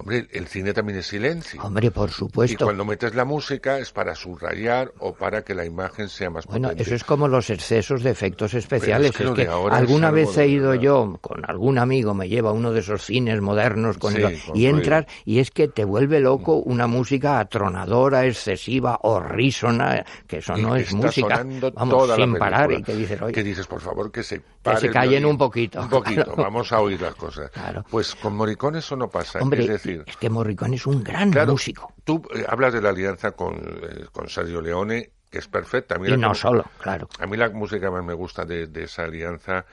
[0.00, 1.62] Hombre, el cine también es silencio.
[1.62, 2.64] Hombre, por Y supuesto.
[2.64, 6.68] cuando metes la música es para subrayar o para que la imagen sea más Bueno,
[6.68, 6.82] potente.
[6.84, 9.10] eso es como los excesos de efectos especiales.
[9.20, 12.72] es que es alguna vez he ido yo con algún amigo, me lleva a uno
[12.72, 16.20] de esos cines modernos con Sí, el- con y entras y es que te vuelve
[16.20, 21.44] loco una música atronadora, excesiva, unísona, que eso Y no que es música,
[21.74, 24.76] vamos, toda sin parar, y que dices, oye, que dices, por favor, que se que
[24.76, 25.80] se callen un poquito.
[25.80, 26.42] Un poquito, claro.
[26.42, 27.50] vamos a oír las cosas.
[27.90, 29.38] Pues con Morricone eso no pasa.
[29.40, 31.92] Hombre, es decir, es que Morricone es un gran Claro, músico.
[32.04, 35.94] Tú eh, hablas de la alianza con, eh, con Sergio Leone, que es perfecta.
[35.94, 37.08] A mí Y la no solo, claro.
[37.18, 39.64] A mí la música más me gusta de, de esa alianza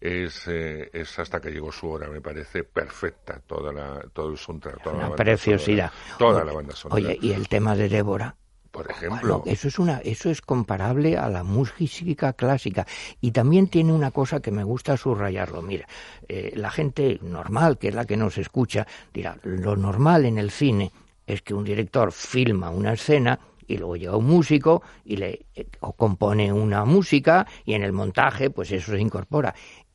[0.00, 2.08] es, eh, es hasta que llegó su hora.
[2.08, 5.90] Me parece perfecta toda la, todo el soundtrack, toda la Una banda preciosidad.
[5.90, 6.18] sonora.
[6.18, 7.02] Toda la banda sonora.
[7.02, 8.36] Oye, y el tema de Débora.
[8.74, 9.38] Por ejemplo.
[9.38, 12.84] Bueno, eso es una, eso es comparable a la música clásica
[13.20, 15.62] y también tiene una cosa que me gusta subrayarlo.
[15.62, 15.86] Mira,
[16.28, 20.50] eh, la gente normal, que es la que nos escucha, dirá lo normal en el
[20.50, 20.90] cine
[21.24, 25.66] es que un director filma una escena y luego llega un músico y le eh,
[25.80, 29.54] o compone una música y en el montaje pues eso se incorpora.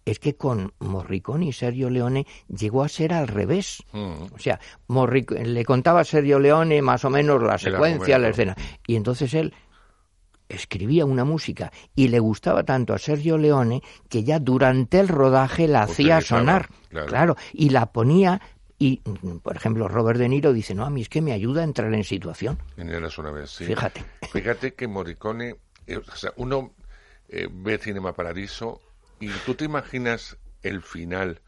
[0.10, 3.84] Es que con Morricone y Sergio Leone llegó a ser al revés.
[3.92, 4.34] Mm.
[4.34, 8.56] O sea, Morric- le contaba a Sergio Leone más o menos la secuencia, la escena.
[8.88, 9.54] Y entonces él
[10.48, 15.68] escribía una música y le gustaba tanto a Sergio Leone que ya durante el rodaje
[15.68, 16.70] la hacía sonar.
[16.90, 17.36] claro.
[17.54, 18.42] y la ponía.
[18.82, 19.02] Y,
[19.44, 21.94] por ejemplo, Robert De Niro dice, no, a mí es que me ayuda a entrar
[21.94, 22.58] en situación.
[22.78, 23.66] En una vez, sí.
[23.66, 24.04] Fíjate.
[24.32, 26.72] Fíjate que Morricone, eh, o sea, uno
[27.28, 28.80] eh, ve Cinema Paradiso
[29.20, 31.42] y tú te imaginas el final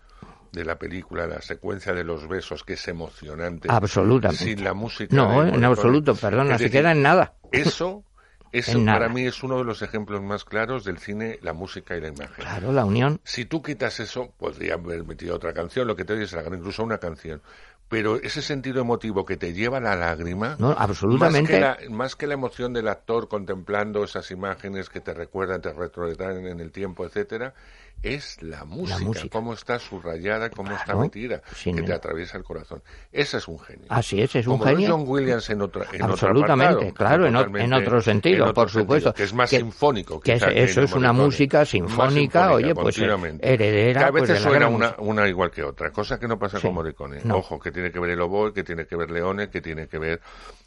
[0.51, 3.69] de la película, la secuencia de los besos, que es emocionante.
[3.71, 4.43] Absolutamente.
[4.43, 5.15] Sin la música.
[5.15, 7.35] No, en absoluto, perdona, se queda en nada.
[7.51, 8.03] Eso,
[8.51, 9.09] eso para nada.
[9.09, 12.35] mí es uno de los ejemplos más claros del cine, la música y la imagen.
[12.35, 13.21] Claro, la unión.
[13.23, 16.97] Si tú quitas eso, podría haber metido otra canción, lo que te oyes, incluso una
[16.97, 17.41] canción.
[17.91, 21.59] Pero ese sentido emotivo que te lleva a la lágrima, No, absolutamente.
[21.59, 25.61] Más, que la, más que la emoción del actor contemplando esas imágenes que te recuerdan,
[25.61, 27.53] te retrotraen en el tiempo, etcétera,
[28.03, 29.29] es la música, música.
[29.31, 32.81] cómo está subrayada, cómo está Claro, metida, sin- que te atraviesa el corazón.
[33.11, 33.85] Ese es un genio.
[33.89, 34.89] Así es, es un Como genio.
[34.91, 38.53] John Williams en otra en otro Absolutamente, apartado, claro, en, en otro sentido, en otro
[38.53, 39.13] por sentido, supuesto.
[39.13, 40.19] que es más Que- sinfónico.
[40.19, 43.53] que es- eso es una música Más sinfónica, oye, pues, continuamente.
[43.53, 46.39] heredera, Que a pues, veces la suena una, una igual que otra, cosa que no
[46.39, 47.19] pasa Sí, con Morricone.
[47.23, 47.37] no.
[47.37, 49.99] Ojo, que tiene que ver el oboe, que tiene que ver Leone, que tiene que
[49.99, 50.21] ver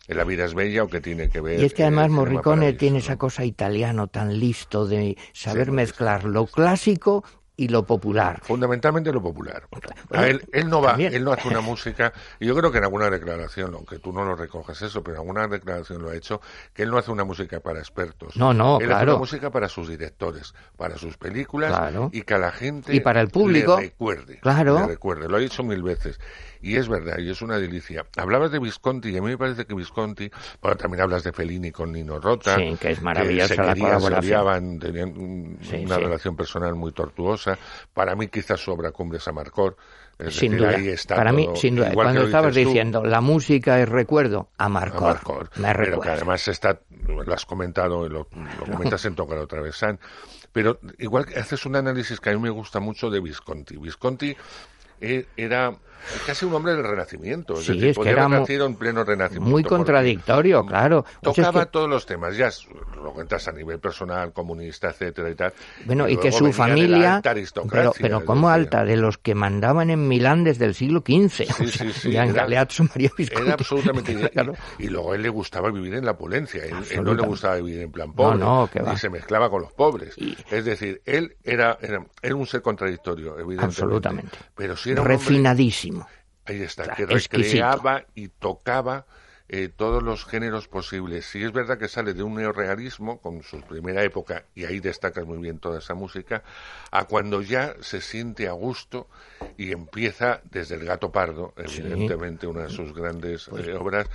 [0.08, 1.60] La vida es bella o que tiene que ver...
[1.60, 6.24] Y es que además Morricone tiene esa cosa italiano tan listo de saber Sí, mezclar
[6.24, 7.24] lo clásico
[7.56, 8.40] y lo popular.
[8.42, 9.68] Fundamentalmente lo popular.
[10.10, 11.14] A él, él no va, también.
[11.14, 14.24] él no hace una música, y yo creo que en alguna declaración, aunque tú no
[14.24, 16.40] lo recojas eso, pero en alguna declaración lo ha hecho,
[16.72, 18.36] que él no hace una música para expertos.
[18.36, 19.12] No, no, él hace claro.
[19.12, 22.10] una música para sus directores, para sus películas, Claro.
[22.12, 23.76] y que a la gente Y para el público.
[23.76, 24.40] le recuerde.
[24.40, 24.80] Claro.
[24.80, 25.28] le recuerde.
[25.28, 26.18] Lo ha dicho mil veces.
[26.66, 28.06] Y es verdad, y es una delicia.
[28.16, 30.30] Hablabas de Visconti, y a mí me parece que Visconti,
[30.62, 32.56] bueno, también hablas de Fellini con Nino Rota.
[32.56, 34.24] Sí, que es maravillosa se la querían, se colaboración.
[34.24, 36.00] odiaban, tenían un- Sí, una sí.
[36.02, 37.58] relación personal muy tortuosa.
[37.92, 39.76] Para mí quizás sobra Cumbres Amarcor.
[40.18, 40.78] Es Sin decir, duda.
[40.78, 41.90] ahí está Para mí, todo, sin duda.
[41.90, 45.02] igual que Cuando estabas tú, diciendo la música es recuerdo, Amarcor.
[45.10, 45.50] Amarcor.
[45.56, 46.78] Me Pero que además está,
[47.08, 49.98] lo has comentado, lo, lo comentas en Tocar otra vez, San.
[50.52, 53.76] Pero igual que haces un análisis que a mí me gusta mucho de Visconti.
[53.76, 54.34] Visconti
[55.00, 55.26] eh,
[56.14, 57.54] era casi un hombre del Renacimiento.
[57.54, 59.50] Es Sí, decir, es que era haber mu- nacido en pleno Renacimiento.
[59.50, 60.98] Muy contradictorio, claro.
[61.00, 62.50] O sea, es Tocaba que- todos los temas, ya
[63.02, 65.52] lo cuentas a nivel personal, comunista, etcétera y tal.
[65.86, 67.34] Bueno, y que su familia, alta
[67.70, 71.00] pero, pero es como decir, alta, de los que mandaban en Milán desde el siglo
[71.00, 71.28] XV.
[71.30, 73.42] Sí, O sea, sí, sí, Galeazzo María Visconti.
[73.44, 74.54] Era absolutamente y- Claro.
[74.78, 76.64] y, luego a él le gustaba vivir en la opulencia.
[76.64, 78.38] Él, él no le gustaba vivir en plan pobre.
[78.38, 78.92] no, que va.
[78.92, 80.14] Ni se mezclaba con los pobres.
[80.50, 83.64] Es decir, él era, era, era un ser contradictorio, evidentemente.
[83.64, 84.38] Absolutamente.
[84.56, 85.24] Pero sí era un hombre-
[86.46, 87.36] Ahí está, O sea, que exquisito.
[87.38, 89.06] recreaba y tocaba
[89.48, 91.26] eh, todos los géneros posibles.
[91.26, 95.26] Sí es verdad que sale de un neorrealismo con su primera época, y ahí destacas
[95.26, 96.42] muy bien toda esa música,
[96.90, 99.06] a cuando ya se siente a gusto
[99.58, 104.06] y empieza desde El gato pardo, evidentemente una de sus grandes eh, obras,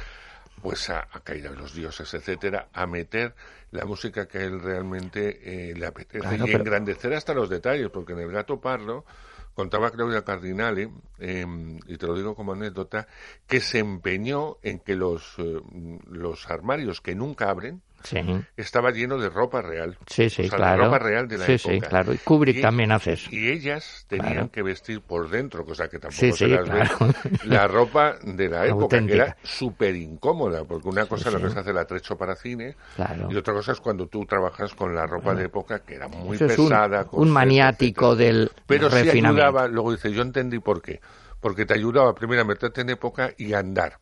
[0.63, 3.33] pues a, a caer a los dioses, etcétera, a meter
[3.71, 7.49] la música que a él realmente eh, le apetece Claro, y pero- engrandecer hasta los
[7.49, 9.05] detalles, porque en El gato pardo
[9.53, 10.89] contaba Claudia Cardinale,
[11.19, 11.45] eh,
[11.87, 13.07] y te lo digo como anécdota,
[13.47, 15.61] que se empeñó en que los, eh,
[16.09, 18.17] los armarios que nunca abren Sí.
[18.57, 19.97] estaba lleno de ropa real.
[20.07, 20.77] Sí, sí, O sea, claro.
[20.83, 21.73] de ropa real de la Sí, época.
[21.73, 22.13] sí, claro.
[22.13, 23.29] Y Kubrick Y- también hace eso.
[23.31, 24.51] Y ellas tenían Claro.
[24.51, 26.89] que vestir por dentro, cosa que tampoco Sí, se las claro.
[26.99, 27.13] ve,
[27.45, 29.15] la ropa de la época, Auténtica.
[29.17, 32.35] que era súper incómoda, porque una cosa es lo que se hace el atrecho para
[32.35, 33.27] cine, Claro.
[33.31, 36.35] y otra cosa es cuando tú trabajas con la ropa de época, que era muy
[36.35, 37.05] Eso es un- pesada.
[37.11, 41.01] un, maniático del pero sí ayudaba, luego dice, yo entendí por qué.
[41.41, 43.99] Porque te ayudaba primero a meterte en época y a andar.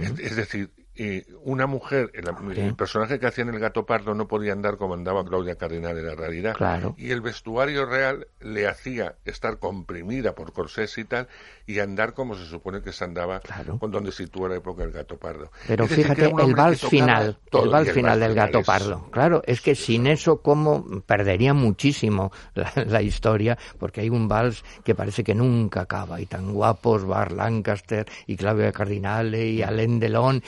[0.00, 2.28] es, es decir, eh, una mujer, el,
[2.58, 5.96] el personaje que hacía en el gato pardo no podía andar como andaba Claudia Cardinal
[5.96, 6.54] en la realidad.
[6.54, 6.94] Claro.
[6.98, 11.28] Y el vestuario real le hacía estar comprimida por corsés y tal,
[11.66, 13.40] y andar como se supone que se andaba
[13.78, 15.50] con donde sitúa la época del gato pardo.
[15.66, 19.08] Pero Es fíjate, el vals final, el vals final del gato es- pardo.
[19.10, 23.56] Claro, es que sin eso, ¿cómo perdería muchísimo la, la historia?
[23.78, 28.36] Porque hay un vals que parece que nunca acaba, y tan guapos, Bar Lancaster, y
[28.36, 30.42] Claudia Cardinale, y Alain Delon,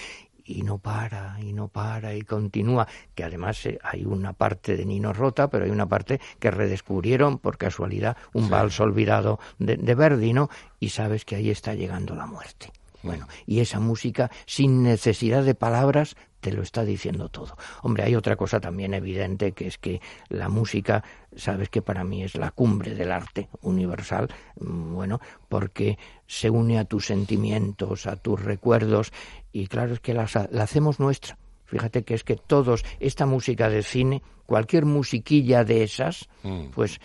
[0.44, 2.86] y no para, y no para, y continúa.
[3.14, 7.38] Que además eh, hay una parte de Nino Rota, pero hay una parte que redescubrieron
[7.38, 8.50] por casualidad, un Sí.
[8.50, 10.48] vals olvidado de, de Verdi, ¿no?
[10.80, 12.70] Y sabes que ahí está llegando la muerte.
[13.02, 17.56] Bueno, y esa música, sin necesidad de palabras, te lo está diciendo todo.
[17.82, 20.00] Hombre, hay otra cosa también evidente, que es que
[20.30, 21.04] la música,
[21.36, 26.78] sabes que para mí es la cumbre del arte universal, mm, bueno, porque se une
[26.78, 29.12] a tus sentimientos, a tus recuerdos,
[29.54, 31.38] y claro, es que la, la hacemos nuestra.
[31.64, 36.66] Fíjate que es que todos, esta música de cine, cualquier musiquilla de esas, Mm.
[36.74, 37.00] pues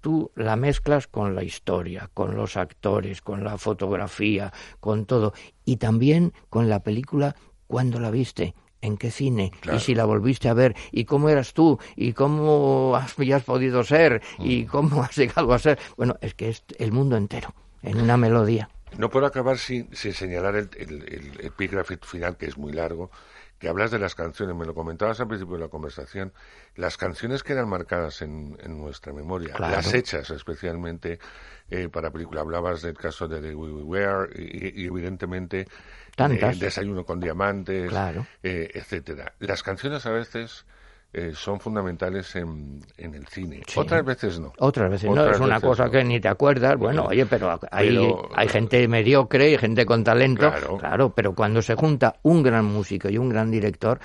[0.00, 4.50] tú la mezclas con la historia, con los actores, con la fotografía,
[4.80, 5.34] con todo,
[5.66, 7.36] y también con la película
[7.66, 11.52] cuando la viste, en qué cine, y si la volviste a ver, y cómo eras
[11.52, 13.12] tú, y cómo has,
[13.44, 15.78] podido ser, y cómo has llegado a ser.
[15.98, 18.70] Bueno, es que es el mundo entero, en una melodía.
[18.96, 23.10] No puedo acabar sin, sin señalar el, el- el epígrafe final, que es muy largo,
[23.58, 26.32] que hablas de las canciones, me lo comentabas al principio de la conversación,
[26.76, 29.76] las canciones que eran marcadas en, en nuestra memoria, Claro.
[29.76, 31.18] las hechas especialmente
[31.70, 35.66] eh, para película, hablabas del caso de The We We Were y, y evidentemente
[36.34, 38.26] eh, Desayuno con Diamantes, Claro.
[38.42, 39.34] eh, etcétera.
[39.40, 40.64] Las canciones a veces
[41.12, 43.80] eh, son fundamentales en, en el cine, Sí.
[43.80, 44.52] otras veces no.
[44.58, 45.90] Otras veces no, es una cosa no.
[45.90, 46.76] que ni te acuerdas.
[46.76, 50.48] Bueno, oye, pero hay, Pero- hay gente mediocre y gente con talento.
[50.50, 50.78] Claro.
[50.78, 53.98] Claro, pero cuando se junta un gran músico y un gran director,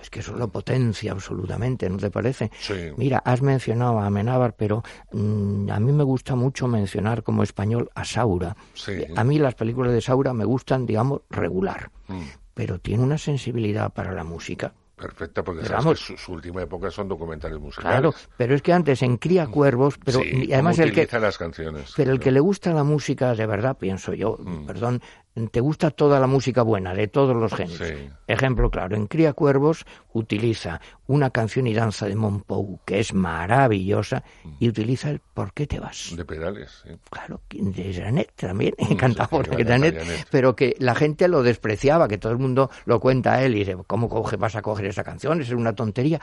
[0.00, 2.50] es que eso lo potencia absolutamente, ¿no te parece?
[2.58, 2.74] Sí.
[2.96, 7.90] Mira, has mencionado a Amenábar, pero mm, a mí me gusta mucho mencionar como español
[7.96, 8.56] a Saura.
[8.74, 8.92] Sí.
[9.16, 12.20] A mí las películas de Saura me gustan, digamos, regular, Mm.
[12.54, 14.72] pero tiene una sensibilidad para la música.
[14.96, 15.98] Perfecta, porque Pero sabes vamos.
[16.00, 17.90] que su, su última época son documentales musicales.
[18.00, 21.36] Claro, pero es que antes en Cría Cuervos, pero Sí, y además el que las
[21.36, 21.92] canciones.
[21.94, 25.02] pero el que le gusta la música de verdad, pienso yo, perdón,
[25.50, 27.88] te gusta toda la música buena, de todos los géneros.
[27.88, 28.08] Sí.
[28.26, 29.84] Ejemplo claro, en Cría Cuervos
[30.14, 34.24] utiliza una canción y danza de Monpou, que es maravillosa,
[34.58, 36.14] y utiliza el ¿Por qué te vas?
[36.16, 36.90] De pedales, sí.
[37.10, 40.26] Claro, de Janet también, Mm, cantaba por Janet.
[40.30, 43.58] pero que la gente lo despreciaba, que todo el mundo lo cuenta a él y
[43.58, 45.40] dice, ¿cómo coge, vas a coger esa canción?
[45.42, 46.20] Es una tontería.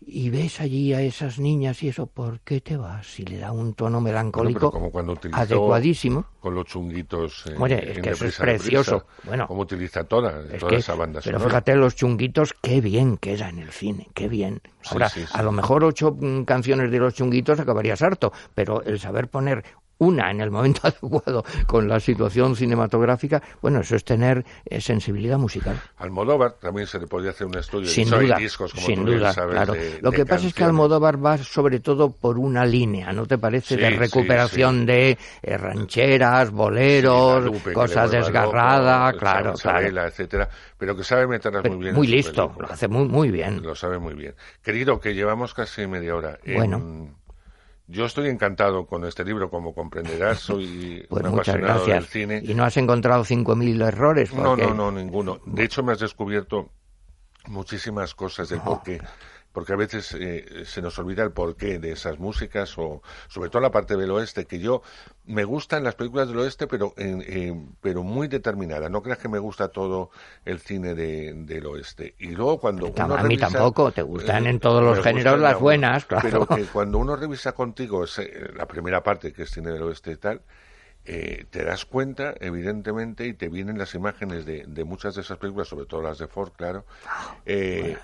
[0.00, 3.18] Y ves allí a esas niñas y eso, ¿por qué te vas?
[3.18, 6.26] Y le da un tono Bueno, melancólico pero como cuando utilizó adecuadísimo.
[6.38, 7.44] con los chunguitos.
[7.46, 9.00] eh, Oye, es en que eso es precioso.
[9.06, 9.20] Prisa.
[9.24, 11.50] Bueno, Como utiliza toda, Es toda que- esa banda pero sonora.
[11.50, 14.60] fíjate, los chunguitos, qué bien queda en el cine, qué bien.
[14.90, 15.32] Ahora, sí, sí.
[15.32, 19.64] a lo mejor ocho mm, canciones de los chunguitos acabarías harto, pero el saber poner
[19.98, 25.38] una en el momento adecuado con la situación cinematográfica, bueno, eso es tener eh, sensibilidad
[25.38, 25.80] musical.
[25.96, 27.88] Almodóvar también se le podía hacer un estudio.
[27.88, 29.72] Sin de duda, discos, como sin tú duda, sabes, claro.
[29.74, 30.64] de- Lo de que pasa es que.
[30.64, 33.76] Almodóvar va sobre todo por una línea, ¿no te parece?
[33.76, 34.86] Sí, de recuperación sí.
[34.86, 40.06] de eh, rancheras, boleros, Lupe, cosas desgarradas, loco, claro, claro.
[40.06, 41.94] etcétera, pero que sabe meterlas Pero muy bien.
[41.94, 42.68] muy listo, película.
[42.68, 43.62] lo hace muy, muy bien.
[43.62, 44.34] Lo sabe muy bien.
[44.62, 46.38] Querido, que llevamos casi media hora.
[46.44, 47.14] Bueno.
[47.88, 51.94] Yo estoy encantado con este libro, como comprenderás, soy Pues un apasionado gracias.
[51.96, 52.40] del cine.
[52.44, 54.32] Y no has encontrado 5.000 errores.
[54.34, 55.40] No, porque- no, no, ninguno.
[55.46, 56.70] De hecho, me has descubierto
[57.46, 59.00] muchísimas cosas del porqué.
[59.56, 63.62] Porque a veces eh, se nos olvida el porqué de esas músicas, o sobre todo
[63.62, 64.82] la parte del oeste, que yo
[65.24, 68.90] me gustan las películas del oeste, pero eh, pero muy determinada.
[68.90, 70.10] No creas que me gusta todo
[70.44, 72.14] el cine de, del oeste.
[72.18, 75.40] Y luego cuando uno a mí revisa- tampoco, te gustan eh, en todos los géneros
[75.40, 76.28] las la- buenas, claro.
[76.30, 80.10] Pero que cuando uno revisa contigo ese- la primera parte, que es cine del oeste
[80.12, 80.42] y tal,
[81.06, 85.38] eh, te das cuenta, evidentemente, y te vienen las imágenes de, de muchas de esas
[85.38, 86.84] películas, sobre todo las de Ford, claro.
[87.46, 87.96] eh,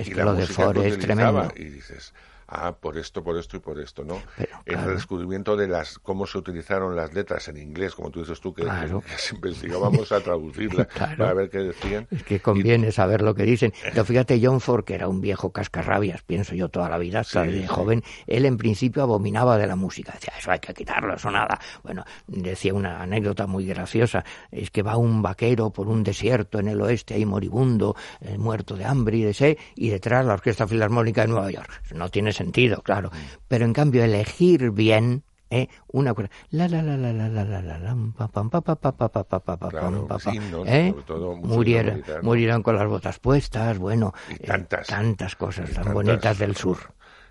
[0.00, 1.52] es y que la lo de Ford es tremendo.
[1.56, 2.12] Y dices,
[2.50, 4.20] ah, por esto, por esto y por esto, ¿no?
[4.66, 4.92] el claro.
[4.94, 8.62] descubrimiento de las cómo se utilizaron las letras en inglés, como tú dices tú, que,
[8.62, 9.00] Claro.
[9.30, 11.16] que investigábamos a traducirla Claro.
[11.18, 12.06] para ver qué decían.
[12.10, 13.72] Es que conviene saber lo que dicen.
[13.82, 17.44] Pero fíjate, John Ford, que era un viejo cascarrabias, pienso yo toda la vida, hasta
[17.44, 17.66] Sí, de sí.
[17.68, 20.12] joven, él en principio abominaba de la música.
[20.12, 21.58] Decía, eso hay que quitarlo, eso nada.
[21.82, 26.68] Bueno, decía una anécdota muy graciosa, es que va un vaquero por un desierto en
[26.68, 30.66] el oeste, ahí moribundo, eh, muerto de hambre y de sed, y detrás la Orquesta
[30.66, 31.70] Filarmónica de Nueva York.
[31.94, 33.08] No tiene sentido, claro.
[33.50, 35.66] Pero en cambio, elegir bien ¿eh?
[35.88, 36.30] Una cosa.
[36.50, 39.08] La la la la la la la la la pa pam pa pa pa pa
[39.08, 40.06] pa pa pa Claro,
[40.66, 40.94] ¿eh?
[41.42, 42.22] Murieron, militar.
[42.22, 44.86] murieron con las botas puestas, bueno, Y eh, tantas.
[44.86, 45.94] tantas cosas tan tantas.
[45.94, 46.78] bonitas del sur.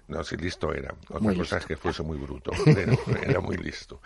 [0.08, 0.94] No, sí, listo era.
[1.08, 4.02] Otra Muy cosa es que fuese muy bruto, pero era muy listo.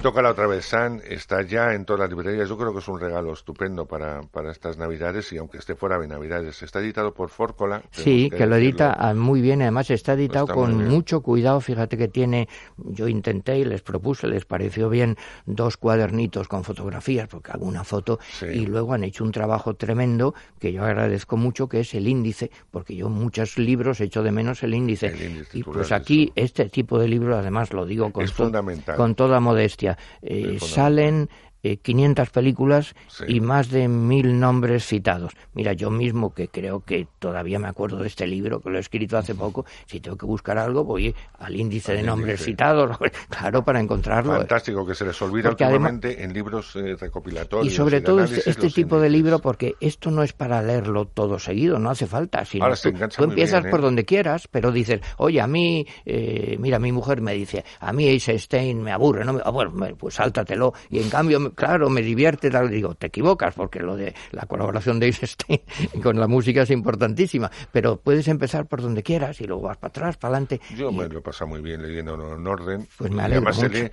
[0.00, 2.48] Toca la otra vez San, está ya en todas las librerías.
[2.48, 5.98] Yo creo que es un regalo estupendo para, para estas Navidades y aunque esté fuera
[5.98, 6.62] de Navidades.
[6.62, 7.82] Está editado por Fórcola.
[7.90, 11.96] Sí, que lo edita ah, muy bien, además está editado Está con mucho cuidado, fíjate
[11.98, 15.16] que tiene, yo intenté y les propuse, les pareció bien
[15.46, 18.46] dos cuadernitos con fotografías, porque alguna foto, Sí.
[18.46, 22.52] y luego han hecho un trabajo tremendo que yo agradezco mucho, que es el índice,
[22.70, 25.08] porque yo muchos libros echo de menos el índice.
[25.08, 28.52] El índice, y pues aquí este tipo de libros, además lo digo con, to-
[28.96, 29.87] con toda modestia,
[30.22, 31.28] eh, salen
[31.62, 32.94] eh, 500 películas
[33.26, 35.32] y más de mil nombres citados.
[35.54, 38.80] Mira, yo mismo que creo que todavía me acuerdo de este libro, que lo he
[38.80, 42.44] escrito hace poco, si tengo que buscar algo voy al índice de nombres índice.
[42.52, 42.96] citados,
[43.28, 44.32] claro, para encontrarlo.
[44.34, 47.72] Fantástico que se les olvida además- últimamente en libros eh, recopilatorios.
[47.72, 51.38] Y sobre todo análisis, este, tipo de libro, porque esto no es para leerlo todo
[51.38, 52.44] seguido, no hace falta.
[52.44, 53.70] Sino Ahora se tú, empiezas bien, ¿eh?
[53.70, 57.92] por donde quieras, pero dices, oye, a mí, eh, mira, mi mujer me dice, a
[57.92, 59.32] mí Eisenstein me aburre, ¿no?
[59.34, 60.72] Me- ah, bueno, pues sáltatelo.
[60.90, 62.70] Y en cambio, me- claro, me divierte, tal.
[62.70, 65.60] Digo, te equivocas, porque lo de la colaboración de Eisenstein
[66.02, 67.50] con la música es importantísima.
[67.72, 70.60] Pero puedes empezar por donde quieras y luego vas para atrás, para adelante.
[70.76, 72.86] Yo me lo he pasado muy bien leyendo en orden.
[72.96, 73.78] Pues me alegro además se mucho.
[73.82, 73.90] lee,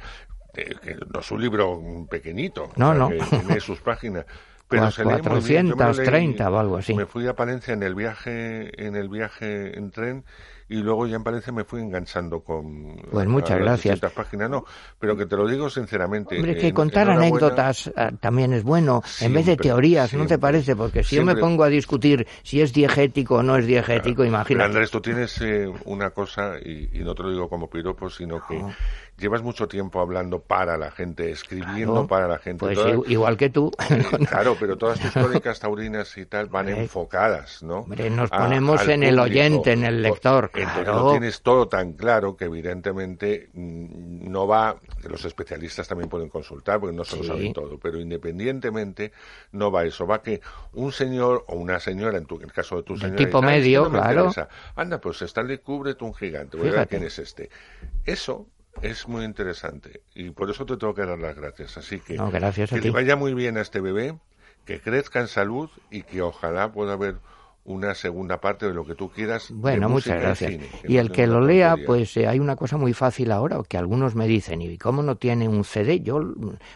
[0.57, 2.69] eh, que no es un libro pequeñito.
[2.75, 3.09] No, no.
[3.09, 4.25] que tiene sus páginas.
[4.67, 5.67] Pero Cua- se lee muy bien.
[5.67, 6.93] Yo me lo leí- 430 o algo así.
[6.95, 10.25] Me fui a Palencia en el viaje, en el viaje en tren
[10.67, 13.99] y luego ya en Palencia me fui enganchando con Pues muchas gracias.
[13.99, 14.49] páginas.
[14.49, 14.65] No,
[14.99, 16.35] pero que te lo digo sinceramente.
[16.37, 20.25] Hombre, que en- contar anécdotas ah, también es bueno, en vez de Siempre, teorías, ¿no
[20.25, 20.75] te parece?
[20.75, 24.29] Porque si yo me pongo a discutir si es diegético o no es diegético, Pero,
[24.29, 24.65] imagínate.
[24.65, 28.41] Andrés, tú tienes eh, una cosa, y, y no te lo digo como piropo, sino
[28.47, 28.59] que
[29.17, 32.07] llevas mucho tiempo hablando para la gente, escribiendo Claro.
[32.07, 32.59] para la gente.
[32.65, 33.71] Pues Todas- igual que tú.
[34.29, 37.79] Claro, pero todas tus crónicas taurinas y tal van enfocadas, ¿no?
[37.79, 40.99] Hombre, nos A- ponemos en el oyente, en el lector, Entonces claro.
[41.05, 44.75] lo tienes todo tan claro que evidentemente mm, no va,
[45.07, 49.11] los especialistas también pueden consultar porque no se lo saben todo, pero independientemente
[49.53, 50.41] no va eso, va que
[50.73, 53.49] un señor o una señora, en, tu, en el caso de tu señora, tipo dice,
[53.49, 54.19] "Ay, es que medio, no me claro.
[54.25, 54.49] interesa".
[54.75, 57.49] Anda, pues Stanley Kubrick, un gigante, voy a ver quién es este.
[58.05, 58.47] Eso
[58.81, 61.77] es muy interesante y por eso te tengo que dar las gracias.
[61.77, 64.17] Así que No, gracias a que le vaya muy bien a este bebé,
[64.65, 67.15] que crezca en salud y que ojalá pueda haber
[67.63, 69.47] una segunda parte de lo que tú quieras.
[69.49, 70.51] Bueno, muchas y gracias.
[70.51, 73.77] cine, Y el que lo lea, pues eh, hay una cosa muy fácil ahora, que
[73.77, 75.99] algunos me dicen, ¿y cómo no tiene un CD?
[76.01, 76.19] Yo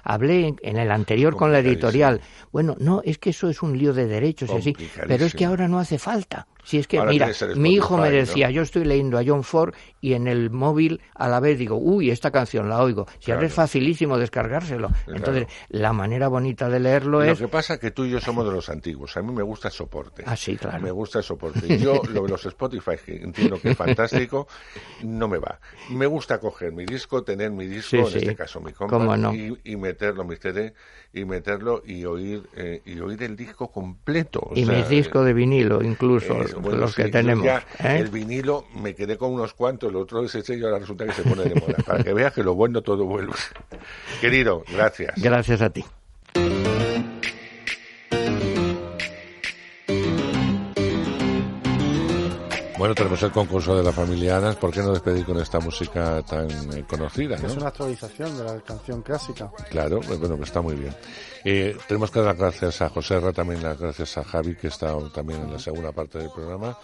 [0.04, 2.22] hablé en- el anterior con la editorial.
[2.52, 4.74] Bueno, no, es que eso es un lío de derechos y así,
[5.08, 6.48] pero es que ahora no hace falta.
[6.70, 9.74] Si es que, Ahora mira, mi hijo me decía, yo estoy leyendo a John Ford
[10.02, 13.08] y en el móvil a la vez digo, uy, esta canción la oigo.
[13.18, 13.48] Si ahora Claro.
[13.48, 14.92] es facilísimo descargárselo.
[15.08, 17.40] Entonces, la manera bonita de leerlo Lo es...
[17.40, 19.18] que pasa es que tú y yo somos de los antiguos.
[19.18, 20.22] A mí me gusta el soporte.
[20.28, 20.80] Ah, sí, claro.
[20.80, 21.62] Me gusta el soporte.
[21.74, 24.48] Y yo, lo de los Spotify, que entiendo que es fantástico,
[25.02, 25.60] no me va.
[25.90, 28.18] Me gusta coger mi disco, tener mi disco, Sí, en sí.
[28.20, 29.34] este caso mi compa, no.
[29.34, 30.76] y, y meterlo, mi CD,
[31.14, 34.42] y meterlo y oír, eh, y oír el disco completo.
[34.44, 37.46] O y sea, mis discos de vinilo, incluso, bueno, los sí, que tenemos.
[37.46, 37.98] ya ¿eh?
[38.00, 41.24] El vinilo me quedé con unos cuantos, el otro ese sello ahora resulta que se
[41.24, 41.78] pone de moda.
[41.86, 43.34] Para que veas que lo bueno todo vuelve.
[44.22, 45.14] Querido, gracias.
[45.18, 45.86] Gracias a ti.
[52.80, 54.56] Bueno, tenemos el concurso de la familia Anas.
[54.56, 57.36] ¿Por qué no despedir con esta música tan eh, conocida?
[57.36, 59.52] Es una actualización de la canción clásica.
[59.70, 60.96] Claro, pues bueno, pues está muy bien.
[61.44, 64.68] Eh, tenemos que dar las gracias a José Ra, también las gracias a Javi, que
[64.68, 66.78] está también en la segunda parte del programa,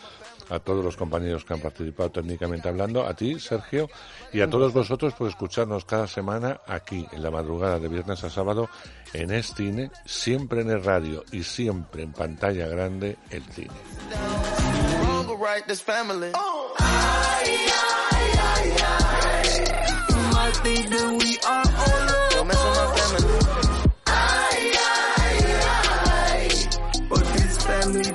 [0.49, 3.89] a todos los compañeros que han participado técnicamente hablando, a ti, Sergio,
[4.33, 8.29] y a todos vosotros por escucharnos cada semana aquí, en la madrugada de viernes a
[8.29, 8.67] sábado,
[9.13, 14.74] en Estine, siempre en el radio y siempre en pantalla grande, el cine.
[15.45, 16.31] right, this family.
[16.33, 16.75] Oh.
[16.79, 16.83] I
[17.69, 18.63] I I.
[18.81, 19.45] ay.
[20.09, 22.31] You think that we are all alone.
[22.31, 23.25] Don't mess with my family.
[27.09, 28.11] But this family